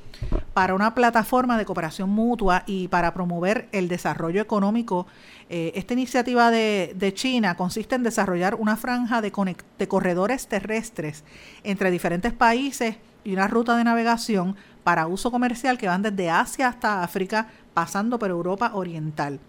para 0.53 0.73
una 0.73 0.95
plataforma 0.95 1.57
de 1.57 1.65
cooperación 1.65 2.09
mutua 2.09 2.63
y 2.65 2.87
para 2.87 3.13
promover 3.13 3.69
el 3.71 3.87
desarrollo 3.87 4.41
económico. 4.41 5.07
Eh, 5.49 5.71
esta 5.75 5.93
iniciativa 5.93 6.51
de, 6.51 7.11
China 7.13 7.55
consiste 7.55 7.95
en 7.95 8.03
desarrollar 8.03 8.55
una 8.55 8.77
franja 8.77 9.21
de, 9.21 9.31
de 9.77 9.87
corredores 9.87 10.47
terrestres 10.47 11.23
entre 11.63 11.91
diferentes 11.91 12.33
países 12.33 12.95
y 13.23 13.33
una 13.33 13.47
ruta 13.47 13.77
de 13.77 13.83
navegación 13.83 14.55
para 14.83 15.07
uso 15.07 15.31
comercial 15.31 15.77
que 15.77 15.87
van 15.87 16.01
desde 16.01 16.29
Asia 16.29 16.67
hasta 16.67 17.03
África, 17.03 17.47
pasando 17.73 18.19
por 18.19 18.29
Europa 18.29 18.71
Oriental. 18.73 19.39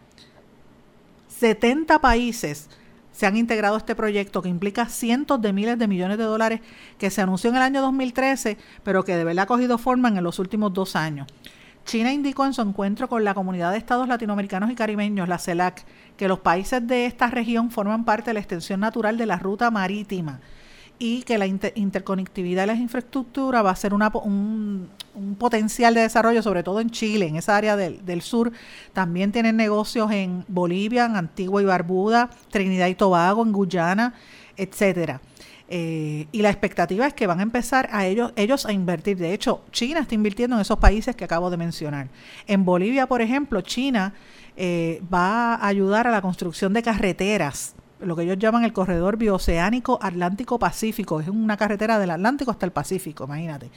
70 1.29 1.99
países 1.99 2.69
se 3.15 3.27
han 3.27 3.37
integrado 3.37 3.77
este 3.77 3.95
proyecto 3.95 4.43
que 4.43 4.49
implica 4.49 4.87
cientos 4.87 5.41
de 5.41 5.53
miles 5.53 5.79
de 5.79 5.87
millones 5.87 6.19
de 6.19 6.25
dólares 6.25 6.61
que 6.99 7.11
se 7.11 7.23
anunció 7.23 7.49
en 7.51 7.57
el 7.57 7.62
año 7.62 7.81
2013, 7.81 8.59
pero 8.83 9.05
que 9.05 9.17
de 9.17 9.25
verdad 9.25 9.45
ha 9.45 9.47
cogido 9.47 9.79
forma 9.79 10.09
en 10.09 10.23
los 10.23 10.41
últimos 10.41 10.75
dos 10.75 10.97
años. 10.97 11.29
China 11.85 12.12
indicó 12.12 12.45
en 12.45 12.55
su 12.55 12.62
encuentro 12.62 13.09
con 13.09 13.23
la 13.23 13.35
Comunidad 13.35 13.71
de 13.71 13.79
Estados 13.79 14.09
Latinoamericanos 14.09 14.71
y 14.71 14.75
Caribeños, 14.75 15.29
la 15.29 15.39
CELAC, 15.39 15.85
que 16.17 16.29
los 16.29 16.41
países 16.41 16.85
de 16.87 17.07
esta 17.07 17.29
región 17.29 17.71
forman 17.71 18.05
parte 18.05 18.31
de 18.31 18.35
la 18.35 18.41
extensión 18.41 18.81
natural 18.81 19.17
de 19.17 19.27
la 19.27 19.39
ruta 19.39 19.71
marítima 19.71 20.41
y 20.99 21.23
que 21.23 21.39
la 21.39 21.47
interconectividad 21.47 22.63
de 22.63 22.67
las 22.69 22.79
infraestructuras 22.79 23.65
va 23.65 23.71
a 23.71 23.77
ser 23.77 23.95
una, 23.95 24.11
un, 24.15 24.89
potencial 25.39 25.95
de 25.95 26.03
desarrollo, 26.03 26.43
sobre 26.43 26.63
todo 26.63 26.81
en 26.81 26.91
Chile, 26.91 27.27
en 27.27 27.37
esa 27.37 27.57
área 27.57 27.77
del, 27.77 28.23
sur. 28.23 28.53
También 28.93 29.33
tienen 29.33 29.57
negocios 29.57 30.11
en 30.13 30.45
Bolivia, 30.49 31.07
en 31.07 31.17
Antigua 31.17 31.63
y 31.63 31.65
Barbuda, 31.65 32.31
Trinidad 32.51 32.87
y 32.89 32.95
Tobago, 32.95 33.43
en 33.43 33.53
Guyana, 33.53 34.15
etcétera. 34.57 35.21
Eh, 35.69 36.27
y 36.31 36.43
la 36.43 36.51
expectativa 36.51 37.07
es 37.07 37.15
que 37.15 37.27
van 37.27 37.41
a 37.41 37.43
empezar 37.43 37.89
a 37.91 38.07
ellos, 38.07 38.33
ellos 38.37 38.67
a 38.67 38.73
invertir. 38.73 39.17
De 39.17 39.33
hecho, 39.33 39.63
China 39.73 40.01
está 40.01 40.15
invirtiendo 40.15 40.57
en 40.57 40.63
esos 40.63 40.79
países 40.79 41.17
que 41.17 41.25
acabo 41.25 41.51
de 41.51 41.57
mencionar. 41.57 42.09
En 42.47 42.65
Bolivia, 42.65 43.07
por 43.07 43.23
ejemplo, 43.23 43.61
China 43.63 44.15
eh, 44.57 45.03
va 45.13 45.55
a 45.55 45.67
ayudar 45.67 46.07
a 46.07 46.11
la 46.11 46.23
construcción 46.23 46.73
de 46.73 46.83
carreteras 46.83 47.74
lo 48.01 48.17
que 48.17 48.23
ellos 48.23 48.39
llaman 48.39 48.65
el 48.65 48.73
corredor 48.73 49.17
bioceánico 49.17 49.99
Atlántico-Pacífico. 50.03 51.21
Es 51.21 51.29
una 51.29 51.57
carretera 51.57 51.99
del 51.99 52.11
Atlántico 52.11 52.51
hasta 52.51 52.67
el 52.67 52.73
Pacífico, 52.73 53.25
imagínate. 53.25 53.71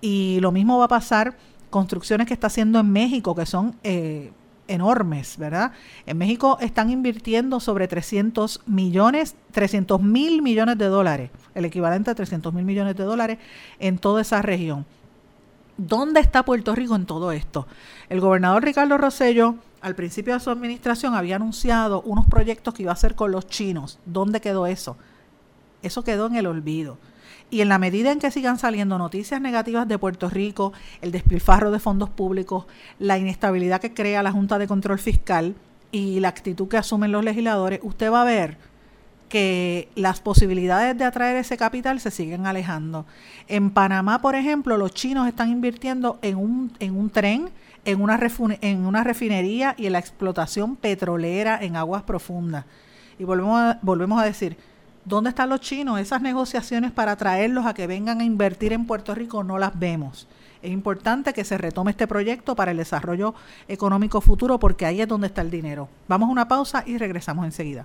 Y 0.00 0.38
lo 0.40 0.52
mismo 0.52 0.78
va 0.78 0.86
a 0.86 0.88
pasar 0.88 1.36
construcciones 1.70 2.26
que 2.26 2.34
está 2.34 2.48
haciendo 2.48 2.80
en 2.80 2.90
México, 2.92 3.34
que 3.34 3.46
son 3.46 3.76
eh, 3.82 4.32
enormes, 4.68 5.38
¿verdad? 5.38 5.72
En 6.06 6.18
México 6.18 6.58
están 6.60 6.90
invirtiendo 6.90 7.60
sobre 7.60 7.88
300 7.88 8.62
millones, 8.66 9.36
300 9.52 10.00
mil 10.02 10.42
millones 10.42 10.78
de 10.78 10.86
dólares, 10.86 11.30
el 11.54 11.64
equivalente 11.64 12.10
a 12.10 12.14
300 12.14 12.52
mil 12.52 12.64
millones 12.64 12.96
de 12.96 13.04
dólares 13.04 13.38
en 13.78 13.98
toda 13.98 14.22
esa 14.22 14.42
región. 14.42 14.86
¿Dónde 15.76 16.20
está 16.20 16.44
Puerto 16.44 16.74
Rico 16.74 16.94
en 16.94 17.06
todo 17.06 17.32
esto? 17.32 17.66
El 18.08 18.20
gobernador 18.20 18.62
Ricardo 18.62 18.96
Rosello 18.96 19.56
al 19.84 19.94
principio 19.94 20.32
de 20.32 20.40
su 20.40 20.48
administración 20.48 21.14
había 21.14 21.36
anunciado 21.36 22.00
unos 22.06 22.26
proyectos 22.26 22.72
que 22.72 22.84
iba 22.84 22.92
a 22.92 22.94
hacer 22.94 23.14
con 23.14 23.30
los 23.30 23.46
chinos. 23.48 23.98
¿Dónde 24.06 24.40
quedó 24.40 24.66
eso? 24.66 24.96
Eso 25.82 26.02
quedó 26.02 26.26
en 26.26 26.36
el 26.36 26.46
olvido. 26.46 26.96
Y 27.50 27.60
en 27.60 27.68
la 27.68 27.78
medida 27.78 28.10
en 28.10 28.18
que 28.18 28.30
sigan 28.30 28.58
saliendo 28.58 28.96
noticias 28.96 29.42
negativas 29.42 29.86
de 29.86 29.98
Puerto 29.98 30.30
Rico, 30.30 30.72
el 31.02 31.12
despilfarro 31.12 31.70
de 31.70 31.80
fondos 31.80 32.08
públicos, 32.08 32.64
la 32.98 33.18
inestabilidad 33.18 33.78
que 33.78 33.92
crea 33.92 34.22
la 34.22 34.32
Junta 34.32 34.58
de 34.58 34.66
Control 34.66 34.98
Fiscal 34.98 35.54
y 35.92 36.18
la 36.20 36.28
actitud 36.28 36.66
que 36.66 36.78
asumen 36.78 37.12
los 37.12 37.22
legisladores, 37.22 37.80
usted 37.82 38.10
va 38.10 38.22
a 38.22 38.24
ver 38.24 38.56
que 39.28 39.90
las 39.96 40.20
posibilidades 40.20 40.96
de 40.96 41.04
atraer 41.04 41.36
ese 41.36 41.58
capital 41.58 42.00
se 42.00 42.10
siguen 42.10 42.46
alejando. 42.46 43.04
En 43.48 43.68
Panamá, 43.68 44.22
por 44.22 44.34
ejemplo, 44.34 44.78
los 44.78 44.94
chinos 44.94 45.28
están 45.28 45.50
invirtiendo 45.50 46.18
en 46.22 46.38
un, 46.38 46.72
en 46.80 46.96
un 46.96 47.10
tren 47.10 47.50
en 47.84 48.02
una, 48.02 48.18
en 48.60 48.86
una 48.86 49.04
refinería 49.04 49.74
y 49.76 49.86
en 49.86 49.92
la 49.92 49.98
explotación 49.98 50.76
petrolera 50.76 51.58
en 51.60 51.76
aguas 51.76 52.02
profundas. 52.02 52.64
Y 53.18 53.24
volvemos 53.24 53.60
a, 53.60 53.78
volvemos 53.82 54.20
a 54.20 54.24
decir, 54.24 54.56
¿dónde 55.04 55.30
están 55.30 55.48
los 55.48 55.60
chinos? 55.60 56.00
Esas 56.00 56.22
negociaciones 56.22 56.92
para 56.92 57.16
traerlos 57.16 57.66
a 57.66 57.74
que 57.74 57.86
vengan 57.86 58.20
a 58.20 58.24
invertir 58.24 58.72
en 58.72 58.86
Puerto 58.86 59.14
Rico 59.14 59.44
no 59.44 59.58
las 59.58 59.78
vemos. 59.78 60.26
Es 60.62 60.70
importante 60.70 61.34
que 61.34 61.44
se 61.44 61.58
retome 61.58 61.90
este 61.90 62.06
proyecto 62.06 62.56
para 62.56 62.70
el 62.70 62.78
desarrollo 62.78 63.34
económico 63.68 64.22
futuro 64.22 64.58
porque 64.58 64.86
ahí 64.86 65.02
es 65.02 65.08
donde 65.08 65.26
está 65.26 65.42
el 65.42 65.50
dinero. 65.50 65.88
Vamos 66.08 66.28
a 66.28 66.32
una 66.32 66.48
pausa 66.48 66.82
y 66.86 66.96
regresamos 66.96 67.44
enseguida. 67.44 67.84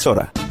emisora. 0.01 0.50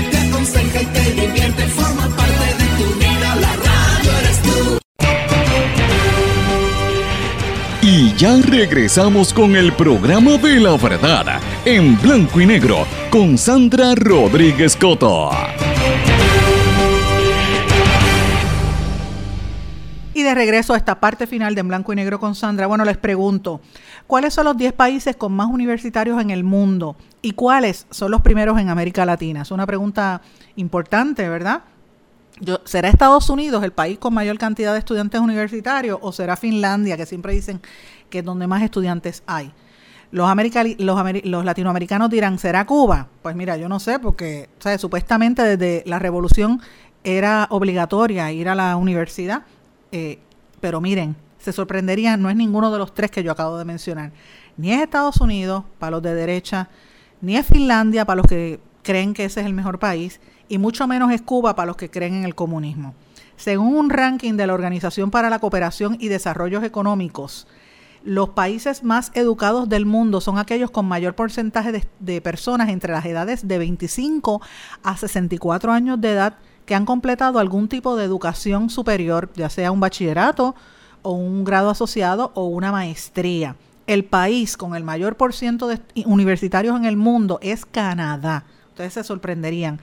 Y 7.93 8.15
ya 8.15 8.37
regresamos 8.37 9.33
con 9.33 9.53
el 9.53 9.73
programa 9.73 10.37
de 10.37 10.61
la 10.61 10.77
verdad 10.77 11.41
en 11.65 12.01
blanco 12.01 12.39
y 12.39 12.45
negro 12.45 12.87
con 13.09 13.37
Sandra 13.37 13.95
Rodríguez 13.95 14.77
Coto. 14.77 15.29
Y 20.13 20.23
de 20.23 20.33
regreso 20.33 20.73
a 20.73 20.77
esta 20.77 21.01
parte 21.01 21.27
final 21.27 21.53
de 21.53 21.59
En 21.59 21.67
Blanco 21.67 21.91
y 21.91 21.97
Negro 21.97 22.17
con 22.17 22.33
Sandra, 22.33 22.65
bueno, 22.67 22.85
les 22.85 22.95
pregunto, 22.95 23.59
¿cuáles 24.07 24.33
son 24.33 24.45
los 24.45 24.55
10 24.55 24.71
países 24.71 25.17
con 25.17 25.33
más 25.33 25.47
universitarios 25.47 26.21
en 26.21 26.29
el 26.29 26.45
mundo? 26.45 26.95
¿Y 27.21 27.33
cuáles 27.33 27.87
son 27.89 28.11
los 28.11 28.21
primeros 28.21 28.57
en 28.57 28.69
América 28.69 29.05
Latina? 29.05 29.41
Es 29.41 29.51
una 29.51 29.67
pregunta 29.67 30.21
importante, 30.55 31.27
¿verdad? 31.27 31.63
¿Será 32.65 32.89
Estados 32.89 33.29
Unidos 33.29 33.63
el 33.63 33.71
país 33.71 33.99
con 33.99 34.13
mayor 34.13 34.37
cantidad 34.37 34.73
de 34.73 34.79
estudiantes 34.79 35.21
universitarios 35.21 35.99
o 36.01 36.11
será 36.11 36.35
Finlandia, 36.35 36.97
que 36.97 37.05
siempre 37.05 37.33
dicen 37.33 37.61
que 38.09 38.19
es 38.19 38.25
donde 38.25 38.47
más 38.47 38.63
estudiantes 38.63 39.23
hay? 39.27 39.51
Los, 40.11 40.29
los, 40.77 41.23
los, 41.23 41.45
latinoamericanos 41.45 42.09
dirán, 42.09 42.37
¿será 42.37 42.65
Cuba? 42.65 43.07
Pues 43.21 43.35
mira, 43.35 43.57
yo 43.57 43.69
no 43.69 43.79
sé, 43.79 43.99
porque 43.99 44.49
¿sabes? 44.59 44.81
supuestamente 44.81 45.41
desde 45.43 45.83
la 45.87 45.99
revolución 45.99 46.61
era 47.03 47.47
obligatoria 47.49 48.31
ir 48.31 48.49
a 48.49 48.55
la 48.55 48.75
universidad, 48.75 49.43
eh, 49.91 50.19
pero 50.59 50.81
miren, 50.81 51.15
se 51.39 51.51
sorprenderían, 51.53 52.21
no 52.21 52.29
es 52.29 52.35
ninguno 52.35 52.71
de 52.71 52.79
los 52.79 52.93
tres 52.93 53.09
que 53.09 53.23
yo 53.23 53.31
acabo 53.31 53.57
de 53.57 53.65
mencionar. 53.65 54.11
Ni 54.57 54.73
es 54.73 54.81
Estados 54.81 55.21
Unidos, 55.21 55.63
para 55.79 55.91
los 55.91 56.01
de 56.01 56.13
derecha, 56.13 56.69
ni 57.21 57.37
es 57.37 57.45
Finlandia, 57.45 58.05
para 58.05 58.17
los 58.17 58.27
que 58.27 58.59
creen 58.83 59.13
que 59.13 59.25
ese 59.25 59.39
es 59.39 59.45
el 59.45 59.53
mejor 59.53 59.79
país, 59.79 60.19
y 60.51 60.57
mucho 60.57 60.85
menos 60.85 61.13
es 61.13 61.21
Cuba 61.21 61.55
para 61.55 61.67
los 61.67 61.77
que 61.77 61.89
creen 61.89 62.13
en 62.13 62.25
el 62.25 62.35
comunismo. 62.35 62.93
Según 63.37 63.73
un 63.73 63.89
ranking 63.89 64.33
de 64.33 64.45
la 64.45 64.53
Organización 64.53 65.09
para 65.09 65.29
la 65.29 65.39
Cooperación 65.39 65.95
y 65.97 66.09
Desarrollos 66.09 66.65
Económicos, 66.65 67.47
los 68.03 68.31
países 68.31 68.83
más 68.83 69.11
educados 69.13 69.69
del 69.69 69.85
mundo 69.85 70.19
son 70.19 70.37
aquellos 70.37 70.69
con 70.69 70.85
mayor 70.87 71.15
porcentaje 71.15 71.85
de, 71.99 72.21
personas 72.21 72.67
entre 72.67 72.91
las 72.91 73.05
edades 73.05 73.47
de 73.47 73.59
25 73.59 74.41
a 74.83 74.97
64 74.97 75.71
años 75.71 76.01
de 76.01 76.11
edad 76.11 76.33
que 76.65 76.75
han 76.75 76.85
completado 76.85 77.39
algún 77.39 77.69
tipo 77.69 77.95
de 77.95 78.03
educación 78.03 78.69
superior, 78.69 79.31
ya 79.35 79.49
sea 79.49 79.71
un 79.71 79.79
bachillerato 79.79 80.53
o 81.01 81.13
un 81.13 81.45
grado 81.45 81.69
asociado 81.69 82.33
o 82.35 82.43
una 82.47 82.73
maestría. 82.73 83.55
El 83.87 84.03
país 84.03 84.57
con 84.57 84.75
el 84.75 84.83
mayor 84.83 85.15
por 85.15 85.33
ciento 85.33 85.69
de 85.69 85.79
universitarios 86.05 86.75
en 86.75 86.83
el 86.83 86.97
mundo 86.97 87.39
es 87.41 87.65
Canadá. 87.65 88.43
Ustedes 88.71 88.93
se 88.93 89.03
sorprenderían 89.05 89.79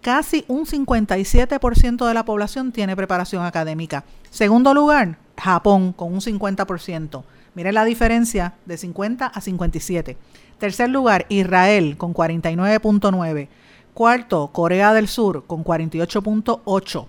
casi 0.00 0.44
un 0.48 0.66
57% 0.66 2.06
de 2.06 2.14
la 2.14 2.24
población 2.24 2.72
tiene 2.72 2.96
preparación 2.96 3.44
académica. 3.44 4.04
Segundo 4.30 4.74
lugar, 4.74 5.18
Japón 5.36 5.92
con 5.92 6.12
un 6.12 6.20
50%. 6.20 7.24
Miren 7.54 7.74
la 7.74 7.84
diferencia 7.84 8.54
de 8.66 8.76
50 8.76 9.26
a 9.26 9.40
57. 9.40 10.16
Tercer 10.58 10.90
lugar, 10.90 11.26
Israel 11.28 11.96
con 11.96 12.14
49.9. 12.14 13.48
Cuarto, 13.94 14.48
Corea 14.52 14.92
del 14.94 15.08
Sur 15.08 15.44
con 15.46 15.64
48.8. 15.64 17.06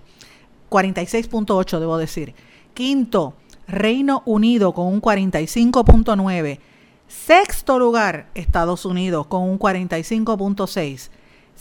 46.8 0.70 1.78
debo 1.78 1.98
decir. 1.98 2.34
Quinto, 2.74 3.34
Reino 3.66 4.22
Unido 4.26 4.72
con 4.72 4.86
un 4.86 5.00
45.9. 5.00 6.58
Sexto 7.06 7.78
lugar, 7.78 8.28
Estados 8.34 8.84
Unidos 8.84 9.26
con 9.26 9.42
un 9.42 9.58
45.6. 9.58 11.10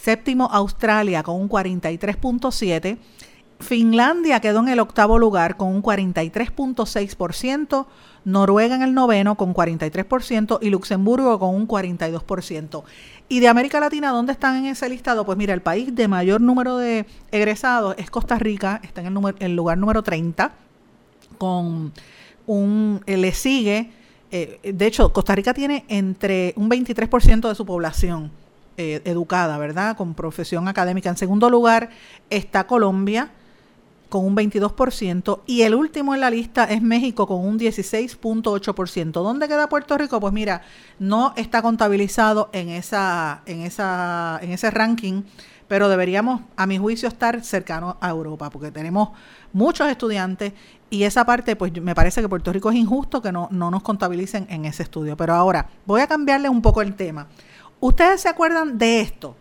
Séptimo, 0.02 0.50
Australia 0.52 1.24
con 1.24 1.36
un 1.36 1.50
43.7%. 1.50 2.98
Finlandia 3.60 4.40
quedó 4.40 4.62
en 4.62 4.70
el 4.70 4.80
octavo 4.80 5.20
lugar 5.20 5.58
con 5.58 5.68
un 5.68 5.84
43.6%. 5.84 7.86
Noruega 8.24 8.76
en 8.76 8.82
el 8.82 8.94
noveno 8.94 9.36
con 9.36 9.54
43% 9.54 10.60
y 10.62 10.70
Luxemburgo 10.70 11.38
con 11.40 11.54
un 11.54 11.68
42%. 11.68 12.84
Y 13.28 13.42
de 13.42 13.50
América 13.50 13.82
Latina, 13.82 14.12
¿dónde 14.12 14.32
están 14.32 14.56
en 14.58 14.68
ese 14.68 14.88
listado? 14.88 15.26
Pues 15.26 15.38
mira, 15.38 15.54
el 15.54 15.62
país 15.62 15.94
de 15.94 16.08
mayor 16.08 16.40
número 16.40 16.78
de 16.78 17.06
egresados 17.32 17.96
es 17.98 18.10
Costa 18.10 18.40
Rica, 18.40 18.80
está 18.84 19.02
en 19.02 19.08
el, 19.08 19.14
número, 19.14 19.38
el 19.40 19.54
lugar 19.56 19.78
número 19.78 20.02
30, 20.02 20.54
con 21.38 21.92
un, 22.48 23.02
eh, 23.06 23.18
le 23.18 23.34
sigue, 23.34 23.92
eh, 24.32 24.72
de 24.74 24.86
hecho, 24.86 25.12
Costa 25.12 25.36
Rica 25.36 25.54
tiene 25.54 25.84
entre 25.88 26.54
un 26.56 26.70
23% 26.70 27.50
de 27.50 27.56
su 27.56 27.66
población 27.66 28.32
eh, 28.82 29.02
educada, 29.04 29.58
¿verdad? 29.58 29.98
Con 29.98 30.14
profesión 30.14 30.70
académica. 30.70 31.10
En 31.10 31.18
segundo 31.18 31.50
lugar 31.50 31.90
está 32.30 32.66
Colombia 32.66 33.30
con 34.08 34.26
un 34.26 34.38
22% 34.38 35.42
y 35.46 35.64
el 35.64 35.76
último 35.76 36.16
en 36.16 36.22
la 36.22 36.30
lista 36.30 36.64
es 36.64 36.82
México 36.82 37.28
con 37.28 37.46
un 37.46 37.60
16.8%. 37.60 39.12
¿Dónde 39.12 39.50
queda 39.50 39.68
Puerto 39.68 39.98
Rico? 39.98 40.22
Pues 40.22 40.32
mira, 40.32 40.62
no 40.98 41.34
está 41.36 41.62
contabilizado 41.62 42.50
en 42.54 42.70
esa 42.70 43.42
en 43.46 43.64
esa 43.64 44.40
en 44.42 44.52
ese 44.52 44.72
ranking, 44.72 45.24
pero 45.68 45.90
deberíamos 45.90 46.44
a 46.56 46.66
mi 46.66 46.78
juicio 46.78 47.10
estar 47.10 47.44
cercano 47.44 47.98
a 48.00 48.10
Europa 48.10 48.50
porque 48.50 48.72
tenemos 48.72 49.10
muchos 49.52 49.90
estudiantes 49.90 50.54
y 50.90 51.04
esa 51.04 51.26
parte 51.26 51.58
pues 51.58 51.74
me 51.82 51.94
parece 51.94 52.22
que 52.22 52.30
Puerto 52.30 52.54
Rico 52.54 52.72
es 52.72 52.78
injusto 52.78 53.22
que 53.22 53.34
no, 53.34 53.50
no 53.52 53.70
nos 53.70 53.84
contabilicen 53.84 54.48
en 54.50 54.64
ese 54.64 54.84
estudio. 54.84 55.18
Pero 55.18 55.34
ahora 55.34 55.68
voy 55.86 56.00
a 56.00 56.08
cambiarle 56.08 56.48
un 56.48 56.62
poco 56.62 56.82
el 56.82 56.96
tema. 56.96 57.28
¿Ustedes 57.80 58.22
se 58.22 58.30
acuerdan 58.30 58.78
de 58.78 59.02
esto? 59.02 59.36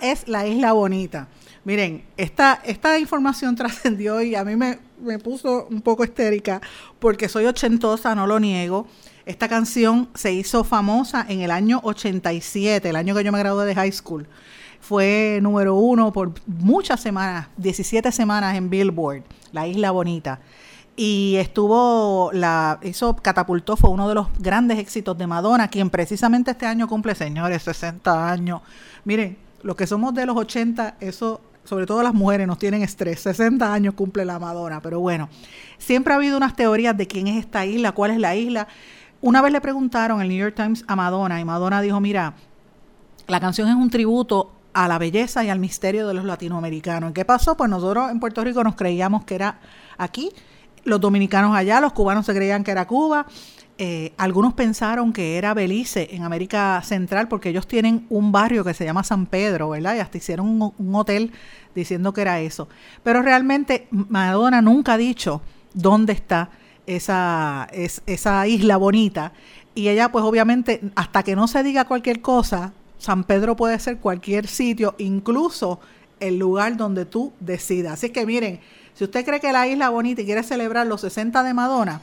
Es 0.00 0.28
la 0.28 0.46
isla 0.46 0.72
bonita? 0.72 1.28
Miren, 1.64 2.04
esta, 2.16 2.60
esta 2.64 2.98
información 2.98 3.56
trascendió 3.56 4.22
y 4.22 4.34
a 4.34 4.44
mí 4.44 4.56
me, 4.56 4.78
me 5.00 5.18
puso 5.18 5.66
un 5.70 5.80
poco 5.82 6.04
histérica 6.04 6.60
porque 6.98 7.28
soy 7.28 7.46
ochentosa, 7.46 8.14
no 8.14 8.26
lo 8.26 8.38
niego. 8.38 8.86
Esta 9.24 9.48
canción 9.48 10.08
se 10.14 10.32
hizo 10.32 10.62
famosa 10.62 11.26
en 11.28 11.40
el 11.40 11.50
año 11.50 11.80
87, 11.82 12.88
el 12.88 12.94
año 12.94 13.14
que 13.14 13.24
yo 13.24 13.32
me 13.32 13.40
gradué 13.40 13.66
de 13.66 13.74
high 13.74 13.90
school. 13.90 14.28
Fue 14.80 15.40
número 15.42 15.74
uno 15.74 16.12
por 16.12 16.32
muchas 16.46 17.00
semanas, 17.00 17.48
17 17.56 18.12
semanas 18.12 18.56
en 18.56 18.70
Billboard, 18.70 19.24
La 19.50 19.66
Isla 19.66 19.90
Bonita. 19.90 20.38
Y 20.94 21.34
estuvo, 21.36 22.30
la 22.32 22.78
hizo, 22.82 23.16
catapultó, 23.16 23.76
fue 23.76 23.90
uno 23.90 24.08
de 24.08 24.14
los 24.14 24.28
grandes 24.38 24.78
éxitos 24.78 25.18
de 25.18 25.26
Madonna, 25.26 25.68
quien 25.68 25.90
precisamente 25.90 26.52
este 26.52 26.66
año 26.66 26.86
cumple, 26.86 27.16
señores, 27.16 27.64
60 27.64 28.30
años. 28.30 28.62
Miren, 29.04 29.36
los 29.66 29.74
que 29.74 29.88
somos 29.88 30.14
de 30.14 30.24
los 30.26 30.36
80, 30.36 30.96
eso 31.00 31.40
sobre 31.64 31.86
todo 31.86 32.00
las 32.00 32.14
mujeres 32.14 32.46
nos 32.46 32.56
tienen 32.56 32.82
estrés. 32.82 33.18
60 33.18 33.74
años 33.74 33.94
cumple 33.94 34.24
la 34.24 34.38
Madonna, 34.38 34.80
pero 34.80 35.00
bueno, 35.00 35.28
siempre 35.76 36.12
ha 36.12 36.16
habido 36.16 36.36
unas 36.36 36.54
teorías 36.54 36.96
de 36.96 37.08
quién 37.08 37.26
es 37.26 37.36
esta 37.36 37.66
isla, 37.66 37.90
cuál 37.90 38.12
es 38.12 38.18
la 38.18 38.36
isla. 38.36 38.68
Una 39.20 39.42
vez 39.42 39.50
le 39.50 39.60
preguntaron 39.60 40.22
el 40.22 40.28
New 40.28 40.38
York 40.38 40.54
Times 40.54 40.84
a 40.86 40.94
Madonna 40.94 41.40
y 41.40 41.44
Madonna 41.44 41.82
dijo, 41.82 41.98
mira, 41.98 42.34
la 43.26 43.40
canción 43.40 43.68
es 43.68 43.74
un 43.74 43.90
tributo 43.90 44.52
a 44.72 44.86
la 44.86 44.98
belleza 44.98 45.42
y 45.42 45.50
al 45.50 45.58
misterio 45.58 46.06
de 46.06 46.14
los 46.14 46.24
latinoamericanos. 46.24 47.10
¿Qué 47.12 47.24
pasó? 47.24 47.56
Pues 47.56 47.68
nosotros 47.68 48.08
en 48.12 48.20
Puerto 48.20 48.44
Rico 48.44 48.62
nos 48.62 48.76
creíamos 48.76 49.24
que 49.24 49.34
era 49.34 49.58
aquí, 49.98 50.30
los 50.84 51.00
dominicanos 51.00 51.56
allá, 51.56 51.80
los 51.80 51.92
cubanos 51.92 52.24
se 52.24 52.34
creían 52.34 52.62
que 52.62 52.70
era 52.70 52.86
Cuba. 52.86 53.26
Eh, 53.78 54.14
algunos 54.16 54.54
pensaron 54.54 55.12
que 55.12 55.36
era 55.36 55.52
Belice 55.52 56.08
en 56.12 56.22
América 56.22 56.80
Central 56.82 57.28
porque 57.28 57.50
ellos 57.50 57.66
tienen 57.66 58.06
un 58.08 58.32
barrio 58.32 58.64
que 58.64 58.72
se 58.72 58.86
llama 58.86 59.04
San 59.04 59.26
Pedro, 59.26 59.68
¿verdad? 59.68 59.96
Y 59.96 59.98
hasta 59.98 60.16
hicieron 60.16 60.72
un, 60.78 60.94
hotel 60.94 61.32
diciendo 61.74 62.14
que 62.14 62.22
era 62.22 62.40
eso. 62.40 62.68
Pero 63.02 63.20
realmente 63.20 63.86
Madonna 63.90 64.62
nunca 64.62 64.94
ha 64.94 64.96
dicho 64.96 65.42
dónde 65.74 66.14
está 66.14 66.48
esa, 66.86 67.68
es, 67.70 68.02
esa 68.06 68.46
isla 68.46 68.78
bonita. 68.78 69.32
Y 69.74 69.88
ella, 69.88 70.10
pues 70.10 70.24
obviamente, 70.24 70.80
hasta 70.94 71.22
que 71.22 71.36
no 71.36 71.46
se 71.46 71.62
diga 71.62 71.84
cualquier 71.84 72.22
cosa, 72.22 72.72
San 72.96 73.24
Pedro 73.24 73.56
puede 73.56 73.78
ser 73.78 73.98
cualquier 73.98 74.46
sitio, 74.46 74.94
incluso 74.96 75.80
el 76.18 76.38
lugar 76.38 76.78
donde 76.78 77.04
tú 77.04 77.34
decidas. 77.40 77.92
Así 77.92 78.08
que 78.08 78.24
miren, 78.24 78.60
si 78.94 79.04
usted 79.04 79.22
cree 79.26 79.40
que 79.40 79.52
la 79.52 79.68
isla 79.68 79.90
bonita 79.90 80.22
y 80.22 80.24
quiere 80.24 80.42
celebrar 80.42 80.86
los 80.86 81.02
60 81.02 81.42
de 81.42 81.52
Madonna, 81.52 82.00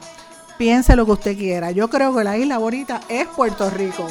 piense 0.63 0.95
lo 0.95 1.05
que 1.05 1.11
usted 1.11 1.37
quiera. 1.37 1.71
Yo 1.71 1.89
creo 1.89 2.15
que 2.15 2.23
la 2.23 2.37
isla 2.37 2.57
bonita 2.57 3.01
es 3.09 3.27
Puerto 3.27 3.69
Rico. 3.69 4.07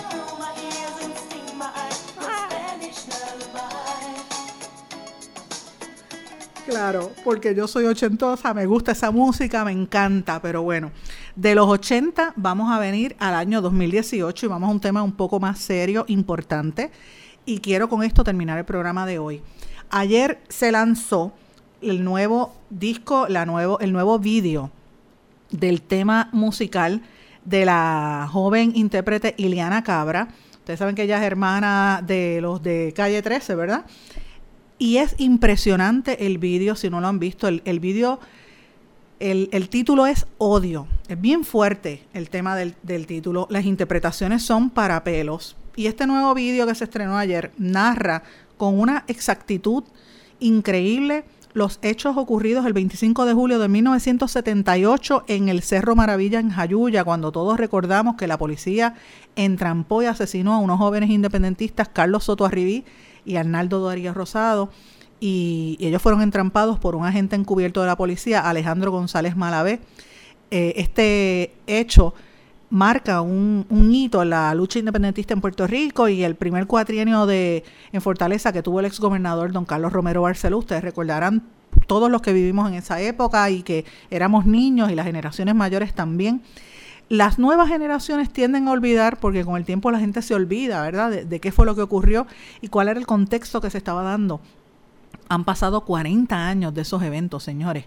Claro, 6.67 7.11
porque 7.25 7.55
yo 7.55 7.67
soy 7.67 7.87
ochentosa, 7.87 8.53
me 8.53 8.67
gusta 8.67 8.93
esa 8.93 9.11
música, 9.11 9.65
me 9.65 9.73
encanta, 9.73 10.43
pero 10.43 10.63
bueno, 10.63 10.91
de 11.37 11.55
los 11.55 11.67
80 11.69 12.35
vamos 12.37 12.71
a 12.71 12.79
venir 12.79 13.17
al 13.19 13.35
año 13.35 13.63
2018 13.63 14.45
y 14.45 14.49
vamos 14.51 14.69
a 14.69 14.73
un 14.73 14.81
tema 14.81 15.03
un 15.03 15.13
poco 15.13 15.41
más 15.41 15.59
serio, 15.59 16.05
importante, 16.09 16.91
y 17.47 17.61
quiero 17.61 17.89
con 17.89 18.03
esto 18.03 18.25
terminar 18.25 18.59
el 18.59 18.67
programa 18.67 19.07
de 19.07 19.19
hoy. 19.19 19.41
Ayer 19.89 20.43
se 20.51 20.71
lanzó 20.71 21.33
el 21.81 22.05
nuevo 22.05 22.55
disco, 22.69 23.27
la 23.27 23.47
nuevo, 23.47 23.81
el 23.81 23.95
nuevo 23.95 24.19
vídeo 24.19 24.71
del 25.53 25.83
tema 25.83 26.29
musical 26.33 27.03
de 27.45 27.65
la 27.65 28.29
joven 28.31 28.73
intérprete 28.75 29.35
Iliana 29.37 29.83
Cabra. 29.83 30.29
Ustedes 30.55 30.79
saben 30.79 30.95
que 30.95 31.03
ella 31.03 31.19
es 31.19 31.25
hermana 31.25 32.03
de 32.07 32.41
los 32.41 32.63
de 32.63 32.93
Calle 32.95 33.21
13, 33.23 33.55
¿verdad? 33.55 33.85
Y 34.79 34.99
es 34.99 35.15
impresionante 35.19 36.27
el 36.27 36.39
vídeo, 36.39 36.77
si 36.77 36.91
no 36.91 37.01
lo 37.01 37.09
han 37.09 37.19
visto. 37.19 37.49
El, 37.49 37.63
el 37.65 37.81
vídeo, 37.81 38.21
el, 39.21 39.49
el, 39.53 39.69
título 39.69 40.07
es 40.07 40.27
Odio. 40.39 40.87
Es 41.09 41.21
bien 41.21 41.45
fuerte 41.45 42.05
el 42.15 42.31
tema 42.31 42.57
del, 42.57 42.75
del 42.83 43.07
título. 43.07 43.47
Las 43.51 43.65
interpretaciones 43.65 44.43
son 44.43 44.71
para 44.71 45.05
pelos. 45.05 45.57
Y 45.77 45.87
este 45.87 46.07
nuevo 46.07 46.35
vídeo 46.35 46.67
que 46.67 46.75
se 46.75 46.85
estrenó 46.85 47.17
ayer 47.17 47.53
narra 47.59 48.23
con 48.57 48.79
una 48.79 49.05
exactitud 49.09 49.85
increíble 50.39 51.25
los 51.55 51.79
hechos 51.83 52.17
ocurridos 52.17 52.65
el 52.67 52.73
25 52.73 53.25
de 53.27 53.35
julio 53.35 53.59
de 53.59 53.69
1978 53.69 55.25
en 55.27 55.49
el 55.49 55.63
Cerro 55.63 55.95
Maravilla 55.95 56.41
en 56.41 56.51
Jayuya, 56.51 57.05
cuando 57.05 57.33
todos 57.33 57.59
recordamos 57.59 58.17
que 58.17 58.27
la 58.27 58.39
policía 58.39 58.95
entrampó 59.37 60.03
y 60.03 60.07
asesinó 60.07 60.55
a 60.55 60.59
unos 60.59 60.79
jóvenes 60.79 61.11
independentistas, 61.11 61.89
Carlos 61.89 62.25
Soto 62.25 62.45
Arribí 62.45 62.85
y 63.25 63.37
Arnaldo 63.37 63.85
Darío 63.87 64.15
Rosado, 64.15 64.71
y, 65.21 65.77
ellos 65.81 66.03
fueron 66.03 66.23
entrampados 66.23 66.79
por 66.79 66.97
un 66.97 67.05
agente 67.05 67.37
encubierto 67.37 67.81
de 67.81 67.87
la 67.87 67.97
policía, 67.97 68.41
Alejandro 68.41 68.91
González 68.91 69.37
Malavé. 69.37 69.81
Eh, 70.51 70.75
este 70.77 71.55
hecho 71.67 72.13
marca 72.73 73.21
un, 73.21 73.67
hito 73.93 74.25
la 74.25 74.55
lucha 74.55 74.79
independentista 74.79 75.35
en 75.35 75.43
Puerto 75.43 75.67
Rico 75.67 76.09
y 76.09 76.25
el 76.25 76.37
primer 76.37 76.67
cuatrienio 76.67 77.27
de 77.27 77.65
en 77.93 78.01
Fortaleza 78.01 78.51
que 78.51 78.63
tuvo 78.63 78.81
el 78.81 78.87
exgobernador 78.87 79.53
don 79.53 79.67
Carlos 79.67 79.93
Romero 79.93 80.23
Barceló. 80.23 80.57
Ustedes 80.57 80.83
recordarán 80.83 81.43
todos 81.87 82.11
los 82.11 82.23
que 82.23 82.33
vivimos 82.33 82.67
en 82.71 82.75
esa 82.77 82.99
época 83.03 83.51
y 83.51 83.63
que 83.63 83.85
éramos 84.11 84.47
niños 84.47 84.91
y 84.91 84.95
las 84.95 85.05
generaciones 85.05 85.55
mayores 85.55 85.93
también. 85.93 86.41
Las 87.11 87.39
nuevas 87.39 87.69
generaciones 87.69 88.33
tienden 88.33 88.67
a 88.69 88.71
olvidar 88.71 89.21
porque 89.21 89.45
con 89.45 89.57
el 89.57 89.67
tiempo 89.67 89.91
la 89.91 90.01
gente 90.01 90.23
se 90.23 90.35
olvida, 90.35 90.81
¿verdad? 90.81 91.11
De, 91.11 91.25
de, 91.27 91.41
qué 91.41 91.53
fue 91.53 91.67
lo 91.67 91.75
que 91.75 91.83
ocurrió 91.83 92.27
y 92.63 92.69
cuál 92.69 92.89
era 92.89 92.99
el 92.99 93.05
contexto 93.05 93.61
que 93.61 93.69
se 93.69 93.77
estaba 93.77 94.03
dando. 94.03 94.41
Han 95.29 95.45
pasado 95.45 95.83
40 95.83 96.49
años 96.49 96.73
de 96.73 96.81
esos 96.81 97.03
eventos, 97.03 97.43
señores. 97.43 97.85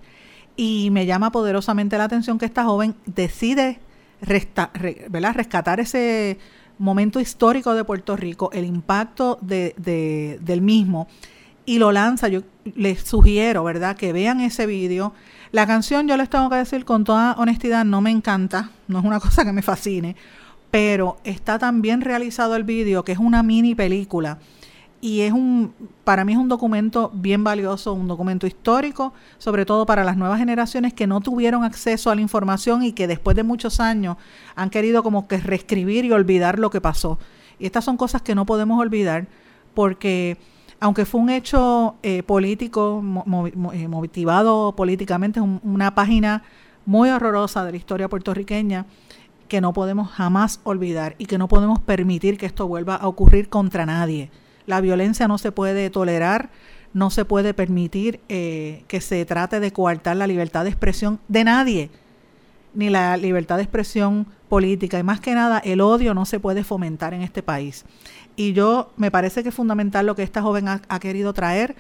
Y 0.56 0.90
me 0.92 1.08
llama 1.08 1.32
poderosamente 1.32 1.98
la 1.98 2.04
atención 2.04 2.38
que 2.38 2.46
esta 2.46 2.66
joven 2.66 2.94
decide 3.08 3.80
resta, 4.22 4.72
rescatar 4.74 5.80
ese 5.80 6.38
momento 6.78 7.20
histórico 7.20 7.74
de 7.74 7.84
Puerto 7.84 8.16
Rico, 8.16 8.50
el 8.54 8.66
impacto 8.66 9.38
de, 9.42 9.74
de, 9.78 10.40
del 10.42 10.62
mismo, 10.62 11.08
y 11.66 11.80
lo 11.80 11.92
lanza. 11.92 12.28
Yo 12.28 12.42
les 12.76 13.02
sugiero, 13.02 13.64
¿verdad?, 13.64 13.96
que 13.96 14.14
vean 14.14 14.40
ese 14.42 14.66
vídeo 14.66 15.14
la 15.56 15.66
canción, 15.66 16.06
yo 16.06 16.18
les 16.18 16.30
tengo 16.30 16.50
que 16.50 16.58
decir 16.58 16.84
con 16.84 17.06
toda 17.06 17.32
honestidad, 17.38 17.86
no 17.86 18.02
me 18.02 18.12
encanta, 18.12 18.72
no 18.90 19.00
es 19.00 19.06
una 19.06 19.20
cosa 19.22 19.46
que 19.46 19.54
me 19.54 19.62
fascine, 19.62 20.18
pero 20.70 21.18
está 21.24 21.58
tan 21.58 21.82
bien 21.82 22.02
realizado 22.02 22.58
el 22.58 22.66
vídeo 22.66 23.06
que 23.06 23.14
es 23.14 23.20
una 23.20 23.42
mini 23.42 23.74
película 23.74 24.40
y 25.06 25.22
es 25.22 25.34
un, 25.34 25.72
para 26.04 26.26
mí 26.26 26.34
es 26.34 26.40
un 26.40 26.50
documento 26.50 27.12
bien 27.14 27.44
valioso, 27.44 27.94
un 27.94 28.08
documento 28.08 28.48
histórico, 28.48 29.14
sobre 29.38 29.64
todo 29.64 29.86
para 29.86 30.04
las 30.04 30.18
nuevas 30.18 30.40
generaciones 30.40 30.96
que 30.96 31.06
no 31.06 31.22
tuvieron 31.22 31.64
acceso 31.64 32.10
a 32.10 32.16
la 32.16 32.22
información 32.22 32.82
y 32.82 32.92
que 32.92 33.06
después 33.06 33.36
de 33.36 33.44
muchos 33.44 33.80
años 33.80 34.18
han 34.56 34.72
querido 34.72 35.04
como 35.04 35.28
que 35.28 35.38
reescribir 35.38 36.06
y 36.06 36.12
olvidar 36.12 36.58
lo 36.58 36.72
que 36.72 36.82
pasó. 36.82 37.20
Y 37.60 37.68
estas 37.68 37.86
son 37.86 37.98
cosas 37.98 38.24
que 38.24 38.34
no 38.34 38.48
podemos 38.48 38.82
olvidar 38.82 39.28
porque 39.76 40.40
aunque 40.80 41.06
fue 41.06 41.22
un 41.22 41.30
hecho 41.30 41.98
eh, 42.02 42.24
político, 42.24 43.04
eh, 43.74 43.88
motivado 43.88 44.76
políticamente, 44.76 45.40
un, 45.40 45.62
una 45.64 45.94
página 45.94 46.42
muy 46.88 47.12
horrorosa 47.12 47.64
de 47.64 47.74
la 47.74 47.78
historia 47.78 48.10
puertorriqueña 48.10 48.88
que 49.50 49.62
no 49.62 49.72
podemos 49.72 50.10
jamás 50.10 50.62
olvidar 50.64 51.14
y 51.20 51.28
que 51.28 51.38
no 51.38 51.48
podemos 51.48 51.80
permitir 51.80 52.40
que 52.40 52.48
esto 52.48 52.68
vuelva 52.68 52.96
a 52.96 53.08
ocurrir 53.08 53.50
contra 53.50 53.86
nadie. 53.86 54.32
La 54.66 54.82
violencia 54.82 55.28
no 55.28 55.38
se 55.38 55.52
puede 55.52 55.90
tolerar, 55.90 56.50
no 56.94 57.10
se 57.10 57.26
puede 57.26 57.54
permitir 57.54 58.22
eh, 58.30 58.84
que 58.88 59.02
se 59.02 59.24
trate 59.26 59.60
de 59.60 59.72
coartar 59.72 60.16
la 60.16 60.28
libertad 60.28 60.64
de 60.64 60.70
expresión 60.70 61.20
de 61.28 61.44
nadie, 61.44 61.90
ni 62.74 62.90
la 62.90 63.18
libertad 63.18 63.58
de 63.58 63.64
expresión 63.64 64.28
política. 64.50 64.98
Y 64.98 65.04
más 65.04 65.20
que 65.20 65.34
nada, 65.34 65.60
el 65.60 65.82
odio 65.82 66.14
no 66.14 66.26
se 66.26 66.40
puede 66.40 66.64
fomentar 66.64 67.14
en 67.14 67.22
este 67.22 67.44
país. 67.44 67.86
Y 68.36 68.54
yo 68.54 68.92
me 68.98 69.12
parece 69.12 69.44
que 69.44 69.50
es 69.50 69.56
fundamental 69.56 70.06
lo 70.06 70.16
que 70.16 70.24
esta 70.24 70.42
joven 70.42 70.68
ha, 70.68 70.82
ha, 70.88 71.00
querido 71.00 71.34
traer, 71.34 71.76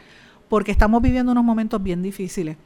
porque 0.50 0.72
estamos 0.72 1.02
viviendo 1.02 1.32
unos 1.32 1.44
momentos 1.44 1.82
bien 1.82 2.02
difíciles. 2.02 2.58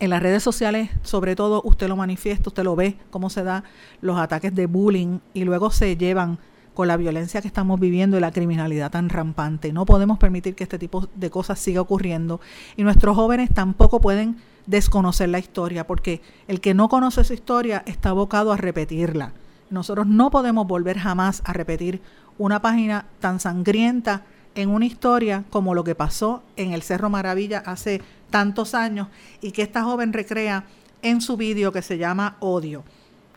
En 0.00 0.10
las 0.10 0.22
redes 0.22 0.42
sociales, 0.42 0.90
sobre 1.02 1.36
todo, 1.36 1.62
usted 1.64 1.88
lo 1.88 1.96
manifiesta, 1.96 2.50
usted 2.50 2.64
lo 2.64 2.76
ve, 2.76 2.96
cómo 3.10 3.30
se 3.30 3.42
dan 3.42 3.64
los 4.00 4.18
ataques 4.18 4.54
de 4.54 4.66
bullying 4.66 5.20
y 5.32 5.44
luego 5.44 5.70
se 5.70 5.96
llevan 5.96 6.38
con 6.76 6.88
la 6.88 6.98
violencia 6.98 7.40
que 7.40 7.48
estamos 7.48 7.80
viviendo 7.80 8.18
y 8.18 8.20
la 8.20 8.32
criminalidad 8.32 8.90
tan 8.90 9.08
rampante. 9.08 9.72
No 9.72 9.86
podemos 9.86 10.18
permitir 10.18 10.54
que 10.54 10.62
este 10.62 10.78
tipo 10.78 11.08
de 11.14 11.30
cosas 11.30 11.58
siga 11.58 11.80
ocurriendo. 11.80 12.38
Y 12.76 12.84
nuestros 12.84 13.16
jóvenes 13.16 13.48
tampoco 13.52 13.98
pueden 14.02 14.36
desconocer 14.66 15.30
la 15.30 15.38
historia, 15.38 15.86
porque 15.86 16.20
el 16.48 16.60
que 16.60 16.74
no 16.74 16.90
conoce 16.90 17.24
su 17.24 17.32
historia 17.32 17.82
está 17.86 18.10
abocado 18.10 18.52
a 18.52 18.58
repetirla. 18.58 19.32
Nosotros 19.70 20.06
no 20.06 20.30
podemos 20.30 20.66
volver 20.66 20.98
jamás 20.98 21.40
a 21.46 21.54
repetir 21.54 22.02
una 22.36 22.60
página 22.60 23.06
tan 23.20 23.40
sangrienta 23.40 24.24
en 24.54 24.68
una 24.68 24.84
historia 24.84 25.44
como 25.48 25.74
lo 25.74 25.82
que 25.82 25.94
pasó 25.94 26.42
en 26.56 26.74
el 26.74 26.82
Cerro 26.82 27.08
Maravilla 27.08 27.62
hace 27.64 28.02
tantos 28.28 28.74
años 28.74 29.08
y 29.40 29.52
que 29.52 29.62
esta 29.62 29.82
joven 29.82 30.12
recrea 30.12 30.64
en 31.00 31.22
su 31.22 31.38
vídeo 31.38 31.72
que 31.72 31.80
se 31.80 31.96
llama 31.96 32.36
Odio, 32.40 32.84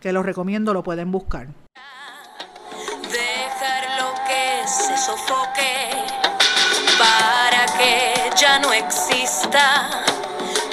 que 0.02 0.12
lo 0.12 0.24
recomiendo, 0.24 0.74
lo 0.74 0.84
pueden 0.84 1.10
buscar. 1.10 1.48
Se 4.70 4.96
sofoque 4.98 5.90
para 7.00 7.66
que 7.78 8.32
ya 8.36 8.60
no 8.60 8.72
exista, 8.72 9.90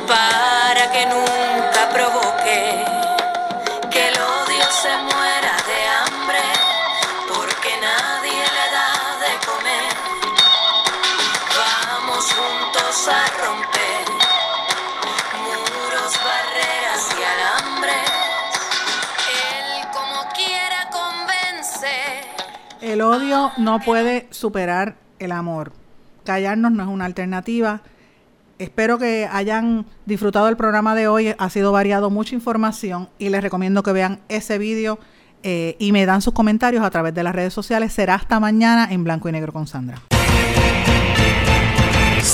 para 0.06 0.92
que 0.92 1.06
nunca 1.06 1.88
provoque 1.94 2.84
que 3.90 4.08
el 4.08 4.14
odio 4.20 4.64
se 4.82 4.94
muera 4.98 5.56
de 5.70 5.78
hambre, 5.98 6.42
porque 7.32 7.70
nadie 7.80 8.44
le 8.56 8.66
da 8.76 8.92
de 9.24 9.32
comer. 9.46 9.94
Vamos 11.56 12.24
juntos 12.34 13.08
a 13.08 13.26
romper 13.42 13.55
El 22.96 23.02
odio 23.02 23.52
no 23.58 23.78
puede 23.80 24.26
superar 24.30 24.96
el 25.18 25.30
amor. 25.30 25.72
Callarnos 26.24 26.72
no 26.72 26.82
es 26.82 26.88
una 26.88 27.04
alternativa. 27.04 27.82
Espero 28.58 28.96
que 28.96 29.28
hayan 29.30 29.84
disfrutado 30.06 30.48
el 30.48 30.56
programa 30.56 30.94
de 30.94 31.06
hoy. 31.06 31.34
Ha 31.36 31.50
sido 31.50 31.72
variado, 31.72 32.08
mucha 32.08 32.34
información 32.34 33.10
y 33.18 33.28
les 33.28 33.42
recomiendo 33.42 33.82
que 33.82 33.92
vean 33.92 34.20
ese 34.30 34.56
vídeo 34.56 34.98
eh, 35.42 35.76
y 35.78 35.92
me 35.92 36.06
dan 36.06 36.22
sus 36.22 36.32
comentarios 36.32 36.82
a 36.82 36.88
través 36.88 37.12
de 37.12 37.22
las 37.22 37.34
redes 37.34 37.52
sociales. 37.52 37.92
Será 37.92 38.14
hasta 38.14 38.40
mañana 38.40 38.88
en 38.90 39.04
blanco 39.04 39.28
y 39.28 39.32
negro 39.32 39.52
con 39.52 39.66
Sandra. 39.66 40.00